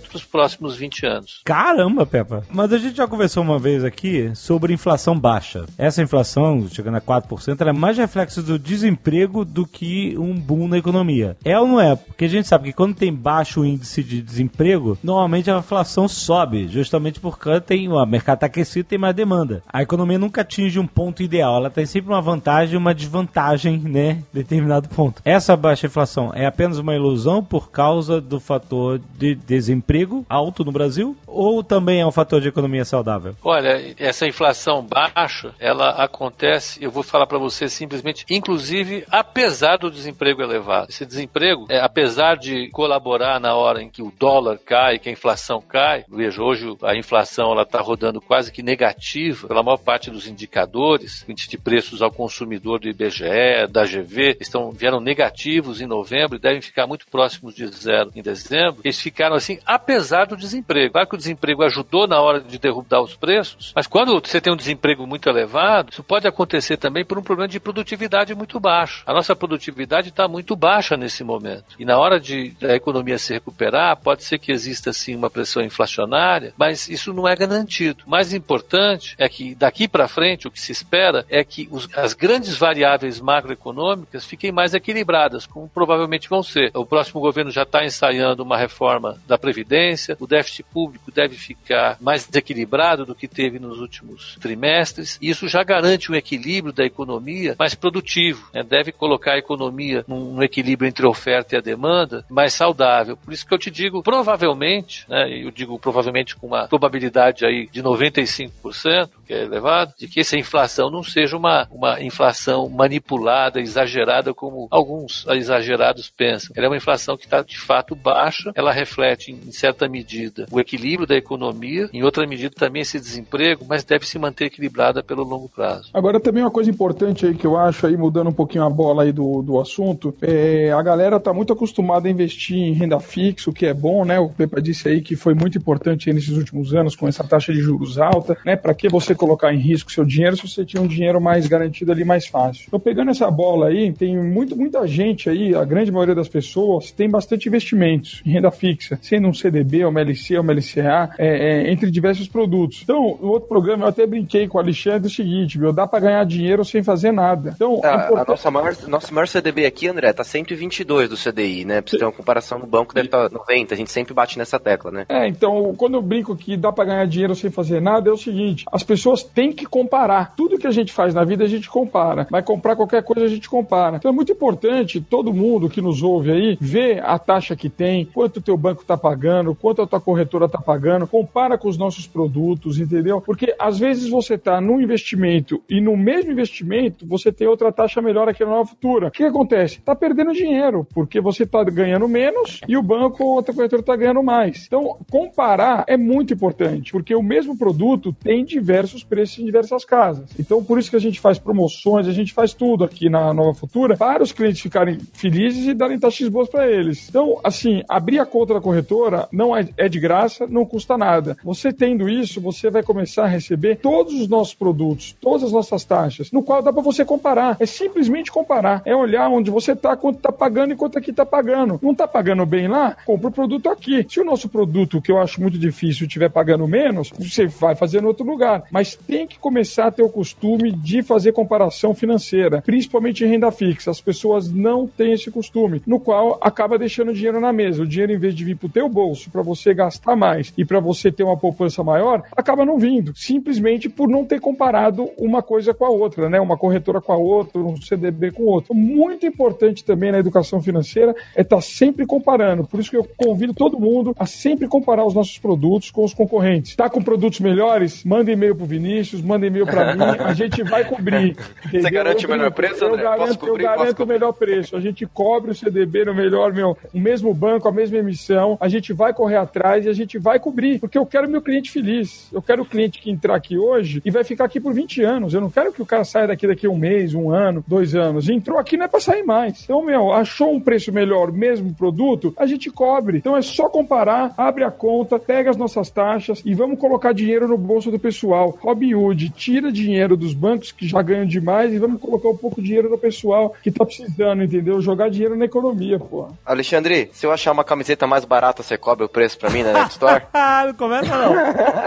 para 0.07 0.15
os 0.15 0.23
próximos 0.23 0.75
20 0.75 1.05
anos. 1.05 1.41
Caramba, 1.43 2.05
Peppa! 2.05 2.43
Mas 2.49 2.71
a 2.71 2.77
gente 2.77 2.97
já 2.97 3.07
conversou 3.07 3.43
uma 3.43 3.59
vez 3.59 3.83
aqui 3.83 4.31
sobre 4.35 4.73
inflação 4.73 5.19
baixa. 5.19 5.65
Essa 5.77 6.01
inflação 6.01 6.67
chegando 6.79 6.95
a 6.95 7.01
4%, 7.01 7.59
ela 7.59 7.69
é 7.71 7.73
mais 7.73 7.97
reflexo 7.97 8.41
do 8.41 8.57
desemprego 8.57 9.43
do 9.43 9.65
que 9.65 10.17
um 10.17 10.33
boom 10.33 10.67
na 10.67 10.77
economia. 10.77 11.37
É 11.43 11.59
ou 11.59 11.67
não 11.67 11.79
é? 11.79 11.95
Porque 11.95 12.25
a 12.25 12.29
gente 12.29 12.47
sabe 12.47 12.69
que 12.69 12.73
quando 12.73 12.95
tem 12.95 13.13
baixo 13.13 13.65
índice 13.65 14.03
de 14.03 14.21
desemprego, 14.21 14.97
normalmente 15.03 15.51
a 15.51 15.57
inflação 15.57 16.07
sobe, 16.07 16.67
justamente 16.67 17.19
porque 17.19 17.59
tem, 17.61 17.89
o 17.89 18.05
mercado 18.05 18.37
está 18.37 18.45
aquecido 18.45 18.89
tem 18.89 18.97
mais 18.97 19.15
demanda. 19.15 19.61
A 19.71 19.81
economia 19.81 20.17
nunca 20.17 20.41
atinge 20.41 20.79
um 20.79 20.87
ponto 20.87 21.21
ideal, 21.21 21.57
ela 21.57 21.69
tem 21.69 21.85
sempre 21.85 22.11
uma 22.11 22.21
vantagem 22.21 22.75
e 22.75 22.77
uma 22.77 22.93
desvantagem, 22.93 23.77
né? 23.79 24.23
Determinado 24.31 24.87
ponto. 24.89 25.21
Essa 25.25 25.55
baixa 25.55 25.87
inflação 25.87 26.31
é 26.33 26.45
apenas 26.45 26.77
uma 26.77 26.95
ilusão 26.95 27.43
por 27.43 27.71
causa 27.71 28.21
do 28.21 28.39
fator 28.39 28.99
de 29.17 29.35
desemprego 29.35 30.25
alto 30.29 30.63
no 30.63 30.71
Brasil? 30.71 31.15
Ou 31.27 31.63
também 31.63 32.01
é 32.01 32.05
um 32.05 32.11
fator 32.11 32.39
de 32.39 32.47
economia 32.47 32.85
saudável? 32.85 33.35
Olha, 33.43 33.93
essa 33.97 34.27
inflação 34.27 34.85
baixa, 34.85 35.53
ela 35.59 35.89
acontece 35.91 36.68
eu 36.81 36.91
vou 36.91 37.03
falar 37.03 37.25
para 37.25 37.37
você 37.37 37.69
simplesmente, 37.69 38.25
inclusive, 38.29 39.05
apesar 39.09 39.77
do 39.77 39.89
desemprego 39.89 40.41
elevado. 40.41 40.89
Esse 40.89 41.05
desemprego, 41.05 41.65
é, 41.69 41.79
apesar 41.79 42.35
de 42.35 42.69
colaborar 42.71 43.39
na 43.39 43.55
hora 43.55 43.81
em 43.81 43.89
que 43.89 44.01
o 44.01 44.11
dólar 44.17 44.59
cai, 44.59 44.99
que 44.99 45.09
a 45.09 45.11
inflação 45.11 45.61
cai, 45.61 46.05
veja, 46.09 46.41
hoje 46.41 46.75
a 46.83 46.95
inflação 46.95 47.51
ela 47.51 47.63
está 47.63 47.79
rodando 47.79 48.21
quase 48.21 48.51
que 48.51 48.61
negativa 48.61 49.47
pela 49.47 49.63
maior 49.63 49.77
parte 49.77 50.11
dos 50.11 50.27
indicadores, 50.27 51.25
índice 51.27 51.49
de 51.49 51.57
preços 51.57 52.01
ao 52.01 52.11
consumidor 52.11 52.79
do 52.79 52.89
IBGE, 52.89 53.67
da 53.69 53.83
GV, 53.83 54.37
estão, 54.39 54.71
vieram 54.71 54.99
negativos 54.99 55.81
em 55.81 55.85
novembro 55.85 56.37
e 56.37 56.41
devem 56.41 56.61
ficar 56.61 56.85
muito 56.87 57.07
próximos 57.07 57.55
de 57.55 57.67
zero 57.67 58.11
em 58.15 58.21
dezembro. 58.21 58.81
Eles 58.83 58.99
ficaram 58.99 59.35
assim, 59.35 59.59
apesar 59.65 60.25
do 60.25 60.37
desemprego. 60.37 60.93
Claro 60.93 61.07
que 61.07 61.15
o 61.15 61.17
desemprego 61.17 61.63
ajudou 61.63 62.07
na 62.07 62.21
hora 62.21 62.39
de 62.39 62.57
derrubar 62.57 63.01
os 63.01 63.15
preços, 63.15 63.73
mas 63.75 63.87
quando 63.87 64.19
você 64.19 64.41
tem 64.41 64.53
um 64.53 64.57
desemprego 64.57 65.05
muito 65.05 65.29
elevado, 65.29 65.91
isso 65.91 66.03
pode 66.03 66.27
acontecer 66.27 66.58
acontecer 66.59 66.77
também 66.77 67.05
por 67.05 67.17
um 67.17 67.23
problema 67.23 67.47
de 67.47 67.59
produtividade 67.59 68.35
muito 68.35 68.59
baixo. 68.59 69.03
A 69.05 69.13
nossa 69.13 69.35
produtividade 69.35 70.09
está 70.09 70.27
muito 70.27 70.55
baixa 70.55 70.95
nesse 70.97 71.23
momento. 71.23 71.75
E 71.79 71.85
na 71.85 71.97
hora 71.97 72.19
de 72.19 72.53
a 72.61 72.75
economia 72.75 73.17
se 73.17 73.33
recuperar, 73.33 73.95
pode 73.97 74.23
ser 74.23 74.37
que 74.37 74.51
exista 74.51 74.91
sim 74.93 75.15
uma 75.15 75.29
pressão 75.29 75.63
inflacionária, 75.63 76.53
mas 76.57 76.89
isso 76.89 77.13
não 77.13 77.27
é 77.27 77.35
garantido. 77.35 78.03
O 78.05 78.09
mais 78.09 78.33
importante 78.33 79.15
é 79.17 79.27
que 79.29 79.55
daqui 79.55 79.87
para 79.87 80.07
frente 80.07 80.47
o 80.47 80.51
que 80.51 80.59
se 80.59 80.71
espera 80.71 81.25
é 81.29 81.43
que 81.43 81.67
os, 81.71 81.87
as 81.95 82.13
grandes 82.13 82.55
variáveis 82.57 83.19
macroeconômicas 83.19 84.25
fiquem 84.25 84.51
mais 84.51 84.73
equilibradas, 84.73 85.45
como 85.45 85.69
provavelmente 85.69 86.29
vão 86.29 86.43
ser. 86.43 86.71
O 86.75 86.85
próximo 86.85 87.21
governo 87.21 87.51
já 87.51 87.63
está 87.63 87.85
ensaiando 87.85 88.43
uma 88.43 88.57
reforma 88.57 89.17
da 89.27 89.37
Previdência, 89.37 90.17
o 90.19 90.27
déficit 90.27 90.63
público 90.63 91.11
deve 91.11 91.35
ficar 91.35 91.97
mais 92.01 92.25
desequilibrado 92.25 93.05
do 93.05 93.15
que 93.15 93.27
teve 93.27 93.57
nos 93.57 93.79
últimos 93.79 94.37
trimestres, 94.41 95.17
e 95.21 95.29
isso 95.29 95.47
já 95.47 95.63
garante 95.63 96.11
um 96.11 96.15
equilíbrio 96.15 96.48
equilíbrio 96.49 96.73
da 96.73 96.83
economia 96.83 97.55
mais 97.57 97.75
produtivo. 97.75 98.49
Né? 98.53 98.63
Deve 98.63 98.91
colocar 98.91 99.33
a 99.33 99.37
economia 99.37 100.03
num, 100.07 100.41
equilíbrio 100.41 100.87
entre 100.87 101.05
a 101.05 101.09
oferta 101.09 101.55
e 101.55 101.57
a 101.57 101.61
demanda 101.61 102.25
mais 102.29 102.53
saudável. 102.53 103.15
Por 103.15 103.33
isso 103.33 103.45
que 103.45 103.53
eu 103.53 103.57
te 103.57 103.69
digo, 103.69 104.01
provavelmente, 104.01 105.05
né, 105.07 105.29
eu 105.29 105.51
digo 105.51 105.77
provavelmente 105.77 106.35
com 106.35 106.47
uma 106.47 106.67
probabilidade 106.67 107.45
aí 107.45 107.67
de 107.71 107.83
95%, 107.83 109.09
que 109.29 109.33
é 109.35 109.43
elevado, 109.43 109.93
de 109.95 110.07
que 110.07 110.21
essa 110.21 110.35
inflação 110.35 110.89
não 110.89 111.03
seja 111.03 111.37
uma, 111.37 111.67
uma 111.69 112.01
inflação 112.01 112.67
manipulada, 112.67 113.61
exagerada, 113.61 114.33
como 114.33 114.67
alguns 114.71 115.23
exagerados 115.29 116.09
pensam. 116.09 116.51
Ela 116.55 116.65
é 116.65 116.69
uma 116.69 116.77
inflação 116.77 117.15
que 117.15 117.25
está 117.25 117.43
de 117.43 117.59
fato 117.59 117.95
baixa, 117.95 118.51
ela 118.55 118.71
reflete 118.71 119.31
em 119.31 119.51
certa 119.51 119.87
medida 119.87 120.47
o 120.51 120.59
equilíbrio 120.59 121.05
da 121.05 121.15
economia, 121.15 121.87
em 121.93 122.01
outra 122.01 122.25
medida 122.25 122.55
também 122.55 122.81
esse 122.81 122.99
desemprego, 122.99 123.63
mas 123.69 123.83
deve 123.83 124.07
se 124.07 124.17
manter 124.17 124.45
equilibrada 124.45 125.03
pelo 125.03 125.23
longo 125.23 125.47
prazo. 125.47 125.91
Agora 125.93 126.19
também 126.19 126.41
uma 126.41 126.49
coisa 126.49 126.71
importante 126.71 127.27
aí 127.27 127.35
que 127.35 127.45
eu 127.45 127.55
acho 127.55 127.85
aí, 127.85 127.95
mudando 127.95 128.31
um 128.31 128.33
pouquinho 128.33 128.63
a 128.63 128.69
bola 128.69 129.03
aí 129.03 129.11
do, 129.11 129.43
do 129.43 129.59
assunto, 129.59 130.15
é, 130.23 130.71
a 130.71 130.81
galera 130.81 131.17
está 131.17 131.31
muito 131.31 131.53
acostumada 131.53 132.07
a 132.07 132.11
investir 132.11 132.57
em 132.57 132.73
renda 132.73 132.99
fixa, 132.99 133.51
o 133.51 133.53
que 133.53 133.67
é 133.67 133.75
bom, 133.75 134.03
né? 134.03 134.19
O 134.19 134.29
Pepa 134.29 134.59
disse 134.59 134.89
aí 134.89 135.01
que 135.01 135.15
foi 135.15 135.35
muito 135.35 135.55
importante 135.55 136.11
nesses 136.11 136.35
últimos 136.35 136.73
anos 136.73 136.95
com 136.95 137.07
essa 137.07 137.23
taxa 137.23 137.53
de 137.53 137.59
juros 137.59 137.99
alta, 137.99 138.35
né? 138.43 138.55
Para 138.55 138.73
que 138.73 138.89
você 138.89 139.18
colocar 139.19 139.53
em 139.53 139.59
risco 139.59 139.91
seu 139.91 140.05
dinheiro 140.05 140.37
se 140.37 140.47
você 140.47 140.65
tinha 140.65 140.81
um 140.81 140.87
dinheiro 140.87 141.19
mais 141.19 141.45
garantido 141.45 141.91
ali 141.91 142.03
mais 142.03 142.25
fácil? 142.25 142.65
Então, 142.67 142.79
pegando 142.79 143.11
essa 143.11 143.29
bola 143.29 143.67
aí, 143.67 143.91
tem 143.91 144.17
muito, 144.17 144.55
muita 144.55 144.87
gente 144.87 145.29
aí, 145.29 145.53
a 145.53 145.63
grande 145.65 145.91
maioria 145.91 146.15
das 146.15 146.29
pessoas, 146.29 146.91
tem 146.91 147.09
bastante 147.09 147.47
investimentos 147.47 148.21
em 148.25 148.31
renda 148.31 148.49
fixa, 148.49 148.97
sendo 149.01 149.27
um 149.27 149.33
CDB, 149.33 149.85
uma 149.85 150.01
LC, 150.01 150.39
uma 150.39 150.53
LCA, 150.53 151.11
é, 151.17 151.27
é, 151.27 151.71
entre 151.71 151.91
diversos 151.91 152.27
produtos. 152.27 152.81
Então, 152.83 153.17
no 153.21 153.29
outro 153.29 153.49
programa 153.49 153.85
eu 153.85 153.89
até 153.89 154.07
brinquei 154.07 154.47
com 154.47 154.57
o 154.57 154.61
Alexandre 154.61 155.07
o 155.07 155.13
seguinte, 155.13 155.57
viu? 155.57 155.73
Dá 155.73 155.85
para 155.85 155.99
ganhar 155.99 156.25
dinheiro 156.25 156.63
sem 156.63 156.81
fazer 156.81 157.11
nada. 157.11 157.51
Então, 157.55 157.81
a, 157.83 157.87
é 157.87 157.95
importante... 157.95 158.21
a 158.21 158.31
nossa 158.31 158.51
maior, 158.51 158.75
nosso 158.87 159.13
maior 159.13 159.27
CDB 159.27 159.65
aqui, 159.65 159.87
André, 159.87 160.13
tá 160.13 160.23
122 160.23 161.09
do 161.09 161.17
CDI, 161.17 161.65
né? 161.65 161.81
Pra 161.81 161.91
você 161.91 161.97
ter 161.97 162.05
uma 162.05 162.11
comparação 162.11 162.59
no 162.59 162.67
banco, 162.67 162.93
deve 162.93 163.07
estar 163.07 163.29
tá 163.29 163.35
90. 163.35 163.73
A 163.73 163.77
gente 163.77 163.91
sempre 163.91 164.13
bate 164.13 164.37
nessa 164.37 164.59
tecla, 164.59 164.91
né? 164.91 165.05
É, 165.09 165.27
então, 165.27 165.73
quando 165.75 165.95
eu 165.95 166.01
brinco 166.01 166.35
que 166.35 166.55
dá 166.55 166.71
para 166.71 166.85
ganhar 166.85 167.07
dinheiro 167.07 167.35
sem 167.35 167.49
fazer 167.49 167.81
nada, 167.81 168.09
é 168.09 168.13
o 168.13 168.17
seguinte: 168.17 168.65
as 168.71 168.83
pessoas 168.83 169.08
têm 169.23 169.51
que 169.51 169.65
comparar. 169.65 170.35
Tudo 170.35 170.57
que 170.57 170.67
a 170.67 170.71
gente 170.71 170.91
faz 170.91 171.13
na 171.13 171.23
vida, 171.23 171.43
a 171.43 171.47
gente 171.47 171.69
compara. 171.69 172.27
Vai 172.29 172.43
comprar 172.43 172.75
qualquer 172.75 173.03
coisa, 173.03 173.25
a 173.25 173.29
gente 173.29 173.49
compara. 173.49 173.97
Então 173.97 174.11
é 174.11 174.13
muito 174.13 174.31
importante 174.31 175.01
todo 175.01 175.33
mundo 175.33 175.69
que 175.69 175.81
nos 175.81 176.01
ouve 176.01 176.31
aí 176.31 176.57
ver 176.59 177.03
a 177.03 177.17
taxa 177.17 177.55
que 177.55 177.69
tem, 177.69 178.05
quanto 178.05 178.37
o 178.37 178.41
teu 178.41 178.57
banco 178.57 178.81
está 178.81 178.97
pagando, 178.97 179.55
quanto 179.55 179.81
a 179.81 179.87
tua 179.87 179.99
corretora 179.99 180.45
está 180.45 180.59
pagando, 180.59 181.07
compara 181.07 181.57
com 181.57 181.67
os 181.67 181.77
nossos 181.77 182.07
produtos, 182.07 182.79
entendeu? 182.79 183.21
Porque 183.21 183.55
às 183.59 183.79
vezes 183.79 184.09
você 184.09 184.35
está 184.35 184.59
num 184.61 184.81
investimento 184.81 185.61
e 185.69 185.81
no 185.81 185.95
mesmo 185.97 186.31
investimento 186.31 187.05
você 187.05 187.31
tem 187.31 187.47
outra 187.47 187.71
taxa 187.71 188.01
melhor 188.01 188.27
aqui 188.29 188.43
na 188.43 188.51
nova 188.51 188.69
futura. 188.69 189.07
O 189.07 189.11
que 189.11 189.23
acontece? 189.23 189.77
Está 189.77 189.95
perdendo 189.95 190.33
dinheiro, 190.33 190.87
porque 190.93 191.19
você 191.21 191.43
está 191.43 191.63
ganhando 191.63 192.07
menos 192.07 192.61
e 192.67 192.77
o 192.77 192.83
banco 192.83 193.23
ou 193.23 193.35
outra 193.35 193.53
corretora 193.53 193.81
está 193.81 193.95
ganhando 193.95 194.23
mais. 194.23 194.65
Então, 194.65 194.97
comparar 195.09 195.83
é 195.87 195.97
muito 195.97 196.33
importante, 196.33 196.91
porque 196.91 197.15
o 197.15 197.23
mesmo 197.23 197.57
produto 197.57 198.13
tem 198.13 198.43
diversos 198.43 198.98
preços 199.03 199.39
em 199.39 199.45
diversas 199.45 199.85
casas. 199.85 200.29
Então, 200.39 200.63
por 200.63 200.79
isso 200.79 200.89
que 200.89 200.95
a 200.95 201.01
gente 201.01 201.19
faz 201.19 201.37
promoções, 201.37 202.07
a 202.07 202.11
gente 202.11 202.33
faz 202.33 202.53
tudo 202.53 202.83
aqui 202.83 203.09
na 203.09 203.33
Nova 203.33 203.53
Futura 203.53 203.97
para 203.97 204.23
os 204.23 204.31
clientes 204.31 204.61
ficarem 204.61 204.99
felizes 205.13 205.67
e 205.67 205.73
darem 205.73 205.99
taxas 205.99 206.27
boas 206.29 206.49
para 206.49 206.69
eles. 206.69 207.07
Então, 207.09 207.39
assim, 207.43 207.83
abrir 207.87 208.19
a 208.19 208.25
conta 208.25 208.53
da 208.53 208.61
corretora 208.61 209.27
não 209.31 209.55
é, 209.55 209.67
é 209.77 209.89
de 209.89 209.99
graça, 209.99 210.47
não 210.47 210.65
custa 210.65 210.97
nada. 210.97 211.37
Você 211.43 211.71
tendo 211.71 212.09
isso, 212.09 212.41
você 212.41 212.69
vai 212.69 212.83
começar 212.83 213.23
a 213.23 213.27
receber 213.27 213.77
todos 213.77 214.13
os 214.13 214.27
nossos 214.27 214.53
produtos, 214.53 215.15
todas 215.19 215.43
as 215.43 215.51
nossas 215.51 215.83
taxas, 215.83 216.31
no 216.31 216.43
qual 216.43 216.61
dá 216.61 216.71
para 216.71 216.81
você 216.81 217.03
comparar. 217.05 217.57
É 217.59 217.65
simplesmente 217.65 218.31
comparar. 218.31 218.81
É 218.85 218.95
olhar 218.95 219.29
onde 219.29 219.49
você 219.51 219.73
está, 219.73 219.95
quanto 219.95 220.17
está 220.17 220.31
pagando 220.31 220.73
e 220.73 220.75
quanto 220.75 220.97
aqui 220.97 221.11
está 221.11 221.25
pagando. 221.25 221.79
Não 221.81 221.91
está 221.91 222.07
pagando 222.07 222.45
bem 222.45 222.67
lá? 222.67 222.95
Compra 223.05 223.29
o 223.29 223.31
produto 223.31 223.69
aqui. 223.69 224.05
Se 224.09 224.19
o 224.19 224.25
nosso 224.25 224.49
produto, 224.49 225.01
que 225.01 225.11
eu 225.11 225.19
acho 225.19 225.41
muito 225.41 225.57
difícil, 225.57 226.05
estiver 226.05 226.29
pagando 226.29 226.67
menos, 226.67 227.11
você 227.17 227.47
vai 227.47 227.75
fazer 227.75 228.01
em 228.01 228.05
outro 228.05 228.25
lugar. 228.25 228.63
Mas 228.71 228.88
tem 228.95 229.27
que 229.27 229.39
começar 229.39 229.87
a 229.87 229.91
ter 229.91 230.03
o 230.03 230.09
costume 230.09 230.71
de 230.71 231.01
fazer 231.01 231.31
comparação 231.31 231.93
financeira, 231.93 232.61
principalmente 232.61 233.23
em 233.23 233.27
renda 233.27 233.51
fixa. 233.51 233.91
As 233.91 234.01
pessoas 234.01 234.51
não 234.51 234.87
têm 234.87 235.13
esse 235.13 235.31
costume, 235.31 235.81
no 235.85 235.99
qual 235.99 236.37
acaba 236.41 236.77
deixando 236.77 237.13
dinheiro 237.13 237.39
na 237.39 237.51
mesa. 237.53 237.83
O 237.83 237.87
dinheiro, 237.87 238.13
em 238.13 238.17
vez 238.17 238.35
de 238.35 238.43
vir 238.43 238.55
para 238.55 238.67
o 238.67 238.71
teu 238.71 238.89
bolso, 238.89 239.29
para 239.29 239.41
você 239.41 239.73
gastar 239.73 240.15
mais 240.15 240.53
e 240.57 240.65
para 240.65 240.79
você 240.79 241.11
ter 241.11 241.23
uma 241.23 241.37
poupança 241.37 241.83
maior, 241.83 242.23
acaba 242.35 242.65
não 242.65 242.77
vindo, 242.77 243.13
simplesmente 243.15 243.89
por 243.89 244.07
não 244.07 244.25
ter 244.25 244.39
comparado 244.39 245.09
uma 245.17 245.41
coisa 245.41 245.73
com 245.73 245.85
a 245.85 245.89
outra, 245.89 246.29
né? 246.29 246.39
Uma 246.39 246.57
corretora 246.57 247.01
com 247.01 247.11
a 247.11 247.17
outra, 247.17 247.59
um 247.61 247.79
CDB 247.81 248.31
com 248.31 248.43
o 248.43 248.47
outro. 248.47 248.73
Muito 248.73 249.25
importante 249.25 249.83
também 249.83 250.11
na 250.11 250.19
educação 250.19 250.61
financeira 250.61 251.15
é 251.35 251.41
estar 251.41 251.57
tá 251.57 251.61
sempre 251.61 252.05
comparando. 252.05 252.67
Por 252.67 252.79
isso 252.79 252.89
que 252.89 252.97
eu 252.97 253.07
convido 253.17 253.53
todo 253.53 253.79
mundo 253.79 254.15
a 254.17 254.25
sempre 254.25 254.67
comparar 254.67 255.05
os 255.05 255.13
nossos 255.13 255.37
produtos 255.37 255.91
com 255.91 256.03
os 256.03 256.13
concorrentes. 256.13 256.75
Tá 256.75 256.89
com 256.89 257.01
produtos 257.01 257.39
melhores? 257.39 258.03
Manda 258.03 258.31
e-mail 258.31 258.55
pro 258.55 258.65
Vinícius, 258.69 259.21
manda 259.21 259.45
e-mail 259.45 259.65
para 259.65 259.95
mim, 259.95 260.01
a 260.19 260.33
gente 260.33 260.63
vai 260.63 260.85
cobrir. 260.85 261.35
Entendeu? 261.65 261.81
Você 261.81 261.91
garante 261.91 262.25
o 262.25 262.29
melhor 262.29 262.51
preço, 262.51 262.83
eu 262.83 262.95
Garanto, 262.95 263.17
posso 263.17 263.39
cobrir, 263.39 263.63
eu 263.63 263.69
garanto 263.69 264.03
o 264.03 264.07
melhor 264.07 264.33
preço. 264.33 264.75
A 264.75 264.79
gente 264.79 265.05
cobre 265.05 265.51
o 265.51 265.55
CDB 265.55 266.05
no 266.05 266.13
melhor, 266.13 266.53
meu, 266.53 266.77
o 266.93 266.99
mesmo 266.99 267.33
banco, 267.33 267.67
a 267.67 267.71
mesma 267.71 267.97
emissão. 267.97 268.57
A 268.59 268.69
gente 268.69 268.93
vai 268.93 269.13
correr 269.13 269.37
atrás 269.37 269.85
e 269.85 269.89
a 269.89 269.93
gente 269.93 270.17
vai 270.17 270.39
cobrir, 270.39 270.79
porque 270.79 270.97
eu 270.97 271.05
quero 271.05 271.29
meu 271.29 271.41
cliente 271.41 271.71
feliz. 271.71 272.29
Eu 272.31 272.41
quero 272.41 272.63
o 272.63 272.65
cliente 272.65 272.99
que 272.99 273.09
entrar 273.09 273.35
aqui 273.35 273.57
hoje 273.57 274.01
e 274.05 274.11
vai 274.11 274.23
ficar 274.23 274.45
aqui 274.45 274.59
por 274.59 274.73
20 274.73 275.03
anos. 275.03 275.33
Eu 275.33 275.41
não 275.41 275.49
quero 275.49 275.73
que 275.73 275.81
o 275.81 275.85
cara 275.85 276.03
saia 276.03 276.27
daqui 276.27 276.47
daqui 276.47 276.67
um 276.67 276.77
mês, 276.77 277.13
um 277.13 277.31
ano, 277.31 277.63
dois 277.67 277.95
anos. 277.95 278.29
Entrou 278.29 278.59
aqui 278.59 278.77
não 278.77 278.85
é 278.85 278.87
para 278.87 278.99
sair 278.99 279.23
mais. 279.23 279.63
Então, 279.63 279.83
meu, 279.83 280.11
achou 280.11 280.53
um 280.53 280.59
preço 280.59 280.91
melhor, 280.91 281.31
mesmo 281.31 281.73
produto, 281.73 282.33
a 282.37 282.45
gente 282.45 282.69
cobre. 282.69 283.17
Então 283.17 283.35
é 283.35 283.41
só 283.41 283.69
comparar, 283.69 284.33
abre 284.37 284.63
a 284.63 284.71
conta, 284.71 285.17
pega 285.19 285.49
as 285.49 285.57
nossas 285.57 285.89
taxas 285.89 286.41
e 286.45 286.53
vamos 286.53 286.79
colocar 286.79 287.13
dinheiro 287.13 287.47
no 287.47 287.57
bolso 287.57 287.91
do 287.91 287.99
pessoal. 287.99 288.57
Robinhood, 288.61 289.29
tira 289.29 289.71
dinheiro 289.71 290.15
dos 290.15 290.33
bancos 290.33 290.71
que 290.71 290.87
já 290.87 291.01
ganham 291.01 291.25
demais 291.25 291.73
e 291.73 291.79
vamos 291.79 292.01
colocar 292.01 292.29
um 292.29 292.37
pouco 292.37 292.61
de 292.61 292.67
dinheiro 292.67 292.89
no 292.89 292.97
pessoal 292.97 293.55
que 293.63 293.71
tá 293.71 293.85
precisando, 293.85 294.43
entendeu? 294.43 294.81
Jogar 294.81 295.09
dinheiro 295.09 295.35
na 295.35 295.45
economia, 295.45 295.99
pô. 295.99 296.27
Alexandre, 296.45 297.09
se 297.13 297.25
eu 297.25 297.31
achar 297.31 297.51
uma 297.51 297.63
camiseta 297.63 298.05
mais 298.05 298.25
barata, 298.25 298.61
você 298.63 298.77
cobra 298.77 299.05
o 299.05 299.09
preço 299.09 299.37
pra 299.37 299.49
mim 299.49 299.63
na 299.63 299.73
Net 299.73 299.91
Store? 299.91 300.23
não 300.65 300.73
começa 300.73 301.17
não. 301.17 301.33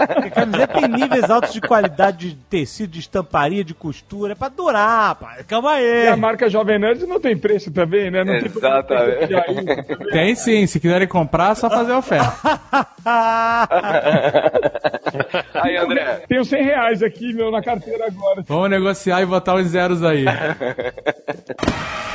Porque 0.07 0.29
camiseta 0.29 0.73
tem 0.79 0.87
níveis 0.87 1.29
altos 1.29 1.53
de 1.53 1.61
qualidade 1.61 2.29
de 2.31 2.35
tecido, 2.35 2.91
de 2.91 2.99
estamparia, 2.99 3.63
de 3.63 3.73
costura. 3.73 4.33
É 4.33 4.35
pra 4.35 4.49
durar, 4.49 5.15
pai. 5.15 5.43
Calma 5.43 5.73
aí. 5.73 6.05
E 6.05 6.07
a 6.07 6.17
marca 6.17 6.49
Jovem 6.49 6.79
Nerd 6.79 7.05
não 7.05 7.19
tem 7.19 7.37
preço 7.37 7.71
também, 7.71 8.09
né? 8.11 8.23
Não 8.23 8.33
Exatamente. 8.35 9.27
Tem, 9.27 10.11
tem 10.11 10.35
sim. 10.35 10.67
Se 10.67 10.79
quiserem 10.79 11.07
comprar, 11.07 11.51
é 11.51 11.55
só 11.55 11.69
fazer 11.69 11.93
oferta. 11.93 12.33
Aí, 15.63 15.77
André. 15.77 16.23
Tenho 16.27 16.43
100 16.43 16.63
reais 16.63 17.01
aqui, 17.01 17.33
meu, 17.33 17.49
na 17.49 17.61
carteira 17.61 18.07
agora. 18.07 18.43
Vamos 18.45 18.69
negociar 18.69 19.21
e 19.21 19.25
botar 19.25 19.55
os 19.55 19.67
zeros 19.67 20.03
aí. 20.03 20.25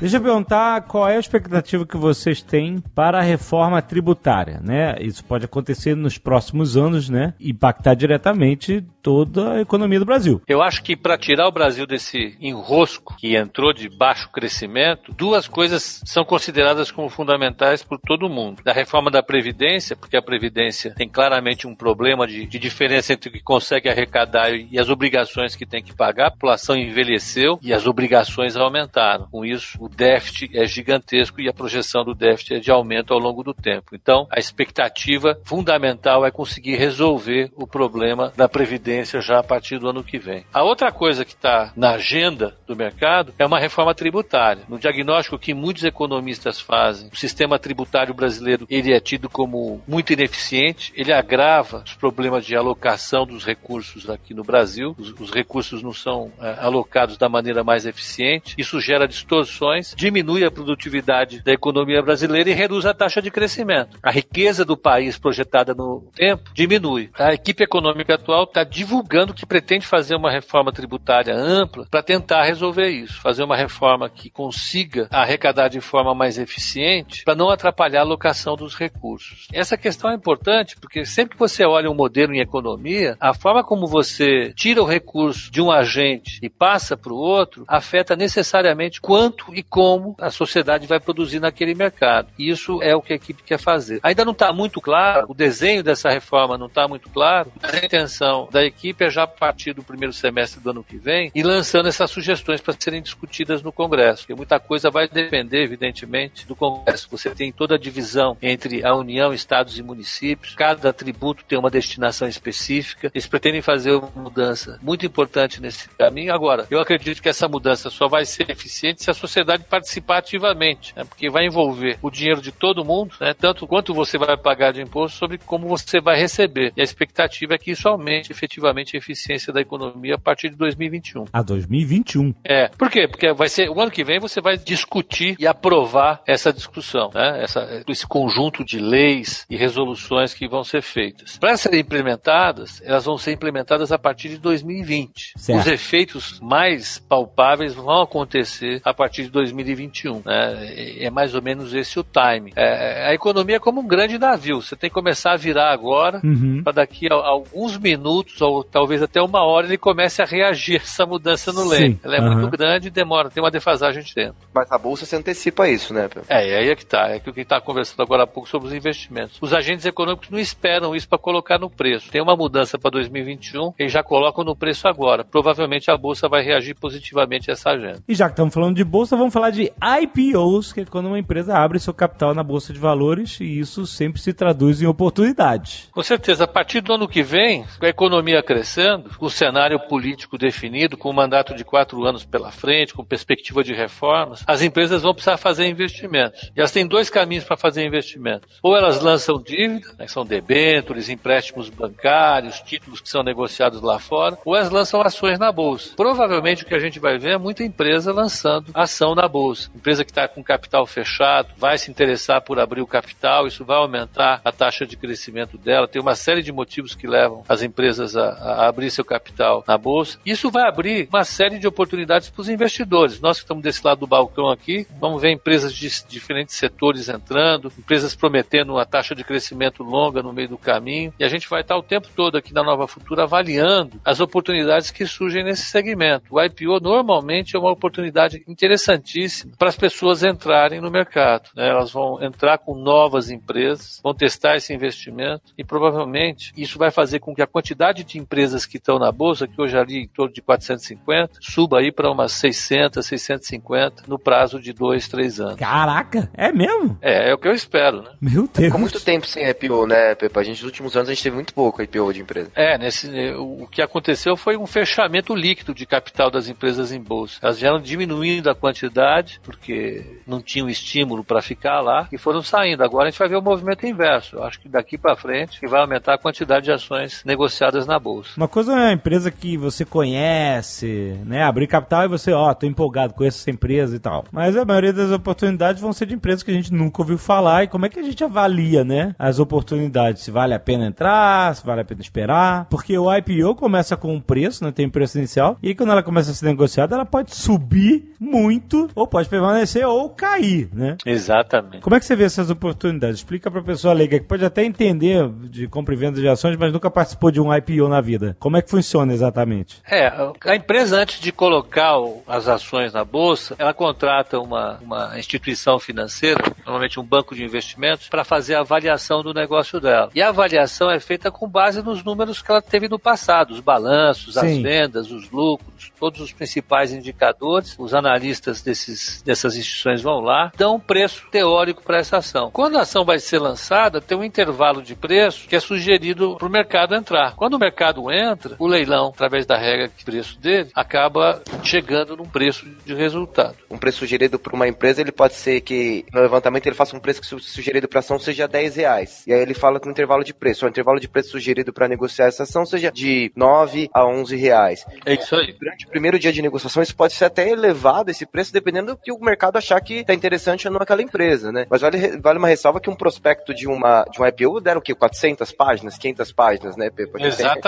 Deixa 0.00 0.18
eu 0.18 0.20
perguntar 0.20 0.82
qual 0.82 1.08
é 1.08 1.16
a 1.16 1.18
expectativa 1.18 1.84
que 1.84 1.96
vocês 1.96 2.40
têm 2.40 2.78
para 2.94 3.18
a 3.18 3.22
reforma 3.22 3.82
tributária, 3.82 4.60
né? 4.62 4.94
Isso 5.00 5.24
pode 5.24 5.44
acontecer 5.44 5.96
nos 5.96 6.16
próximos 6.16 6.76
anos, 6.76 7.08
né? 7.10 7.34
Impactar 7.40 7.94
diretamente 7.94 8.84
toda 9.08 9.54
a 9.54 9.60
economia 9.62 9.98
do 9.98 10.04
Brasil. 10.04 10.42
Eu 10.46 10.60
acho 10.60 10.82
que 10.82 10.94
para 10.94 11.16
tirar 11.16 11.48
o 11.48 11.50
Brasil 11.50 11.86
desse 11.86 12.36
enrosco 12.38 13.16
que 13.16 13.34
entrou 13.34 13.72
de 13.72 13.88
baixo 13.88 14.30
crescimento, 14.30 15.14
duas 15.14 15.48
coisas 15.48 16.02
são 16.04 16.26
consideradas 16.26 16.90
como 16.90 17.08
fundamentais 17.08 17.82
por 17.82 17.98
todo 17.98 18.28
mundo. 18.28 18.62
Da 18.62 18.70
reforma 18.70 19.10
da 19.10 19.22
Previdência, 19.22 19.96
porque 19.96 20.14
a 20.14 20.20
Previdência 20.20 20.92
tem 20.94 21.08
claramente 21.08 21.66
um 21.66 21.74
problema 21.74 22.26
de, 22.26 22.44
de 22.44 22.58
diferença 22.58 23.14
entre 23.14 23.30
o 23.30 23.32
que 23.32 23.40
consegue 23.40 23.88
arrecadar 23.88 24.50
e 24.50 24.78
as 24.78 24.90
obrigações 24.90 25.56
que 25.56 25.64
tem 25.64 25.82
que 25.82 25.96
pagar. 25.96 26.26
A 26.26 26.30
população 26.32 26.76
envelheceu 26.76 27.58
e 27.62 27.72
as 27.72 27.86
obrigações 27.86 28.56
aumentaram. 28.56 29.26
Com 29.30 29.42
isso, 29.42 29.78
o 29.80 29.88
déficit 29.88 30.54
é 30.54 30.66
gigantesco 30.66 31.40
e 31.40 31.48
a 31.48 31.54
projeção 31.54 32.04
do 32.04 32.14
déficit 32.14 32.56
é 32.56 32.60
de 32.60 32.70
aumento 32.70 33.14
ao 33.14 33.18
longo 33.18 33.42
do 33.42 33.54
tempo. 33.54 33.94
Então, 33.94 34.26
a 34.30 34.38
expectativa 34.38 35.40
fundamental 35.44 36.26
é 36.26 36.30
conseguir 36.30 36.76
resolver 36.76 37.50
o 37.56 37.66
problema 37.66 38.30
da 38.36 38.46
Previdência 38.46 38.97
já 39.04 39.40
a 39.40 39.42
partir 39.42 39.78
do 39.78 39.88
ano 39.88 40.04
que 40.04 40.18
vem. 40.18 40.44
A 40.52 40.62
outra 40.62 40.90
coisa 40.90 41.24
que 41.24 41.32
está 41.32 41.72
na 41.76 41.92
agenda 41.92 42.56
do 42.66 42.76
mercado 42.76 43.32
é 43.38 43.46
uma 43.46 43.58
reforma 43.58 43.94
tributária. 43.94 44.64
No 44.68 44.78
diagnóstico 44.78 45.38
que 45.38 45.54
muitos 45.54 45.84
economistas 45.84 46.60
fazem, 46.60 47.08
o 47.12 47.16
sistema 47.16 47.58
tributário 47.58 48.14
brasileiro 48.14 48.66
ele 48.70 48.92
é 48.92 49.00
tido 49.00 49.28
como 49.28 49.82
muito 49.86 50.12
ineficiente, 50.12 50.92
ele 50.96 51.12
agrava 51.12 51.82
os 51.86 51.94
problemas 51.94 52.44
de 52.44 52.56
alocação 52.56 53.26
dos 53.26 53.44
recursos 53.44 54.08
aqui 54.08 54.34
no 54.34 54.44
Brasil, 54.44 54.94
os, 54.98 55.10
os 55.20 55.30
recursos 55.30 55.82
não 55.82 55.92
são 55.92 56.32
é, 56.40 56.56
alocados 56.60 57.16
da 57.16 57.28
maneira 57.28 57.64
mais 57.64 57.86
eficiente, 57.86 58.54
isso 58.58 58.80
gera 58.80 59.06
distorções 59.06 59.94
diminui 59.96 60.44
a 60.44 60.50
produtividade 60.50 61.42
da 61.42 61.52
economia 61.52 62.02
brasileira 62.02 62.50
e 62.50 62.54
reduz 62.54 62.86
a 62.86 62.94
taxa 62.94 63.20
de 63.20 63.30
crescimento. 63.30 63.98
A 64.02 64.10
riqueza 64.10 64.64
do 64.64 64.76
país 64.76 65.18
projetada 65.18 65.74
no 65.74 66.08
tempo 66.14 66.50
diminui. 66.54 67.10
A 67.18 67.32
equipe 67.32 67.64
econômica 67.64 68.14
atual 68.14 68.44
está 68.44 68.64
divulgando 68.78 69.34
que 69.34 69.44
pretende 69.44 69.84
fazer 69.84 70.14
uma 70.14 70.30
reforma 70.30 70.70
tributária 70.70 71.34
ampla 71.34 71.84
para 71.90 72.00
tentar 72.00 72.44
resolver 72.44 72.88
isso, 72.88 73.20
fazer 73.20 73.42
uma 73.42 73.56
reforma 73.56 74.08
que 74.08 74.30
consiga 74.30 75.08
arrecadar 75.10 75.66
de 75.66 75.80
forma 75.80 76.14
mais 76.14 76.38
eficiente 76.38 77.24
para 77.24 77.34
não 77.34 77.50
atrapalhar 77.50 77.98
a 77.98 78.02
alocação 78.02 78.54
dos 78.54 78.76
recursos. 78.76 79.48
Essa 79.52 79.76
questão 79.76 80.12
é 80.12 80.14
importante 80.14 80.76
porque 80.80 81.04
sempre 81.04 81.32
que 81.34 81.40
você 81.40 81.64
olha 81.64 81.90
um 81.90 81.94
modelo 81.94 82.32
em 82.32 82.38
economia, 82.38 83.16
a 83.18 83.34
forma 83.34 83.64
como 83.64 83.84
você 83.88 84.52
tira 84.54 84.80
o 84.80 84.86
recurso 84.86 85.50
de 85.50 85.60
um 85.60 85.72
agente 85.72 86.38
e 86.40 86.48
passa 86.48 86.96
para 86.96 87.12
o 87.12 87.16
outro 87.16 87.64
afeta 87.66 88.14
necessariamente 88.14 89.00
quanto 89.00 89.52
e 89.56 89.60
como 89.60 90.14
a 90.20 90.30
sociedade 90.30 90.86
vai 90.86 91.00
produzir 91.00 91.40
naquele 91.40 91.74
mercado. 91.74 92.28
E 92.38 92.48
isso 92.48 92.80
é 92.80 92.94
o 92.94 93.02
que 93.02 93.12
a 93.12 93.16
equipe 93.16 93.42
quer 93.42 93.58
fazer. 93.58 93.98
Ainda 94.04 94.24
não 94.24 94.32
está 94.32 94.52
muito 94.52 94.80
claro, 94.80 95.26
o 95.28 95.34
desenho 95.34 95.82
dessa 95.82 96.10
reforma 96.10 96.56
não 96.56 96.66
está 96.66 96.86
muito 96.86 97.10
claro, 97.10 97.50
mas 97.60 97.74
a 97.74 97.84
intenção 97.84 98.48
da 98.52 98.67
equipe 98.68 99.04
é 99.04 99.10
já 99.10 99.26
partir 99.26 99.72
do 99.72 99.82
primeiro 99.82 100.12
semestre 100.12 100.60
do 100.60 100.70
ano 100.70 100.84
que 100.84 100.96
vem 100.96 101.30
e 101.34 101.42
lançando 101.42 101.88
essas 101.88 102.10
sugestões 102.10 102.60
para 102.60 102.74
serem 102.78 103.02
discutidas 103.02 103.62
no 103.62 103.72
Congresso. 103.72 104.22
Porque 104.22 104.34
muita 104.34 104.60
coisa 104.60 104.90
vai 104.90 105.08
depender, 105.08 105.62
evidentemente, 105.62 106.46
do 106.46 106.54
Congresso. 106.54 107.08
Você 107.10 107.30
tem 107.30 107.52
toda 107.52 107.74
a 107.74 107.78
divisão 107.78 108.36
entre 108.40 108.84
a 108.84 108.94
União, 108.94 109.32
estados 109.32 109.78
e 109.78 109.82
municípios. 109.82 110.54
Cada 110.54 110.92
tributo 110.92 111.44
tem 111.44 111.58
uma 111.58 111.70
destinação 111.70 112.28
específica. 112.28 113.10
Eles 113.14 113.26
pretendem 113.26 113.62
fazer 113.62 113.92
uma 113.92 114.10
mudança 114.14 114.78
muito 114.82 115.04
importante 115.06 115.60
nesse 115.60 115.88
caminho. 115.90 116.32
Agora, 116.32 116.66
eu 116.70 116.80
acredito 116.80 117.22
que 117.22 117.28
essa 117.28 117.48
mudança 117.48 117.90
só 117.90 118.08
vai 118.08 118.24
ser 118.24 118.50
eficiente 118.50 119.02
se 119.02 119.10
a 119.10 119.14
sociedade 119.14 119.64
participar 119.64 120.18
ativamente, 120.18 120.94
né? 120.96 121.04
porque 121.04 121.30
vai 121.30 121.46
envolver 121.46 121.98
o 122.02 122.10
dinheiro 122.10 122.40
de 122.40 122.52
todo 122.52 122.84
mundo, 122.84 123.14
né? 123.20 123.34
tanto 123.34 123.66
quanto 123.66 123.94
você 123.94 124.18
vai 124.18 124.36
pagar 124.36 124.72
de 124.72 124.82
imposto, 124.82 125.18
sobre 125.18 125.38
como 125.38 125.68
você 125.68 126.00
vai 126.00 126.18
receber. 126.18 126.72
E 126.76 126.80
a 126.80 126.84
expectativa 126.84 127.54
é 127.54 127.58
que 127.58 127.70
isso 127.70 127.88
aumente 127.88 128.30
efetivamente 128.30 128.57
a 128.66 128.98
eficiência 128.98 129.52
da 129.52 129.60
economia 129.60 130.14
a 130.14 130.18
partir 130.18 130.50
de 130.50 130.56
2021. 130.56 131.24
A 131.32 131.42
2021. 131.42 132.34
É. 132.44 132.68
Por 132.68 132.90
quê? 132.90 133.06
Porque 133.06 133.32
vai 133.32 133.48
ser 133.48 133.68
o 133.68 133.80
ano 133.80 133.90
que 133.90 134.04
vem 134.04 134.18
você 134.18 134.40
vai 134.40 134.56
discutir 134.56 135.36
e 135.38 135.46
aprovar 135.46 136.22
essa 136.26 136.52
discussão, 136.52 137.10
né? 137.14 137.42
Essa, 137.42 137.84
esse 137.88 138.06
conjunto 138.06 138.64
de 138.64 138.78
leis 138.78 139.46
e 139.48 139.56
resoluções 139.56 140.34
que 140.34 140.48
vão 140.48 140.64
ser 140.64 140.82
feitas. 140.82 141.38
Para 141.38 141.56
serem 141.56 141.80
implementadas, 141.80 142.82
elas 142.84 143.04
vão 143.04 143.18
ser 143.18 143.32
implementadas 143.32 143.92
a 143.92 143.98
partir 143.98 144.28
de 144.28 144.38
2020. 144.38 145.32
Certo. 145.36 145.60
Os 145.60 145.66
efeitos 145.66 146.40
mais 146.40 146.98
palpáveis 146.98 147.74
vão 147.74 148.02
acontecer 148.02 148.80
a 148.84 148.94
partir 148.94 149.24
de 149.24 149.30
2021. 149.30 150.22
Né? 150.24 150.66
É, 150.74 151.04
é 151.04 151.10
mais 151.10 151.34
ou 151.34 151.42
menos 151.42 151.74
esse 151.74 151.98
o 151.98 152.04
time. 152.04 152.52
É, 152.56 153.08
a 153.08 153.14
economia 153.14 153.56
é 153.56 153.60
como 153.60 153.80
um 153.80 153.86
grande 153.86 154.18
navio. 154.18 154.60
Você 154.60 154.76
tem 154.76 154.90
que 154.90 154.94
começar 154.94 155.32
a 155.32 155.36
virar 155.36 155.72
agora, 155.72 156.20
uhum. 156.24 156.62
para 156.62 156.72
daqui 156.72 157.06
a, 157.10 157.14
a, 157.14 157.28
alguns 157.28 157.78
minutos 157.78 158.40
ou 158.48 158.64
talvez 158.64 159.02
até 159.02 159.20
uma 159.20 159.42
hora 159.44 159.66
ele 159.66 159.78
comece 159.78 160.22
a 160.22 160.24
reagir 160.24 160.80
a 160.80 160.82
essa 160.82 161.06
mudança 161.06 161.52
no 161.52 161.66
leme. 161.66 161.98
Ela 162.02 162.16
é 162.16 162.20
uhum. 162.20 162.38
muito 162.38 162.50
grande 162.50 162.88
e 162.88 162.90
demora, 162.90 163.30
tem 163.30 163.42
uma 163.42 163.50
defasagem 163.50 164.02
de 164.02 164.14
tempo. 164.14 164.36
Mas 164.54 164.70
a 164.70 164.78
bolsa 164.78 165.06
se 165.06 165.14
antecipa 165.14 165.68
isso, 165.68 165.92
né? 165.92 166.08
É, 166.28 166.36
aí 166.36 166.68
é 166.68 166.76
que 166.76 166.84
tá. 166.84 167.08
É 167.08 167.20
que 167.20 167.30
o 167.30 167.32
que 167.32 167.40
está 167.40 167.60
conversando 167.60 168.02
agora 168.02 168.24
há 168.24 168.26
pouco 168.26 168.48
sobre 168.48 168.68
os 168.68 168.74
investimentos. 168.74 169.38
Os 169.40 169.52
agentes 169.52 169.84
econômicos 169.84 170.30
não 170.30 170.38
esperam 170.38 170.94
isso 170.94 171.08
para 171.08 171.18
colocar 171.18 171.58
no 171.58 171.70
preço. 171.70 172.10
Tem 172.10 172.22
uma 172.22 172.36
mudança 172.36 172.78
para 172.78 172.90
2021, 172.90 173.72
eles 173.78 173.92
já 173.92 174.02
colocam 174.02 174.44
no 174.44 174.56
preço 174.56 174.88
agora. 174.88 175.24
Provavelmente 175.24 175.90
a 175.90 175.96
bolsa 175.96 176.28
vai 176.28 176.42
reagir 176.42 176.74
positivamente 176.74 177.50
a 177.50 177.52
essa 177.52 177.70
agenda. 177.70 178.02
E 178.08 178.14
já 178.14 178.26
que 178.26 178.32
estamos 178.32 178.54
falando 178.54 178.76
de 178.76 178.84
bolsa, 178.84 179.16
vamos 179.16 179.32
falar 179.32 179.50
de 179.50 179.72
IPOs, 180.02 180.72
que 180.72 180.80
é 180.80 180.84
quando 180.84 181.06
uma 181.06 181.18
empresa 181.18 181.54
abre 181.56 181.78
seu 181.78 181.94
capital 181.94 182.34
na 182.34 182.42
bolsa 182.42 182.72
de 182.72 182.78
valores 182.78 183.40
e 183.40 183.58
isso 183.58 183.86
sempre 183.86 184.20
se 184.20 184.32
traduz 184.32 184.80
em 184.80 184.86
oportunidade. 184.86 185.88
Com 185.92 186.02
certeza, 186.02 186.44
a 186.44 186.48
partir 186.48 186.80
do 186.80 186.92
ano 186.92 187.08
que 187.08 187.22
vem, 187.22 187.64
com 187.78 187.86
a 187.86 187.88
economia 187.88 188.37
crescendo, 188.42 189.10
com 189.16 189.26
o 189.26 189.30
cenário 189.30 189.78
político 189.78 190.38
definido, 190.38 190.96
com 190.96 191.10
um 191.10 191.14
mandato 191.14 191.54
de 191.54 191.64
quatro 191.64 192.04
anos 192.04 192.24
pela 192.24 192.50
frente, 192.50 192.94
com 192.94 193.04
perspectiva 193.04 193.62
de 193.62 193.72
reformas, 193.72 194.42
as 194.46 194.62
empresas 194.62 195.02
vão 195.02 195.14
precisar 195.14 195.36
fazer 195.36 195.66
investimentos. 195.66 196.52
E 196.56 196.60
elas 196.60 196.72
têm 196.72 196.86
dois 196.86 197.10
caminhos 197.10 197.44
para 197.44 197.56
fazer 197.56 197.84
investimentos. 197.84 198.58
Ou 198.62 198.76
elas 198.76 199.00
lançam 199.00 199.42
dívida, 199.42 199.88
né, 199.98 200.06
que 200.06 200.12
são 200.12 200.24
debêntures, 200.24 201.08
empréstimos 201.08 201.68
bancários, 201.68 202.60
títulos 202.60 203.00
que 203.00 203.08
são 203.08 203.22
negociados 203.22 203.80
lá 203.80 203.98
fora, 203.98 204.38
ou 204.44 204.56
elas 204.56 204.70
lançam 204.70 205.00
ações 205.00 205.38
na 205.38 205.50
bolsa. 205.52 205.94
Provavelmente 205.96 206.62
o 206.62 206.66
que 206.66 206.74
a 206.74 206.78
gente 206.78 206.98
vai 206.98 207.18
ver 207.18 207.32
é 207.32 207.38
muita 207.38 207.64
empresa 207.64 208.12
lançando 208.12 208.70
ação 208.74 209.14
na 209.14 209.28
bolsa. 209.28 209.70
Empresa 209.74 210.04
que 210.04 210.10
está 210.10 210.28
com 210.28 210.42
capital 210.42 210.86
fechado, 210.86 211.48
vai 211.56 211.78
se 211.78 211.90
interessar 211.90 212.42
por 212.42 212.58
abrir 212.58 212.80
o 212.80 212.86
capital, 212.86 213.46
isso 213.46 213.64
vai 213.64 213.76
aumentar 213.76 214.40
a 214.44 214.52
taxa 214.52 214.86
de 214.86 214.96
crescimento 214.96 215.56
dela. 215.56 215.88
Tem 215.88 216.00
uma 216.00 216.14
série 216.14 216.42
de 216.42 216.52
motivos 216.52 216.94
que 216.94 217.06
levam 217.06 217.44
as 217.48 217.62
empresas 217.62 218.16
a, 218.16 218.27
a 218.28 218.68
abrir 218.68 218.90
seu 218.90 219.04
capital 219.04 219.64
na 219.66 219.76
bolsa. 219.76 220.18
Isso 220.24 220.50
vai 220.50 220.68
abrir 220.68 221.08
uma 221.10 221.24
série 221.24 221.58
de 221.58 221.66
oportunidades 221.66 222.30
para 222.30 222.40
os 222.40 222.48
investidores. 222.48 223.20
Nós 223.20 223.38
que 223.38 223.44
estamos 223.44 223.62
desse 223.62 223.84
lado 223.84 224.00
do 224.00 224.06
balcão 224.06 224.48
aqui, 224.48 224.86
vamos 225.00 225.22
ver 225.22 225.30
empresas 225.30 225.74
de 225.74 225.88
diferentes 226.08 226.54
setores 226.56 227.08
entrando, 227.08 227.72
empresas 227.78 228.14
prometendo 228.14 228.72
uma 228.72 228.86
taxa 228.86 229.14
de 229.14 229.24
crescimento 229.24 229.82
longa 229.82 230.22
no 230.22 230.32
meio 230.32 230.48
do 230.48 230.58
caminho. 230.58 231.12
E 231.18 231.24
a 231.24 231.28
gente 231.28 231.48
vai 231.48 231.62
estar 231.62 231.76
o 231.76 231.82
tempo 231.82 232.08
todo 232.14 232.36
aqui 232.36 232.52
na 232.52 232.62
Nova 232.62 232.86
Futura 232.86 233.22
avaliando 233.24 234.00
as 234.04 234.20
oportunidades 234.20 234.90
que 234.90 235.06
surgem 235.06 235.44
nesse 235.44 235.64
segmento. 235.64 236.26
O 236.30 236.42
IPO 236.42 236.80
normalmente 236.80 237.56
é 237.56 237.58
uma 237.58 237.72
oportunidade 237.72 238.42
interessantíssima 238.46 239.52
para 239.58 239.68
as 239.68 239.76
pessoas 239.76 240.22
entrarem 240.22 240.80
no 240.80 240.90
mercado. 240.90 241.50
Né? 241.54 241.68
Elas 241.68 241.90
vão 241.90 242.22
entrar 242.22 242.58
com 242.58 242.74
novas 242.74 243.30
empresas, 243.30 244.00
vão 244.02 244.14
testar 244.14 244.56
esse 244.56 244.72
investimento 244.72 245.52
e 245.56 245.64
provavelmente 245.64 246.52
isso 246.56 246.78
vai 246.78 246.90
fazer 246.90 247.20
com 247.20 247.34
que 247.34 247.42
a 247.42 247.46
quantidade 247.46 248.04
de 248.04 248.17
empresas 248.18 248.66
que 248.66 248.76
estão 248.76 248.98
na 248.98 249.10
bolsa, 249.10 249.46
que 249.46 249.60
hoje 249.60 249.76
ali 249.76 250.02
em 250.02 250.08
torno 250.08 250.32
de 250.32 250.42
450, 250.42 251.38
suba 251.40 251.78
aí 251.78 251.92
para 251.92 252.10
umas 252.10 252.32
600, 252.32 253.04
650 253.06 254.04
no 254.06 254.18
prazo 254.18 254.60
de 254.60 254.72
dois, 254.72 255.08
três 255.08 255.40
anos. 255.40 255.56
Caraca, 255.56 256.30
é 256.34 256.52
mesmo? 256.52 256.98
É, 257.00 257.30
é 257.30 257.34
o 257.34 257.38
que 257.38 257.48
eu 257.48 257.52
espero, 257.52 258.02
né? 258.02 258.10
Meu 258.20 258.48
Deus. 258.48 258.72
Com 258.72 258.78
muito 258.78 259.00
tempo 259.00 259.26
sem 259.26 259.48
IPO, 259.48 259.86
né, 259.86 260.14
Pepa? 260.14 260.40
A 260.40 260.44
gente, 260.44 260.58
nos 260.58 260.64
últimos 260.64 260.96
anos, 260.96 261.08
a 261.08 261.12
gente 261.12 261.22
teve 261.22 261.34
muito 261.34 261.54
pouco 261.54 261.82
IPO 261.82 262.12
de 262.12 262.20
empresa. 262.22 262.50
É, 262.54 262.76
nesse, 262.78 263.08
o 263.36 263.66
que 263.66 263.82
aconteceu 263.82 264.36
foi 264.36 264.56
um 264.56 264.66
fechamento 264.66 265.34
líquido 265.34 265.74
de 265.74 265.86
capital 265.86 266.30
das 266.30 266.48
empresas 266.48 266.92
em 266.92 267.00
bolsa. 267.00 267.38
Elas 267.42 267.60
vieram 267.60 267.80
diminuindo 267.80 268.50
a 268.50 268.54
quantidade, 268.54 269.40
porque 269.42 270.20
não 270.26 270.40
tinham 270.40 270.68
estímulo 270.68 271.24
para 271.24 271.42
ficar 271.42 271.80
lá, 271.80 272.08
e 272.12 272.18
foram 272.18 272.42
saindo. 272.42 272.82
Agora 272.82 273.08
a 273.08 273.10
gente 273.10 273.18
vai 273.18 273.28
ver 273.28 273.36
o 273.36 273.42
movimento 273.42 273.86
inverso. 273.86 274.36
Eu 274.36 274.44
acho 274.44 274.60
que 274.60 274.68
daqui 274.68 274.98
para 274.98 275.16
frente 275.16 275.60
vai 275.66 275.80
aumentar 275.80 276.14
a 276.14 276.18
quantidade 276.18 276.64
de 276.64 276.72
ações 276.72 277.22
negociadas 277.24 277.86
na 277.86 277.98
bolsa. 277.98 278.07
Uma 278.36 278.48
coisa 278.48 278.72
é 278.72 278.74
uma 278.74 278.92
empresa 278.92 279.30
que 279.30 279.56
você 279.56 279.84
conhece, 279.84 281.16
né? 281.24 281.42
Abrir 281.42 281.66
capital 281.66 282.04
e 282.04 282.08
você, 282.08 282.32
ó, 282.32 282.50
oh, 282.50 282.54
tô 282.54 282.66
empolgado 282.66 283.14
com 283.14 283.24
essa 283.24 283.50
empresa 283.50 283.96
e 283.96 283.98
tal. 283.98 284.24
Mas 284.32 284.56
a 284.56 284.64
maioria 284.64 284.92
das 284.92 285.10
oportunidades 285.10 285.80
vão 285.80 285.92
ser 285.92 286.06
de 286.06 286.14
empresas 286.14 286.42
que 286.42 286.50
a 286.50 286.54
gente 286.54 286.72
nunca 286.72 287.02
ouviu 287.02 287.18
falar. 287.18 287.64
E 287.64 287.68
como 287.68 287.86
é 287.86 287.88
que 287.88 287.98
a 287.98 288.02
gente 288.02 288.22
avalia, 288.22 288.84
né? 288.84 289.14
As 289.18 289.38
oportunidades? 289.38 290.22
Se 290.22 290.30
vale 290.30 290.54
a 290.54 290.60
pena 290.60 290.86
entrar, 290.86 291.54
se 291.54 291.64
vale 291.64 291.80
a 291.80 291.84
pena 291.84 292.00
esperar. 292.00 292.66
Porque 292.70 292.96
o 292.96 293.14
IPO 293.14 293.54
começa 293.54 293.96
com 293.96 294.14
um 294.14 294.20
preço, 294.20 294.64
né? 294.64 294.72
Tem 294.72 294.86
um 294.86 294.90
preço 294.90 295.18
inicial. 295.18 295.56
E 295.62 295.74
quando 295.74 295.90
ela 295.90 296.02
começa 296.02 296.30
a 296.30 296.34
ser 296.34 296.46
negociada, 296.46 296.94
ela 296.94 297.04
pode 297.04 297.34
subir 297.34 298.12
muito, 298.20 298.88
ou 298.94 299.06
pode 299.06 299.28
permanecer, 299.28 299.86
ou 299.86 300.08
cair, 300.10 300.68
né? 300.72 300.96
Exatamente. 301.04 301.82
Como 301.82 301.94
é 301.94 302.00
que 302.00 302.06
você 302.06 302.16
vê 302.16 302.24
essas 302.24 302.50
oportunidades? 302.50 303.16
Explica 303.18 303.50
pra 303.50 303.62
pessoa 303.62 303.94
leiga 303.94 304.18
que 304.18 304.26
pode 304.26 304.44
até 304.44 304.64
entender 304.64 305.28
de 305.50 305.66
compra 305.68 305.94
e 305.94 305.96
venda 305.96 306.20
de 306.20 306.28
ações, 306.28 306.56
mas 306.56 306.72
nunca 306.72 306.90
participou 306.90 307.30
de 307.30 307.40
um 307.40 307.54
IPO 307.54 307.87
na 307.88 308.00
vida. 308.00 308.36
Como 308.38 308.56
é 308.56 308.62
que 308.62 308.70
funciona 308.70 309.12
exatamente? 309.12 309.80
É, 309.88 310.12
a 310.44 310.56
empresa 310.56 310.96
antes 310.96 311.20
de 311.20 311.32
colocar 311.32 311.94
as 312.26 312.48
ações 312.48 312.92
na 312.92 313.04
bolsa, 313.04 313.54
ela 313.58 313.74
contrata 313.74 314.38
uma, 314.38 314.78
uma 314.82 315.18
instituição 315.18 315.78
financeira, 315.78 316.42
normalmente 316.64 317.00
um 317.00 317.04
banco 317.04 317.34
de 317.34 317.44
investimentos, 317.44 318.08
para 318.08 318.24
fazer 318.24 318.54
a 318.54 318.60
avaliação 318.60 319.22
do 319.22 319.32
negócio 319.32 319.80
dela. 319.80 320.10
E 320.14 320.22
a 320.22 320.28
avaliação 320.28 320.90
é 320.90 321.00
feita 321.00 321.30
com 321.30 321.48
base 321.48 321.82
nos 321.82 322.04
números 322.04 322.42
que 322.42 322.50
ela 322.50 322.62
teve 322.62 322.88
no 322.88 322.98
passado, 322.98 323.52
os 323.52 323.60
balanços, 323.60 324.34
Sim. 324.34 324.40
as 324.40 324.58
vendas, 324.58 325.10
os 325.10 325.30
lucros, 325.30 325.92
todos 325.98 326.20
os 326.20 326.32
principais 326.32 326.92
indicadores. 326.92 327.76
Os 327.78 327.94
analistas 327.94 328.62
desses, 328.62 329.22
dessas 329.22 329.56
instituições 329.56 330.02
vão 330.02 330.20
lá, 330.20 330.52
dão 330.56 330.76
um 330.76 330.80
preço 330.80 331.26
teórico 331.30 331.82
para 331.82 331.98
essa 331.98 332.18
ação. 332.18 332.50
Quando 332.52 332.76
a 332.76 332.82
ação 332.82 333.04
vai 333.04 333.18
ser 333.18 333.38
lançada, 333.38 334.00
tem 334.00 334.16
um 334.16 334.24
intervalo 334.24 334.82
de 334.82 334.94
preço 334.94 335.48
que 335.48 335.56
é 335.56 335.60
sugerido 335.60 336.36
para 336.36 336.46
o 336.46 336.50
mercado 336.50 336.94
entrar. 336.94 337.34
Quando 337.34 337.54
o 337.54 337.58
mercado 337.58 337.77
entra, 338.10 338.56
o 338.58 338.66
leilão, 338.66 339.08
através 339.08 339.46
da 339.46 339.56
regra 339.56 339.88
de 339.88 340.04
preço 340.04 340.38
dele, 340.38 340.70
acaba 340.74 341.42
chegando 341.62 342.16
num 342.16 342.24
preço 342.24 342.66
de 342.84 342.94
resultado. 342.94 343.56
Um 343.70 343.78
preço 343.78 343.98
sugerido 343.98 344.38
para 344.38 344.54
uma 344.54 344.68
empresa, 344.68 345.00
ele 345.00 345.12
pode 345.12 345.34
ser 345.34 345.60
que 345.60 346.04
no 346.12 346.20
levantamento 346.20 346.66
ele 346.66 346.74
faça 346.74 346.96
um 346.96 347.00
preço 347.00 347.20
que 347.20 347.26
sugerido 347.26 347.88
para 347.88 348.00
ação 348.00 348.18
seja 348.18 348.46
10 348.46 348.76
reais. 348.76 349.24
E 349.26 349.32
aí 349.32 349.40
ele 349.40 349.54
fala 349.54 349.80
que 349.80 349.88
o 349.88 349.90
intervalo 349.90 350.24
de 350.24 350.34
preço, 350.34 350.66
o 350.66 350.68
intervalo 350.68 351.00
de 351.00 351.08
preço 351.08 351.30
sugerido 351.30 351.72
para 351.72 351.88
negociar 351.88 352.26
essa 352.26 352.42
ação 352.42 352.64
seja 352.64 352.90
de 352.90 353.32
9 353.36 353.88
a 353.92 354.06
11 354.06 354.36
reais. 354.36 354.84
É 355.04 355.14
isso 355.14 355.34
aí. 355.34 355.54
Durante 355.58 355.86
o 355.86 355.90
primeiro 355.90 356.18
dia 356.18 356.32
de 356.32 356.42
negociação, 356.42 356.82
isso 356.82 356.96
pode 356.96 357.12
ser 357.12 357.26
até 357.26 357.48
elevado, 357.48 358.10
esse 358.10 358.26
preço, 358.26 358.52
dependendo 358.52 358.94
do 358.94 358.96
que 358.96 359.12
o 359.12 359.18
mercado 359.20 359.56
achar 359.56 359.80
que 359.80 360.00
está 360.00 360.14
interessante 360.14 360.66
ou 360.66 360.72
não 360.72 360.80
aquela 360.80 361.02
empresa, 361.02 361.52
né? 361.52 361.66
Mas 361.70 361.80
vale, 361.80 362.18
vale 362.18 362.38
uma 362.38 362.48
ressalva 362.48 362.80
que 362.80 362.90
um 362.90 362.96
prospecto 362.96 363.54
de 363.54 363.66
uma, 363.66 364.04
de 364.10 364.20
um 364.20 364.26
IPO 364.26 364.60
deram 364.60 364.80
o 364.80 364.82
quê? 364.82 364.94
400 364.94 365.52
páginas, 365.52 365.98
500 365.98 366.32
páginas, 366.32 366.76
né, 366.76 366.90
Pepa? 366.90 367.18
Exatamente. 367.20 367.67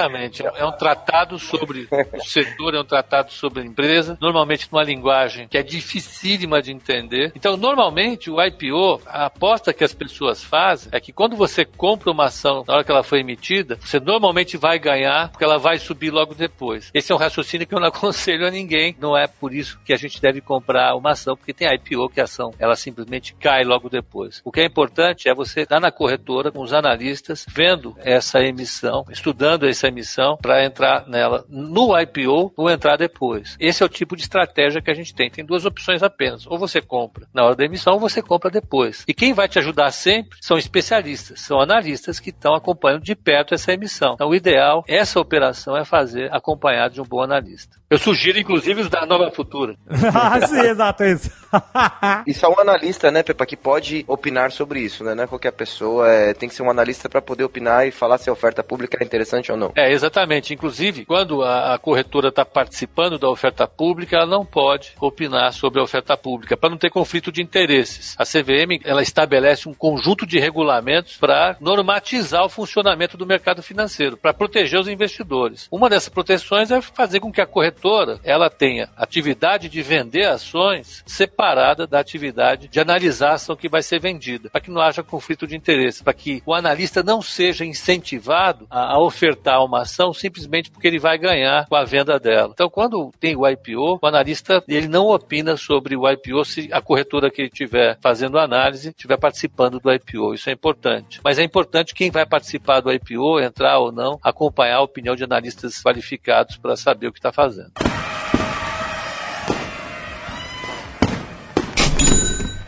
É 0.56 0.64
um 0.64 0.72
tratado 0.72 1.38
sobre 1.38 1.88
o 1.90 2.24
setor, 2.24 2.74
é 2.74 2.80
um 2.80 2.84
tratado 2.84 3.32
sobre 3.32 3.62
a 3.62 3.66
empresa, 3.66 4.16
normalmente 4.20 4.68
numa 4.70 4.82
linguagem 4.82 5.48
que 5.48 5.58
é 5.58 5.62
dificílima 5.62 6.62
de 6.62 6.72
entender. 6.72 7.32
Então, 7.34 7.56
normalmente, 7.56 8.30
o 8.30 8.42
IPO, 8.42 9.02
a 9.06 9.26
aposta 9.26 9.72
que 9.72 9.84
as 9.84 9.94
pessoas 9.94 10.42
fazem 10.42 10.88
é 10.92 11.00
que 11.00 11.12
quando 11.12 11.36
você 11.36 11.64
compra 11.64 12.10
uma 12.10 12.26
ação 12.26 12.64
na 12.66 12.74
hora 12.74 12.84
que 12.84 12.90
ela 12.90 13.02
foi 13.02 13.20
emitida, 13.20 13.78
você 13.80 14.00
normalmente 14.00 14.56
vai 14.56 14.78
ganhar, 14.78 15.28
porque 15.28 15.44
ela 15.44 15.58
vai 15.58 15.78
subir 15.78 16.10
logo 16.10 16.34
depois. 16.34 16.90
Esse 16.94 17.12
é 17.12 17.14
um 17.14 17.18
raciocínio 17.18 17.66
que 17.66 17.74
eu 17.74 17.80
não 17.80 17.88
aconselho 18.00 18.46
a 18.46 18.50
ninguém. 18.50 18.96
Não 18.98 19.16
é 19.16 19.26
por 19.26 19.52
isso 19.54 19.78
que 19.84 19.92
a 19.92 19.96
gente 19.96 20.20
deve 20.20 20.40
comprar 20.40 20.94
uma 20.94 21.12
ação, 21.12 21.36
porque 21.36 21.52
tem 21.52 21.68
IPO 21.74 22.08
que 22.10 22.20
a 22.20 22.24
ação 22.24 22.52
ela 22.58 22.76
simplesmente 22.76 23.34
cai 23.34 23.64
logo 23.64 23.88
depois. 23.88 24.40
O 24.44 24.52
que 24.52 24.60
é 24.60 24.64
importante 24.64 25.28
é 25.28 25.34
você 25.34 25.62
estar 25.62 25.80
na 25.80 25.90
corretora 25.90 26.50
com 26.50 26.62
os 26.62 26.72
analistas, 26.72 27.46
vendo 27.48 27.96
essa 27.98 28.40
emissão, 28.40 29.04
estudando 29.10 29.66
essa 29.66 29.88
emissão 29.90 30.38
para 30.40 30.64
entrar 30.64 31.06
nela 31.06 31.44
no 31.48 31.98
IPO 31.98 32.52
ou 32.56 32.70
entrar 32.70 32.96
depois. 32.96 33.56
Esse 33.60 33.82
é 33.82 33.86
o 33.86 33.88
tipo 33.88 34.16
de 34.16 34.22
estratégia 34.22 34.80
que 34.80 34.90
a 34.90 34.94
gente 34.94 35.14
tem. 35.14 35.30
Tem 35.30 35.44
duas 35.44 35.66
opções 35.66 36.02
apenas. 36.02 36.46
Ou 36.46 36.58
você 36.58 36.80
compra 36.80 37.26
na 37.34 37.44
hora 37.44 37.56
da 37.56 37.64
emissão 37.64 37.94
ou 37.94 38.00
você 38.00 38.22
compra 38.22 38.50
depois. 38.50 39.04
E 39.06 39.14
quem 39.14 39.32
vai 39.32 39.48
te 39.48 39.58
ajudar 39.58 39.90
sempre 39.90 40.38
são 40.40 40.56
especialistas, 40.56 41.40
são 41.40 41.60
analistas 41.60 42.18
que 42.18 42.30
estão 42.30 42.54
acompanhando 42.54 43.02
de 43.02 43.14
perto 43.14 43.54
essa 43.54 43.72
emissão. 43.72 44.14
Então, 44.14 44.30
o 44.30 44.34
ideal, 44.34 44.84
essa 44.88 45.20
operação 45.20 45.76
é 45.76 45.84
fazer 45.84 46.32
acompanhado 46.32 46.94
de 46.94 47.00
um 47.00 47.04
bom 47.04 47.22
analista. 47.22 47.78
Eu 47.90 47.98
sugiro, 47.98 48.38
inclusive, 48.38 48.82
os 48.82 48.88
da 48.88 49.04
Nova 49.04 49.30
Futura. 49.32 49.74
ah, 50.14 50.46
sim, 50.46 50.60
exato, 50.60 51.02
é 51.02 51.12
isso. 51.12 51.30
isso 52.26 52.46
é 52.46 52.48
um 52.48 52.60
analista, 52.60 53.10
né, 53.10 53.22
Pepa, 53.22 53.44
que 53.44 53.56
pode 53.56 54.04
opinar 54.06 54.52
sobre 54.52 54.80
isso, 54.80 55.02
né? 55.02 55.14
Não 55.14 55.24
é 55.24 55.26
qualquer 55.26 55.50
pessoa, 55.50 56.08
é, 56.08 56.32
tem 56.32 56.48
que 56.48 56.54
ser 56.54 56.62
um 56.62 56.70
analista 56.70 57.08
para 57.08 57.20
poder 57.20 57.42
opinar 57.42 57.86
e 57.86 57.90
falar 57.90 58.18
se 58.18 58.30
a 58.30 58.32
oferta 58.32 58.62
pública 58.62 58.98
é 59.00 59.04
interessante 59.04 59.50
ou 59.50 59.58
não. 59.58 59.72
É, 59.80 59.92
exatamente. 59.92 60.52
Inclusive, 60.52 61.06
quando 61.06 61.42
a, 61.42 61.74
a 61.74 61.78
corretora 61.78 62.28
está 62.28 62.44
participando 62.44 63.18
da 63.18 63.30
oferta 63.30 63.66
pública, 63.66 64.16
ela 64.16 64.26
não 64.26 64.44
pode 64.44 64.92
opinar 65.00 65.52
sobre 65.54 65.80
a 65.80 65.82
oferta 65.82 66.16
pública, 66.16 66.56
para 66.56 66.68
não 66.68 66.76
ter 66.76 66.90
conflito 66.90 67.32
de 67.32 67.40
interesses. 67.42 68.14
A 68.18 68.24
CVM, 68.24 68.80
ela 68.84 69.00
estabelece 69.00 69.68
um 69.68 69.74
conjunto 69.74 70.26
de 70.26 70.38
regulamentos 70.38 71.16
para 71.16 71.56
normatizar 71.60 72.44
o 72.44 72.48
funcionamento 72.48 73.16
do 73.16 73.26
mercado 73.26 73.62
financeiro, 73.62 74.16
para 74.16 74.34
proteger 74.34 74.78
os 74.78 74.88
investidores. 74.88 75.66
Uma 75.70 75.88
dessas 75.88 76.10
proteções 76.10 76.70
é 76.70 76.80
fazer 76.82 77.20
com 77.20 77.32
que 77.32 77.40
a 77.40 77.46
corretora 77.46 78.20
ela 78.22 78.50
tenha 78.50 78.90
atividade 78.96 79.68
de 79.68 79.80
vender 79.80 80.26
ações 80.26 81.02
separada 81.06 81.86
da 81.86 81.98
atividade 81.98 82.68
de 82.68 82.80
analisar 82.80 83.30
a 83.30 83.34
ação 83.34 83.56
que 83.56 83.68
vai 83.68 83.82
ser 83.82 83.98
vendida, 83.98 84.50
para 84.50 84.60
que 84.60 84.70
não 84.70 84.82
haja 84.82 85.02
conflito 85.02 85.46
de 85.46 85.56
interesse, 85.56 86.04
para 86.04 86.12
que 86.12 86.42
o 86.44 86.52
analista 86.52 87.02
não 87.02 87.22
seja 87.22 87.64
incentivado 87.64 88.66
a, 88.70 88.94
a, 88.94 89.00
ofertar 89.00 89.64
ação 89.78 90.12
simplesmente 90.12 90.70
porque 90.70 90.86
ele 90.86 90.98
vai 90.98 91.18
ganhar 91.18 91.66
com 91.66 91.76
a 91.76 91.84
venda 91.84 92.18
dela. 92.18 92.50
Então, 92.52 92.68
quando 92.68 93.10
tem 93.18 93.36
o 93.36 93.48
IPO, 93.48 93.98
o 94.02 94.06
analista 94.06 94.62
ele 94.68 94.88
não 94.88 95.06
opina 95.06 95.56
sobre 95.56 95.96
o 95.96 96.08
IPO 96.08 96.44
se 96.44 96.68
a 96.72 96.80
corretora 96.80 97.30
que 97.30 97.42
ele 97.42 97.48
estiver 97.48 97.98
fazendo 98.00 98.38
análise 98.38 98.90
estiver 98.90 99.16
participando 99.16 99.78
do 99.78 99.92
IPO. 99.92 100.34
Isso 100.34 100.50
é 100.50 100.52
importante. 100.52 101.20
Mas 101.22 101.38
é 101.38 101.42
importante 101.42 101.94
quem 101.94 102.10
vai 102.10 102.26
participar 102.26 102.80
do 102.80 102.92
IPO, 102.92 103.40
entrar 103.40 103.78
ou 103.78 103.92
não, 103.92 104.18
acompanhar 104.22 104.76
a 104.76 104.82
opinião 104.82 105.14
de 105.14 105.24
analistas 105.24 105.82
qualificados 105.82 106.56
para 106.56 106.76
saber 106.76 107.08
o 107.08 107.12
que 107.12 107.18
está 107.18 107.32
fazendo. 107.32 107.72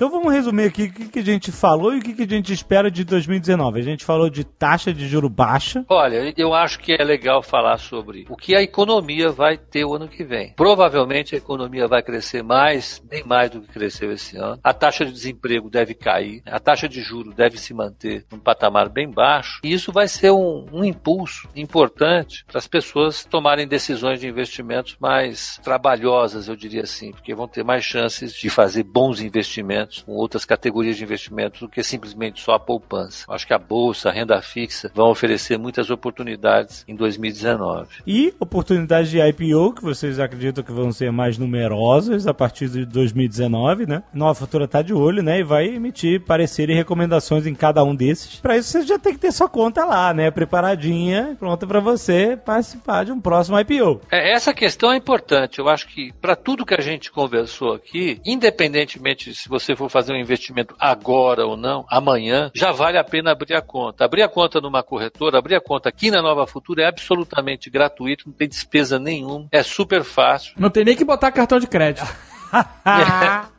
Então 0.03 0.11
vamos 0.11 0.33
resumir 0.33 0.65
aqui 0.65 0.83
o 0.87 0.93
que, 0.93 1.09
que 1.11 1.19
a 1.21 1.25
gente 1.25 1.53
falou 1.53 1.95
e 1.95 2.01
o 2.01 2.03
que, 2.03 2.13
que 2.13 2.25
a 2.25 2.29
gente 2.29 2.53
espera 2.53 2.91
de 2.91 3.05
2019. 3.05 3.79
A 3.79 3.85
gente 3.85 4.05
falou 4.05 4.29
de 4.29 4.43
taxa 4.43 4.93
de 4.93 5.07
juro 5.07 5.29
baixa. 5.29 5.85
Olha, 5.89 6.35
eu 6.37 6.53
acho 6.53 6.81
que 6.81 6.93
é 6.93 7.05
legal 7.05 7.41
falar 7.41 7.79
sobre 7.79 8.27
o 8.29 8.37
que 8.37 8.57
a 8.57 8.61
economia 8.61 9.31
vai 9.31 9.57
ter 9.57 9.85
o 9.85 9.95
ano 9.95 10.09
que 10.09 10.25
vem. 10.25 10.55
Provavelmente 10.57 11.37
a 11.37 11.39
economia 11.39 11.87
vai 11.87 12.03
crescer 12.03 12.43
mais, 12.43 13.01
bem 13.09 13.23
mais 13.25 13.49
do 13.49 13.61
que 13.61 13.69
cresceu 13.69 14.11
esse 14.11 14.37
ano. 14.37 14.59
A 14.65 14.75
taxa 14.75 15.05
de 15.05 15.13
desemprego 15.13 15.71
deve 15.71 15.95
cair, 15.95 16.43
a 16.47 16.59
taxa 16.59 16.89
de 16.89 17.01
juro 17.01 17.33
deve 17.33 17.57
se 17.57 17.73
manter 17.73 18.27
num 18.29 18.41
patamar 18.41 18.89
bem 18.89 19.09
baixo. 19.09 19.61
E 19.63 19.73
isso 19.73 19.93
vai 19.93 20.09
ser 20.09 20.33
um, 20.33 20.67
um 20.73 20.85
impulso 20.85 21.49
importante 21.55 22.45
para 22.49 22.59
as 22.59 22.67
pessoas 22.67 23.25
tomarem 23.25 23.69
decisões 23.69 24.19
de 24.19 24.27
investimentos 24.27 24.97
mais 24.99 25.61
trabalhosas, 25.63 26.49
eu 26.49 26.57
diria 26.57 26.83
assim, 26.83 27.13
porque 27.13 27.37
vão 27.37 27.47
ter 27.47 27.63
mais 27.63 27.85
chances 27.85 28.35
de 28.35 28.51
fazer 28.51 28.83
bons 28.83 29.21
investimentos 29.21 29.92
investimentos, 29.93 30.03
com 30.03 30.13
outras 30.13 30.45
categorias 30.45 30.97
de 30.97 31.05
investimentos 31.05 31.61
do 31.61 31.69
que 31.69 31.83
simplesmente 31.83 32.43
só 32.43 32.53
a 32.53 32.59
poupança. 32.59 33.25
Acho 33.29 33.47
que 33.47 33.53
a 33.53 33.59
bolsa, 33.59 34.09
a 34.09 34.13
renda 34.13 34.41
fixa 34.41 34.91
vão 34.95 35.11
oferecer 35.11 35.59
muitas 35.59 35.91
oportunidades 35.91 36.85
em 36.89 36.97
2019. 36.97 37.89
E 38.07 38.35
oportunidades 38.41 39.11
de 39.11 39.21
IPO 39.21 39.75
que 39.75 39.83
vocês 39.83 40.19
acreditam 40.19 40.65
que 40.65 40.73
vão 40.73 40.91
ser 40.93 41.13
mais 41.13 41.37
numerosas 41.37 42.27
a 42.27 42.33
partir 42.33 42.69
de 42.69 42.87
2019, 42.87 43.87
né? 43.87 44.03
Nova 44.13 44.35
Futura 44.35 44.67
tá 44.67 44.81
de 44.81 44.95
olho, 44.95 45.23
né? 45.23 45.41
E 45.41 45.45
vai 45.45 45.67
emitir 45.67 46.23
parecer 46.23 46.71
e 46.71 46.75
recomendações 46.75 47.47
em 47.47 47.55
cada 47.55 47.85
um 47.85 47.95
desses. 47.95 48.37
Para 48.37 48.57
isso 48.57 48.71
você 48.71 48.83
já 48.83 48.99
tem 48.99 49.13
que 49.13 49.21
ter 49.21 49.33
sua 49.33 49.49
conta 49.49 49.85
lá, 49.85 50.15
né? 50.15 50.31
Preparadinha, 50.31 51.37
pronta 51.39 51.67
para 51.67 51.81
você 51.81 52.37
participar 52.37 53.05
de 53.05 53.13
um 53.13 53.21
próximo 53.21 53.59
IPO. 53.59 54.01
É, 54.11 54.33
essa 54.33 54.55
questão 54.55 54.93
é 54.93 54.97
importante. 54.97 55.59
Eu 55.59 55.69
acho 55.69 55.89
que 55.89 56.13
para 56.21 56.37
tudo 56.37 56.65
que 56.65 56.75
a 56.75 56.81
gente 56.81 57.11
conversou 57.11 57.73
aqui, 57.73 58.21
independentemente 58.25 59.35
se 59.35 59.49
você 59.49 59.75
for 59.75 59.82
for 59.83 59.91
fazer 59.91 60.13
um 60.13 60.17
investimento 60.17 60.75
agora 60.79 61.47
ou 61.47 61.57
não, 61.57 61.85
amanhã, 61.89 62.51
já 62.55 62.73
vale 62.73 62.99
a 62.99 63.05
pena 63.05 63.33
abrir 63.33 63.55
a 63.55 63.63
conta. 63.63 64.05
Abrir 64.05 64.23
a 64.23 64.29
conta 64.29 64.61
numa 64.61 64.83
corretora, 64.83 65.39
abrir 65.39 65.57
a 65.57 65.61
conta 65.61 65.89
aqui 65.89 66.11
na 66.11 66.23
Nova 66.23 66.47
Futura 66.47 66.83
é 66.83 66.87
absolutamente 66.87 67.71
gratuito, 67.71 68.29
não 68.29 68.35
tem 68.35 68.49
despesa 68.49 68.99
nenhuma, 68.99 69.49
é 69.51 69.63
super 69.63 70.05
fácil. 70.05 70.55
Não 70.57 70.71
tem 70.71 70.85
nem 70.85 70.97
que 70.97 71.05
botar 71.05 71.33
cartão 71.33 71.59
de 71.59 71.67
crédito. 71.67 72.07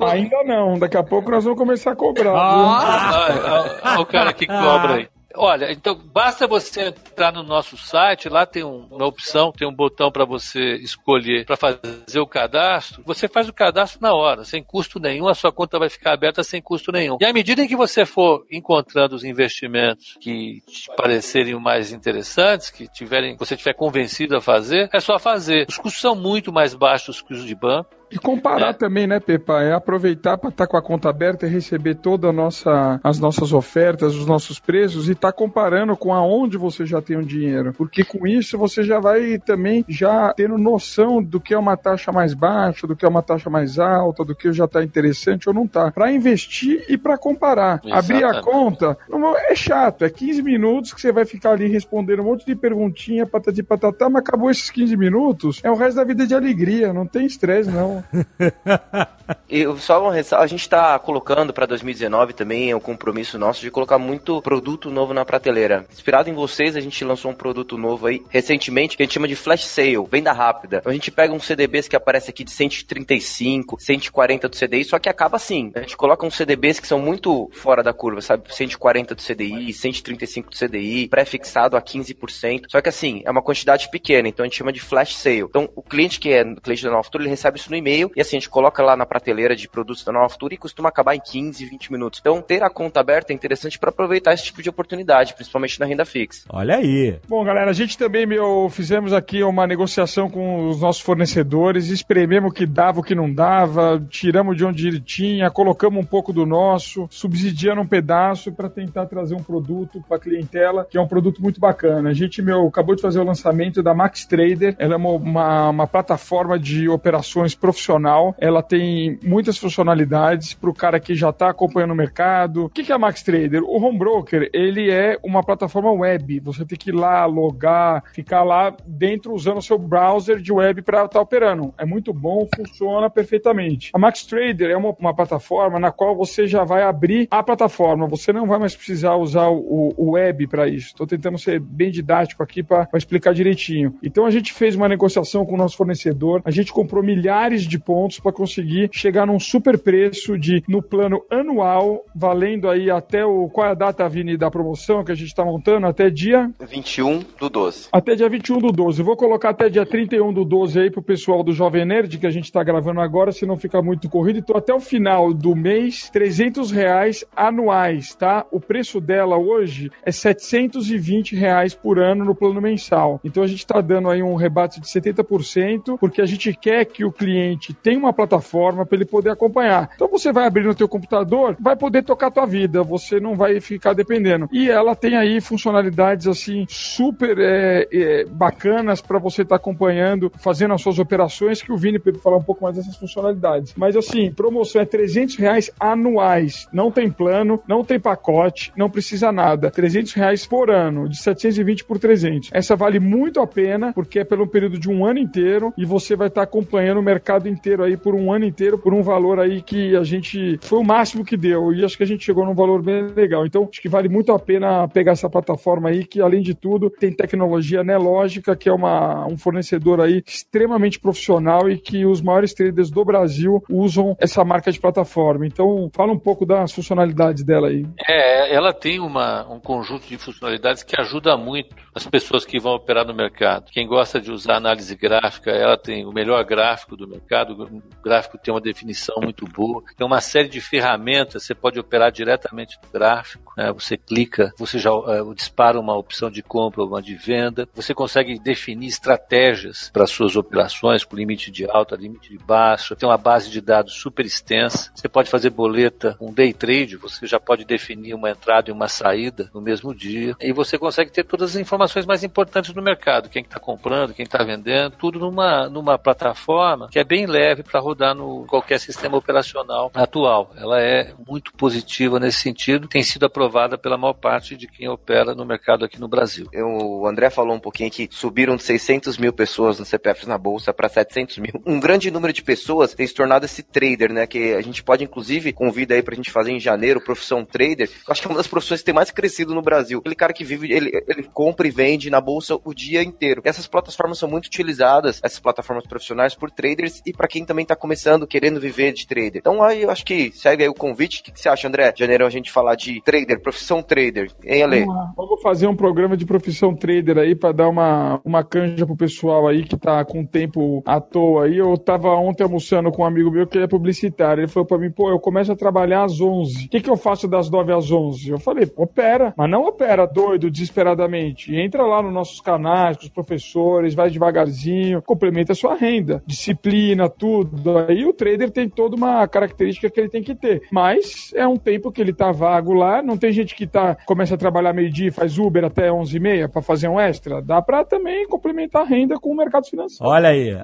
Ainda 0.00 0.44
não, 0.44 0.78
daqui 0.78 0.96
a 0.96 1.02
pouco 1.02 1.30
nós 1.30 1.44
vamos 1.44 1.58
começar 1.58 1.92
a 1.92 1.96
cobrar. 1.96 2.34
Ah, 2.34 3.80
olha 3.84 4.00
o 4.00 4.06
cara 4.06 4.32
que 4.32 4.46
cobra 4.46 4.94
aí. 4.94 5.08
Olha, 5.40 5.70
então 5.70 5.94
basta 5.94 6.48
você 6.48 6.88
entrar 6.88 7.32
no 7.32 7.44
nosso 7.44 7.76
site, 7.76 8.28
lá 8.28 8.44
tem 8.44 8.64
um, 8.64 8.88
uma 8.90 9.06
opção, 9.06 9.52
tem 9.52 9.68
um 9.68 9.72
botão 9.72 10.10
para 10.10 10.24
você 10.24 10.74
escolher 10.76 11.46
para 11.46 11.56
fazer 11.56 12.18
o 12.18 12.26
cadastro. 12.26 13.04
Você 13.06 13.28
faz 13.28 13.48
o 13.48 13.52
cadastro 13.52 14.00
na 14.02 14.12
hora, 14.12 14.44
sem 14.44 14.64
custo 14.64 14.98
nenhum, 14.98 15.28
a 15.28 15.34
sua 15.34 15.52
conta 15.52 15.78
vai 15.78 15.88
ficar 15.88 16.12
aberta 16.12 16.42
sem 16.42 16.60
custo 16.60 16.90
nenhum. 16.90 17.18
E 17.20 17.24
à 17.24 17.32
medida 17.32 17.62
em 17.62 17.68
que 17.68 17.76
você 17.76 18.04
for 18.04 18.44
encontrando 18.50 19.14
os 19.14 19.22
investimentos 19.22 20.16
que 20.20 20.60
te 20.66 20.90
parecerem 20.96 21.54
mais 21.54 21.92
interessantes, 21.92 22.68
que 22.68 22.88
tiverem, 22.88 23.36
você 23.36 23.56
tiver 23.56 23.74
convencido 23.74 24.36
a 24.36 24.40
fazer, 24.40 24.90
é 24.92 24.98
só 24.98 25.20
fazer. 25.20 25.66
Os 25.68 25.78
custos 25.78 26.00
são 26.00 26.16
muito 26.16 26.52
mais 26.52 26.74
baixos 26.74 27.22
que 27.22 27.32
os 27.32 27.44
de 27.44 27.54
banco. 27.54 27.97
E 28.10 28.18
comparar 28.18 28.70
é. 28.70 28.72
também, 28.72 29.06
né, 29.06 29.20
Pepa? 29.20 29.62
É 29.62 29.72
aproveitar 29.72 30.38
para 30.38 30.50
estar 30.50 30.66
tá 30.66 30.70
com 30.70 30.76
a 30.76 30.82
conta 30.82 31.08
aberta 31.08 31.46
e 31.46 31.50
receber 31.50 31.96
todas 31.96 32.34
nossa, 32.34 33.00
as 33.02 33.18
nossas 33.18 33.52
ofertas, 33.52 34.14
os 34.14 34.26
nossos 34.26 34.58
preços 34.58 35.08
e 35.08 35.12
estar 35.12 35.32
tá 35.32 35.36
comparando 35.36 35.96
com 35.96 36.12
aonde 36.12 36.56
você 36.56 36.86
já 36.86 37.02
tem 37.02 37.16
o 37.16 37.24
dinheiro. 37.24 37.72
Porque 37.76 38.04
com 38.04 38.26
isso 38.26 38.58
você 38.58 38.82
já 38.82 38.98
vai 38.98 39.38
também 39.38 39.84
já 39.88 40.32
tendo 40.34 40.56
noção 40.56 41.22
do 41.22 41.40
que 41.40 41.54
é 41.54 41.58
uma 41.58 41.76
taxa 41.76 42.10
mais 42.12 42.34
baixa, 42.34 42.86
do 42.86 42.96
que 42.96 43.04
é 43.04 43.08
uma 43.08 43.22
taxa 43.22 43.50
mais 43.50 43.78
alta, 43.78 44.24
do 44.24 44.34
que 44.34 44.52
já 44.52 44.64
está 44.64 44.82
interessante 44.82 45.48
ou 45.48 45.54
não 45.54 45.64
está. 45.64 45.90
Para 45.90 46.10
investir 46.10 46.84
e 46.88 46.96
para 46.96 47.18
comparar. 47.18 47.80
Exatamente. 47.84 47.98
Abrir 47.98 48.24
a 48.24 48.40
conta 48.42 48.98
não, 49.08 49.36
é 49.36 49.54
chato, 49.54 50.04
é 50.04 50.10
15 50.10 50.42
minutos 50.42 50.92
que 50.92 51.00
você 51.00 51.12
vai 51.12 51.24
ficar 51.24 51.52
ali 51.52 51.68
respondendo 51.68 52.20
um 52.20 52.24
monte 52.24 52.46
de 52.46 52.54
perguntinha, 52.54 53.26
patati 53.26 53.62
patatá, 53.62 54.08
mas 54.08 54.20
acabou 54.20 54.50
esses 54.50 54.70
15 54.70 54.96
minutos, 54.96 55.60
é 55.62 55.70
o 55.70 55.74
resto 55.74 55.96
da 55.96 56.04
vida 56.04 56.26
de 56.26 56.34
alegria, 56.34 56.92
não 56.92 57.06
tem 57.06 57.26
estresse 57.26 57.70
não. 57.70 57.97
E 59.48 59.64
só 59.78 60.02
uma 60.02 60.12
ressalva, 60.12 60.44
a 60.44 60.48
gente 60.48 60.62
está 60.62 60.98
colocando 60.98 61.52
para 61.52 61.66
2019 61.66 62.32
também, 62.32 62.70
é 62.70 62.76
um 62.76 62.80
compromisso 62.80 63.38
nosso 63.38 63.60
de 63.60 63.70
colocar 63.70 63.98
muito 63.98 64.40
produto 64.42 64.90
novo 64.90 65.12
na 65.12 65.24
prateleira. 65.24 65.84
Inspirado 65.90 66.30
em 66.30 66.34
vocês, 66.34 66.76
a 66.76 66.80
gente 66.80 67.04
lançou 67.04 67.30
um 67.30 67.34
produto 67.34 67.76
novo 67.76 68.06
aí 68.06 68.22
recentemente 68.28 68.96
que 68.96 69.02
a 69.02 69.06
gente 69.06 69.14
chama 69.14 69.28
de 69.28 69.36
flash 69.36 69.66
sale, 69.66 69.98
venda 70.10 70.32
rápida. 70.32 70.78
Então 70.78 70.90
a 70.90 70.94
gente 70.94 71.10
pega 71.10 71.32
uns 71.32 71.44
CDBs 71.44 71.88
que 71.88 71.96
aparece 71.96 72.30
aqui 72.30 72.44
de 72.44 72.50
135, 72.50 73.80
140 73.80 74.48
do 74.48 74.56
CDI, 74.56 74.84
só 74.84 74.98
que 74.98 75.08
acaba 75.08 75.36
assim. 75.36 75.72
A 75.74 75.80
gente 75.80 75.96
coloca 75.96 76.26
uns 76.26 76.36
CDBs 76.36 76.80
que 76.80 76.86
são 76.86 76.98
muito 76.98 77.50
fora 77.52 77.82
da 77.82 77.92
curva, 77.92 78.20
sabe? 78.20 78.44
140 78.54 79.14
do 79.14 79.22
CDI, 79.22 79.72
135 79.72 80.50
do 80.50 80.56
CDI, 80.56 81.08
pré-fixado 81.08 81.76
a 81.76 81.82
15%. 81.82 82.64
Só 82.68 82.80
que 82.80 82.88
assim, 82.88 83.22
é 83.24 83.30
uma 83.30 83.42
quantidade 83.42 83.90
pequena, 83.90 84.28
então 84.28 84.44
a 84.44 84.46
gente 84.46 84.56
chama 84.56 84.72
de 84.72 84.80
flash 84.80 85.16
sale. 85.16 85.40
Então 85.40 85.68
o 85.74 85.82
cliente 85.82 86.20
que 86.20 86.32
é 86.32 86.44
cliente 86.62 86.82
da 86.82 86.90
Nova 86.90 87.02
Futura, 87.02 87.24
ele 87.24 87.30
recebe 87.30 87.58
isso 87.58 87.70
no 87.70 87.76
e-mail 87.76 87.87
e 87.88 88.20
assim 88.20 88.36
a 88.36 88.40
gente 88.40 88.50
coloca 88.50 88.82
lá 88.82 88.96
na 88.96 89.06
prateleira 89.06 89.56
de 89.56 89.68
produtos 89.68 90.04
da 90.04 90.12
Nova 90.12 90.28
Futura 90.28 90.54
e 90.54 90.58
costuma 90.58 90.88
acabar 90.88 91.14
em 91.14 91.20
15, 91.20 91.64
20 91.64 91.92
minutos. 91.92 92.20
Então 92.20 92.42
ter 92.42 92.62
a 92.62 92.70
conta 92.70 93.00
aberta 93.00 93.32
é 93.32 93.34
interessante 93.34 93.78
para 93.78 93.90
aproveitar 93.90 94.34
esse 94.34 94.44
tipo 94.44 94.62
de 94.62 94.68
oportunidade, 94.68 95.34
principalmente 95.34 95.80
na 95.80 95.86
renda 95.86 96.04
fixa. 96.04 96.44
Olha 96.48 96.76
aí. 96.76 97.18
Bom, 97.28 97.42
galera, 97.44 97.70
a 97.70 97.74
gente 97.74 97.96
também 97.96 98.26
meu, 98.26 98.68
fizemos 98.70 99.12
aqui 99.12 99.42
uma 99.42 99.66
negociação 99.66 100.28
com 100.28 100.68
os 100.68 100.80
nossos 100.80 101.02
fornecedores, 101.02 101.88
esprememos 101.88 102.50
o 102.50 102.54
que 102.54 102.66
dava, 102.66 103.00
o 103.00 103.02
que 103.02 103.14
não 103.14 103.32
dava, 103.32 104.02
tiramos 104.08 104.56
de 104.56 104.64
onde 104.64 104.86
ele 104.86 105.00
tinha, 105.00 105.50
colocamos 105.50 106.00
um 106.00 106.06
pouco 106.06 106.32
do 106.32 106.44
nosso, 106.44 107.06
subsidiando 107.10 107.80
um 107.80 107.86
pedaço 107.86 108.52
para 108.52 108.68
tentar 108.68 109.06
trazer 109.06 109.34
um 109.34 109.42
produto 109.42 110.02
para 110.06 110.16
a 110.16 110.20
clientela, 110.20 110.86
que 110.88 110.98
é 110.98 111.00
um 111.00 111.08
produto 111.08 111.42
muito 111.42 111.60
bacana. 111.60 112.10
A 112.10 112.14
gente, 112.14 112.42
meu, 112.42 112.66
acabou 112.66 112.94
de 112.94 113.02
fazer 113.02 113.20
o 113.20 113.24
lançamento 113.24 113.82
da 113.82 113.94
Max 113.94 114.24
Trader, 114.26 114.74
ela 114.78 114.94
é 114.94 114.96
uma, 114.96 115.10
uma, 115.10 115.70
uma 115.70 115.86
plataforma 115.86 116.58
de 116.58 116.88
operações 116.88 117.54
profissional, 117.78 118.34
ela 118.38 118.62
tem 118.62 119.18
muitas 119.22 119.56
funcionalidades 119.56 120.52
para 120.52 120.68
o 120.68 120.74
cara 120.74 120.98
que 120.98 121.14
já 121.14 121.30
está 121.30 121.48
acompanhando 121.50 121.92
o 121.92 121.96
mercado. 121.96 122.64
O 122.64 122.68
que 122.68 122.90
é 122.90 122.94
a 122.94 122.98
Max 122.98 123.22
Trader? 123.22 123.62
O 123.62 123.82
Home 123.82 123.98
Broker, 123.98 124.50
ele 124.52 124.90
é 124.90 125.16
uma 125.22 125.42
plataforma 125.42 125.90
web, 125.92 126.40
você 126.40 126.64
tem 126.64 126.76
que 126.76 126.90
ir 126.90 126.94
lá, 126.94 127.24
logar, 127.24 128.02
ficar 128.12 128.42
lá 128.42 128.74
dentro 128.86 129.32
usando 129.32 129.58
o 129.58 129.62
seu 129.62 129.78
browser 129.78 130.38
de 130.38 130.52
web 130.52 130.82
para 130.82 131.04
estar 131.04 131.08
tá 131.08 131.20
operando. 131.20 131.72
É 131.78 131.84
muito 131.84 132.12
bom, 132.12 132.48
funciona 132.54 133.08
perfeitamente. 133.08 133.90
A 133.94 133.98
Max 133.98 134.24
Trader 134.24 134.70
é 134.70 134.76
uma, 134.76 134.94
uma, 134.98 135.14
plataforma 135.14 135.78
na 135.78 135.90
qual 135.90 136.16
você 136.16 136.46
já 136.46 136.64
vai 136.64 136.82
abrir 136.82 137.28
a 137.30 137.42
plataforma, 137.42 138.06
você 138.06 138.32
não 138.32 138.46
vai 138.46 138.58
mais 138.58 138.74
precisar 138.74 139.16
usar 139.16 139.48
o, 139.48 139.94
o 139.96 140.10
web 140.10 140.46
para 140.46 140.68
isso. 140.68 140.88
Estou 140.88 141.06
tentando 141.06 141.38
ser 141.38 141.60
bem 141.60 141.90
didático 141.90 142.42
aqui 142.42 142.62
para 142.62 142.88
explicar 142.94 143.32
direitinho. 143.32 143.94
Então 144.02 144.26
a 144.26 144.30
gente 144.30 144.52
fez 144.52 144.74
uma 144.74 144.88
negociação 144.88 145.44
com 145.44 145.54
o 145.54 145.58
nosso 145.58 145.76
fornecedor, 145.76 146.42
a 146.44 146.50
gente 146.50 146.72
comprou 146.72 147.02
milhares 147.02 147.67
de 147.68 147.78
pontos 147.78 148.20
para 148.20 148.32
conseguir 148.32 148.90
chegar 148.92 149.26
num 149.26 149.38
super 149.38 149.78
preço 149.78 150.38
de 150.38 150.62
no 150.68 150.82
plano 150.82 151.22
anual, 151.30 152.04
valendo 152.14 152.68
aí 152.68 152.90
até 152.90 153.24
o 153.24 153.48
qual 153.48 153.68
é 153.68 153.70
a 153.70 153.74
data 153.74 154.08
Vini 154.08 154.36
da 154.36 154.50
promoção 154.50 155.04
que 155.04 155.12
a 155.12 155.14
gente 155.14 155.28
está 155.28 155.44
montando 155.44 155.86
até 155.86 156.10
dia 156.10 156.50
21 156.60 157.24
do 157.38 157.48
12. 157.48 157.88
Até 157.92 158.14
dia 158.14 158.28
21 158.28 158.58
do 158.58 158.72
12. 158.72 159.00
Eu 159.00 159.04
vou 159.04 159.16
colocar 159.16 159.50
até 159.50 159.68
dia 159.68 159.84
31 159.84 160.32
do 160.32 160.44
12 160.44 160.80
aí 160.80 160.90
pro 160.90 161.02
pessoal 161.02 161.42
do 161.42 161.52
Jovem 161.52 161.84
Nerd, 161.84 162.18
que 162.18 162.26
a 162.26 162.30
gente 162.30 162.52
tá 162.52 162.62
gravando 162.62 163.00
agora, 163.00 163.32
se 163.32 163.46
não 163.46 163.56
ficar 163.56 163.82
muito 163.82 164.08
corrido. 164.08 164.38
Então, 164.38 164.56
até 164.56 164.72
o 164.72 164.80
final 164.80 165.32
do 165.32 165.54
mês, 165.54 166.08
300 166.10 166.70
reais 166.70 167.24
anuais, 167.34 168.14
tá? 168.14 168.46
O 168.50 168.60
preço 168.60 169.00
dela 169.00 169.36
hoje 169.36 169.90
é 170.04 170.12
720 170.12 171.34
reais 171.34 171.74
por 171.74 171.98
ano 171.98 172.24
no 172.24 172.34
plano 172.34 172.60
mensal. 172.60 173.20
Então, 173.24 173.42
a 173.42 173.46
gente 173.46 173.66
tá 173.66 173.80
dando 173.80 174.08
aí 174.08 174.22
um 174.22 174.34
rebate 174.34 174.80
de 174.80 174.86
70%, 174.86 175.98
porque 175.98 176.20
a 176.20 176.26
gente 176.26 176.52
quer 176.54 176.84
que 176.84 177.04
o 177.04 177.12
cliente 177.12 177.57
tenha 177.58 177.98
uma 177.98 178.12
plataforma 178.12 178.84
para 178.84 178.96
ele 178.96 179.04
poder 179.04 179.30
acompanhar. 179.30 179.90
Então, 179.94 180.08
você 180.08 180.32
vai 180.32 180.46
abrir 180.46 180.64
no 180.64 180.74
teu 180.74 180.88
computador, 180.88 181.56
vai 181.58 181.76
poder 181.76 182.02
tocar 182.02 182.28
a 182.28 182.30
tua 182.30 182.46
vida, 182.46 182.82
você 182.82 183.20
não 183.20 183.34
vai 183.34 183.60
ficar 183.60 183.92
dependendo. 183.92 184.48
E 184.52 184.70
ela 184.70 184.94
tem 184.94 185.16
aí 185.16 185.40
funcionalidades 185.40 186.26
assim 186.26 186.66
super 186.68 187.38
é, 187.38 187.88
é, 187.90 188.24
bacanas 188.24 189.00
para 189.00 189.18
você 189.18 189.42
estar 189.42 189.56
tá 189.56 189.56
acompanhando, 189.56 190.30
fazendo 190.38 190.74
as 190.74 190.82
suas 190.82 190.98
operações, 190.98 191.62
que 191.62 191.72
o 191.72 191.76
Vini 191.76 191.98
pode 191.98 192.18
falar 192.18 192.36
um 192.36 192.42
pouco 192.42 192.64
mais 192.64 192.76
dessas 192.76 192.96
funcionalidades. 192.96 193.74
Mas 193.76 193.96
assim, 193.96 194.30
promoção 194.32 194.80
é 194.80 194.84
300 194.84 195.36
reais 195.36 195.70
anuais, 195.78 196.68
não 196.72 196.90
tem 196.90 197.10
plano, 197.10 197.62
não 197.66 197.84
tem 197.84 197.98
pacote, 197.98 198.72
não 198.76 198.90
precisa 198.90 199.32
nada. 199.32 199.70
300 199.70 200.12
reais 200.12 200.46
por 200.46 200.70
ano, 200.70 201.08
de 201.08 201.16
720 201.18 201.84
por 201.84 201.98
300. 201.98 202.50
Essa 202.52 202.76
vale 202.76 203.00
muito 203.00 203.40
a 203.40 203.46
pena, 203.46 203.92
porque 203.92 204.20
é 204.20 204.24
pelo 204.24 204.46
período 204.46 204.78
de 204.78 204.90
um 204.90 205.04
ano 205.04 205.18
inteiro 205.18 205.72
e 205.76 205.84
você 205.84 206.14
vai 206.16 206.28
estar 206.28 206.42
tá 206.42 206.44
acompanhando 206.44 206.98
o 206.98 207.02
mercado 207.02 207.47
inteiro 207.48 207.82
aí 207.82 207.96
por 207.96 208.14
um 208.14 208.32
ano 208.32 208.44
inteiro, 208.44 208.78
por 208.78 208.92
um 208.94 209.02
valor 209.02 209.40
aí 209.40 209.62
que 209.62 209.96
a 209.96 210.04
gente 210.04 210.58
foi 210.62 210.78
o 210.78 210.84
máximo 210.84 211.24
que 211.24 211.36
deu 211.36 211.72
e 211.72 211.84
acho 211.84 211.96
que 211.96 212.02
a 212.02 212.06
gente 212.06 212.24
chegou 212.24 212.44
num 212.44 212.54
valor 212.54 212.82
bem 212.82 213.08
legal. 213.08 213.46
Então, 213.46 213.68
acho 213.70 213.80
que 213.80 213.88
vale 213.88 214.08
muito 214.08 214.32
a 214.32 214.38
pena 214.38 214.86
pegar 214.88 215.12
essa 215.12 215.28
plataforma 215.28 215.88
aí, 215.88 216.04
que 216.04 216.20
além 216.20 216.42
de 216.42 216.54
tudo 216.54 216.90
tem 216.90 217.12
tecnologia 217.12 217.82
Nelógica, 217.82 218.56
que 218.56 218.68
é 218.68 218.72
uma, 218.72 219.26
um 219.26 219.36
fornecedor 219.36 220.00
aí 220.00 220.22
extremamente 220.26 221.00
profissional 221.00 221.70
e 221.70 221.78
que 221.78 222.04
os 222.04 222.20
maiores 222.20 222.52
traders 222.52 222.90
do 222.90 223.04
Brasil 223.04 223.62
usam 223.68 224.16
essa 224.20 224.44
marca 224.44 224.70
de 224.70 224.80
plataforma. 224.80 225.46
Então, 225.46 225.90
fala 225.92 226.12
um 226.12 226.18
pouco 226.18 226.44
das 226.44 226.72
funcionalidades 226.72 227.44
dela 227.44 227.68
aí. 227.68 227.86
É, 228.08 228.54
ela 228.54 228.72
tem 228.72 229.00
uma, 229.00 229.46
um 229.50 229.60
conjunto 229.60 230.06
de 230.06 230.18
funcionalidades 230.18 230.82
que 230.82 231.00
ajuda 231.00 231.36
muito 231.36 231.74
as 231.94 232.06
pessoas 232.06 232.44
que 232.44 232.58
vão 232.60 232.74
operar 232.74 233.06
no 233.06 233.14
mercado. 233.14 233.70
Quem 233.70 233.86
gosta 233.86 234.20
de 234.20 234.30
usar 234.30 234.56
análise 234.56 234.94
gráfica, 234.94 235.50
ela 235.50 235.76
tem 235.76 236.06
o 236.06 236.12
melhor 236.12 236.44
gráfico 236.44 236.96
do 236.96 237.08
mercado, 237.08 237.37
o 237.42 237.82
gráfico 238.02 238.38
tem 238.38 238.52
uma 238.52 238.60
definição 238.60 239.16
muito 239.22 239.46
boa, 239.46 239.82
tem 239.96 240.06
uma 240.06 240.20
série 240.20 240.48
de 240.48 240.60
ferramentas, 240.60 241.44
você 241.44 241.54
pode 241.54 241.78
operar 241.78 242.10
diretamente 242.10 242.78
no 242.82 242.90
gráfico, 242.90 243.52
né? 243.56 243.72
você 243.72 243.96
clica, 243.96 244.52
você 244.58 244.78
já 244.78 244.92
uh, 244.92 245.34
dispara 245.34 245.78
uma 245.78 245.96
opção 245.96 246.30
de 246.30 246.42
compra 246.42 246.82
ou 246.82 246.88
uma 246.88 247.02
de 247.02 247.14
venda, 247.14 247.68
você 247.74 247.94
consegue 247.94 248.38
definir 248.38 248.88
estratégias 248.88 249.90
para 249.92 250.06
suas 250.06 250.36
operações 250.36 251.04
com 251.04 251.16
limite 251.16 251.50
de 251.50 251.68
alta, 251.68 251.96
limite 251.96 252.30
de 252.30 252.38
baixo, 252.38 252.96
tem 252.96 253.08
uma 253.08 253.18
base 253.18 253.50
de 253.50 253.60
dados 253.60 253.94
super 253.94 254.24
extensa, 254.24 254.90
você 254.94 255.08
pode 255.08 255.30
fazer 255.30 255.50
boleta, 255.50 256.16
um 256.20 256.32
day 256.32 256.52
trade, 256.52 256.96
você 256.96 257.26
já 257.26 257.38
pode 257.38 257.64
definir 257.64 258.14
uma 258.14 258.30
entrada 258.30 258.70
e 258.70 258.72
uma 258.72 258.88
saída 258.88 259.50
no 259.54 259.60
mesmo 259.60 259.94
dia, 259.94 260.36
e 260.40 260.52
você 260.52 260.78
consegue 260.78 261.10
ter 261.10 261.24
todas 261.24 261.50
as 261.50 261.60
informações 261.60 262.06
mais 262.06 262.22
importantes 262.22 262.72
do 262.72 262.82
mercado, 262.82 263.28
quem 263.28 263.42
está 263.42 263.58
comprando, 263.58 264.14
quem 264.14 264.24
está 264.24 264.42
vendendo, 264.42 264.96
tudo 264.96 265.18
numa, 265.18 265.68
numa 265.68 265.98
plataforma 265.98 266.88
que 266.90 266.98
é 266.98 267.04
bem 267.04 267.17
leve 267.26 267.62
para 267.62 267.80
rodar 267.80 268.14
no 268.14 268.44
qualquer 268.46 268.78
sistema 268.78 269.16
operacional 269.16 269.90
atual. 269.94 270.52
Ela 270.56 270.80
é 270.80 271.12
muito 271.26 271.52
positiva 271.52 272.18
nesse 272.18 272.40
sentido, 272.40 272.88
tem 272.88 273.02
sido 273.02 273.26
aprovada 273.26 273.78
pela 273.78 273.96
maior 273.96 274.14
parte 274.14 274.56
de 274.56 274.66
quem 274.66 274.88
opera 274.88 275.34
no 275.34 275.44
mercado 275.44 275.84
aqui 275.84 276.00
no 276.00 276.08
Brasil. 276.08 276.48
O 276.54 277.06
André 277.06 277.30
falou 277.30 277.54
um 277.54 277.60
pouquinho 277.60 277.90
que 277.90 278.08
subiram 278.10 278.56
de 278.56 278.62
600 278.62 279.18
mil 279.18 279.32
pessoas 279.32 279.78
no 279.78 279.84
CPF 279.84 280.26
na 280.28 280.38
bolsa 280.38 280.72
para 280.72 280.88
700 280.88 281.38
mil. 281.38 281.52
Um 281.66 281.80
grande 281.80 282.10
número 282.10 282.32
de 282.32 282.42
pessoas 282.42 282.94
tem 282.94 283.06
se 283.06 283.14
tornado 283.14 283.44
esse 283.44 283.62
trader, 283.62 284.12
né? 284.12 284.26
Que 284.26 284.54
a 284.54 284.60
gente 284.60 284.82
pode, 284.82 285.04
inclusive, 285.04 285.52
convida 285.52 285.94
aí 285.94 286.02
pra 286.02 286.14
gente 286.14 286.30
fazer 286.30 286.52
em 286.52 286.60
janeiro, 286.60 287.00
profissão 287.00 287.44
trader. 287.44 287.88
Eu 288.06 288.12
acho 288.12 288.20
que 288.20 288.28
é 288.28 288.30
uma 288.30 288.36
das 288.36 288.46
profissões 288.46 288.80
que 288.80 288.86
tem 288.86 288.94
mais 288.94 289.10
crescido 289.10 289.54
no 289.54 289.62
Brasil. 289.62 289.98
Aquele 289.98 290.14
cara 290.14 290.32
que 290.32 290.44
vive, 290.44 290.72
ele, 290.72 290.90
ele 291.06 291.24
compra 291.24 291.66
e 291.66 291.70
vende 291.70 292.10
na 292.10 292.20
bolsa 292.20 292.58
o 292.64 292.74
dia 292.74 293.02
inteiro. 293.02 293.42
E 293.44 293.48
essas 293.48 293.66
plataformas 293.66 294.18
são 294.18 294.28
muito 294.28 294.46
utilizadas, 294.46 295.20
essas 295.22 295.40
plataformas 295.40 295.86
profissionais, 295.86 296.34
por 296.34 296.50
traders 296.50 297.00
e 297.08 297.12
para 297.12 297.28
quem 297.28 297.44
também 297.44 297.64
tá 297.64 297.74
começando, 297.74 298.26
querendo 298.26 298.60
viver 298.60 298.92
de 298.92 299.06
trader. 299.06 299.36
Então 299.36 299.62
aí 299.62 299.82
eu 299.82 299.90
acho 299.90 300.04
que 300.04 300.30
segue 300.32 300.62
aí 300.62 300.68
o 300.68 300.74
convite. 300.74 301.20
O 301.20 301.24
que, 301.24 301.32
que 301.32 301.40
você 301.40 301.48
acha, 301.48 301.66
André? 301.68 301.92
Janeiro 301.96 302.26
a 302.26 302.30
gente 302.30 302.50
falar 302.50 302.74
de 302.74 303.00
trader, 303.02 303.40
profissão 303.40 303.82
trader. 303.82 304.30
Hein, 304.44 304.62
Ale? 304.62 304.84
Vamos 305.16 305.40
fazer 305.42 305.66
um 305.66 305.76
programa 305.76 306.16
de 306.16 306.26
profissão 306.26 306.74
trader 306.74 307.18
aí 307.18 307.34
para 307.34 307.52
dar 307.52 307.68
uma, 307.68 308.20
uma 308.24 308.44
canja 308.44 308.86
pro 308.86 308.96
pessoal 308.96 309.46
aí 309.46 309.64
que 309.64 309.76
tá 309.76 310.04
com 310.04 310.24
tempo 310.24 310.82
à 310.86 311.00
toa 311.00 311.46
aí. 311.46 311.58
Eu 311.58 311.76
tava 311.76 312.10
ontem 312.14 312.42
almoçando 312.42 312.90
com 312.90 313.02
um 313.02 313.06
amigo 313.06 313.30
meu 313.30 313.46
que 313.46 313.58
é 313.58 313.66
publicitário. 313.66 314.42
Ele 314.42 314.48
falou 314.48 314.66
para 314.66 314.78
mim, 314.78 314.90
pô, 314.90 315.10
eu 315.10 315.18
começo 315.18 315.52
a 315.52 315.56
trabalhar 315.56 316.04
às 316.04 316.20
11. 316.20 316.66
O 316.66 316.68
que, 316.68 316.80
que 316.80 316.90
eu 316.90 316.96
faço 316.96 317.28
das 317.28 317.50
9 317.50 317.72
às 317.72 317.90
11? 317.90 318.30
Eu 318.30 318.38
falei, 318.38 318.70
opera, 318.76 319.32
mas 319.36 319.50
não 319.50 319.64
opera 319.64 320.06
doido, 320.06 320.50
desesperadamente. 320.50 321.54
Entra 321.54 321.84
lá 321.84 322.02
nos 322.02 322.12
nossos 322.12 322.40
canais, 322.40 322.96
com 322.96 323.04
os 323.04 323.08
professores, 323.08 323.94
vai 323.94 324.10
devagarzinho, 324.10 325.02
complementa 325.02 325.52
a 325.52 325.56
sua 325.56 325.74
renda, 325.74 326.22
disciplina, 326.26 326.97
tudo. 327.06 327.76
Aí 327.76 328.06
o 328.06 328.14
trader 328.14 328.50
tem 328.50 328.66
toda 328.66 328.96
uma 328.96 329.28
característica 329.28 329.90
que 329.90 330.00
ele 330.00 330.08
tem 330.08 330.22
que 330.22 330.34
ter. 330.34 330.62
Mas 330.72 331.30
é 331.34 331.46
um 331.46 331.58
tempo 331.58 331.92
que 331.92 332.00
ele 332.00 332.14
tá 332.14 332.32
vago 332.32 332.72
lá, 332.72 333.02
não 333.02 333.18
tem 333.18 333.30
gente 333.30 333.54
que 333.54 333.66
tá 333.66 333.94
começa 334.06 334.34
a 334.34 334.38
trabalhar 334.38 334.72
meio-dia 334.72 335.08
e 335.08 335.12
faz 335.12 335.36
Uber 335.36 335.64
até 335.64 335.90
11h30 335.90 336.48
para 336.48 336.62
fazer 336.62 336.88
um 336.88 336.98
extra. 336.98 337.42
Dá 337.42 337.60
para 337.60 337.84
também 337.84 338.26
complementar 338.26 338.82
a 338.82 338.86
renda 338.86 339.18
com 339.18 339.30
o 339.30 339.36
mercado 339.36 339.66
financeiro. 339.66 340.10
Olha 340.10 340.30
aí. 340.30 340.56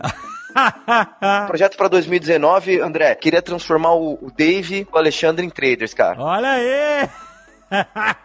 Projeto 1.46 1.76
para 1.76 1.88
2019, 1.88 2.80
André, 2.80 3.14
queria 3.16 3.42
transformar 3.42 3.94
o 3.94 4.30
Dave 4.36 4.80
e 4.80 4.86
o 4.90 4.96
Alexandre 4.96 5.44
em 5.44 5.50
traders, 5.50 5.92
cara. 5.92 6.22
Olha 6.22 6.52
aí! 6.52 7.08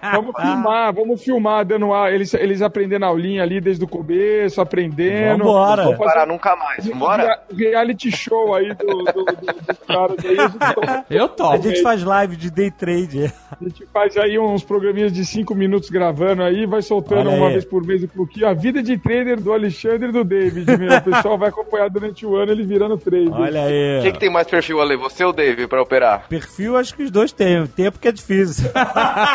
Vamos 0.02 0.36
filmar, 0.36 0.94
vamos 0.94 1.24
filmar, 1.24 1.66
dando 1.66 1.94
a, 1.94 2.12
eles, 2.12 2.34
eles 2.34 2.62
aprendendo 2.62 3.06
a 3.06 3.08
aulinha 3.08 3.44
ali 3.44 3.60
desde 3.62 3.84
o 3.84 3.88
começo, 3.88 4.62
aprendendo. 4.62 5.44
Vambora. 5.44 5.84
Não 5.86 5.96
vou 5.96 6.06
parar 6.06 6.26
nunca 6.26 6.56
mais. 6.56 6.86
Vambora? 6.86 7.40
Reality 7.56 8.12
show 8.12 8.54
aí 8.56 8.74
do, 8.74 8.86
do, 8.88 9.04
do, 9.04 9.24
dos 9.24 9.78
caras 9.88 10.18
aí. 10.26 10.38
A 10.40 10.48
gente, 10.48 11.06
Eu 11.10 11.26
A 11.26 11.28
topo. 11.30 11.62
gente 11.64 11.82
faz 11.82 12.04
live 12.04 12.36
de 12.36 12.50
day 12.52 12.72
trade. 12.72 13.32
a 13.52 13.64
gente 13.64 13.86
faz 13.94 14.16
aí 14.18 14.38
uns 14.40 14.64
programinhas 14.64 15.12
de 15.12 15.26
5 15.26 15.54
minutos 15.56 15.90
gravando 15.90 16.44
aí, 16.44 16.66
vai 16.66 16.82
soltando 16.82 17.30
uma 17.30 17.50
vez 17.50 17.66
por 17.66 17.86
mês 17.86 18.04
o 18.04 18.08
Cluquinho. 18.08 18.48
A 18.48 18.54
vida 18.54 18.82
de 18.82 18.98
trader 18.98 19.40
do 19.40 19.52
Alexandre 19.54 20.10
e 20.10 20.12
do 20.12 20.24
David, 20.24 20.78
meu. 20.78 20.98
O 20.98 21.02
pessoal 21.02 21.38
vai 21.38 21.50
acompanhar 21.50 21.90
durante 21.90 22.26
o 22.26 22.36
ano 22.36 22.52
ele 22.52 22.64
virando 22.66 22.98
trader. 22.98 23.34
Olha 23.34 23.64
aí. 23.64 24.00
Quem 24.02 24.12
que 24.14 24.20
tem 24.20 24.30
mais 24.30 24.48
perfil 24.48 24.82
ali? 24.82 24.96
Você 24.96 25.24
ou 25.24 25.30
o 25.32 25.34
Dave 25.34 25.68
pra 25.68 25.82
operar? 25.82 26.28
Perfil, 26.28 26.78
acho 26.78 26.94
que 26.96 27.04
os 27.04 27.12
dois 27.12 27.32
têm. 27.32 27.62
O 27.62 27.68
tempo 27.68 28.00
que 28.00 28.08
é 28.08 28.12
difícil. 28.12 28.70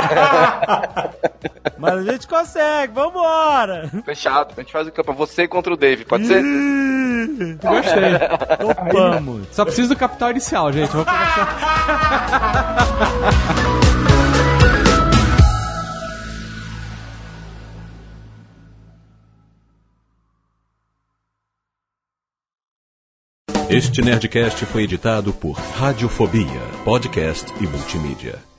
Mas 1.79 1.95
a 1.95 2.03
gente 2.13 2.27
consegue, 2.27 2.93
vambora! 2.93 3.91
Fechado. 4.05 4.55
A 4.57 4.61
gente 4.61 4.73
faz 4.73 4.87
o 4.87 4.93
campo. 4.93 5.13
Você 5.15 5.47
contra 5.49 5.73
o 5.73 5.77
Dave, 5.77 6.05
pode 6.05 6.27
ser? 6.27 6.43
Gostei. 7.63 8.19
Topamos. 8.59 9.49
Só 9.53 9.65
preciso 9.65 9.89
do 9.91 9.97
capital 9.97 10.31
inicial, 10.31 10.73
gente. 10.73 10.91
Vou 10.91 11.05
começar. 11.05 12.55
Este 23.71 24.03
Nerdcast 24.03 24.67
foi 24.67 24.85
editado 24.85 25.33
por 25.33 25.55
Radiofobia, 25.57 26.61
podcast 26.85 27.53
e 27.61 27.67
multimídia. 27.67 28.54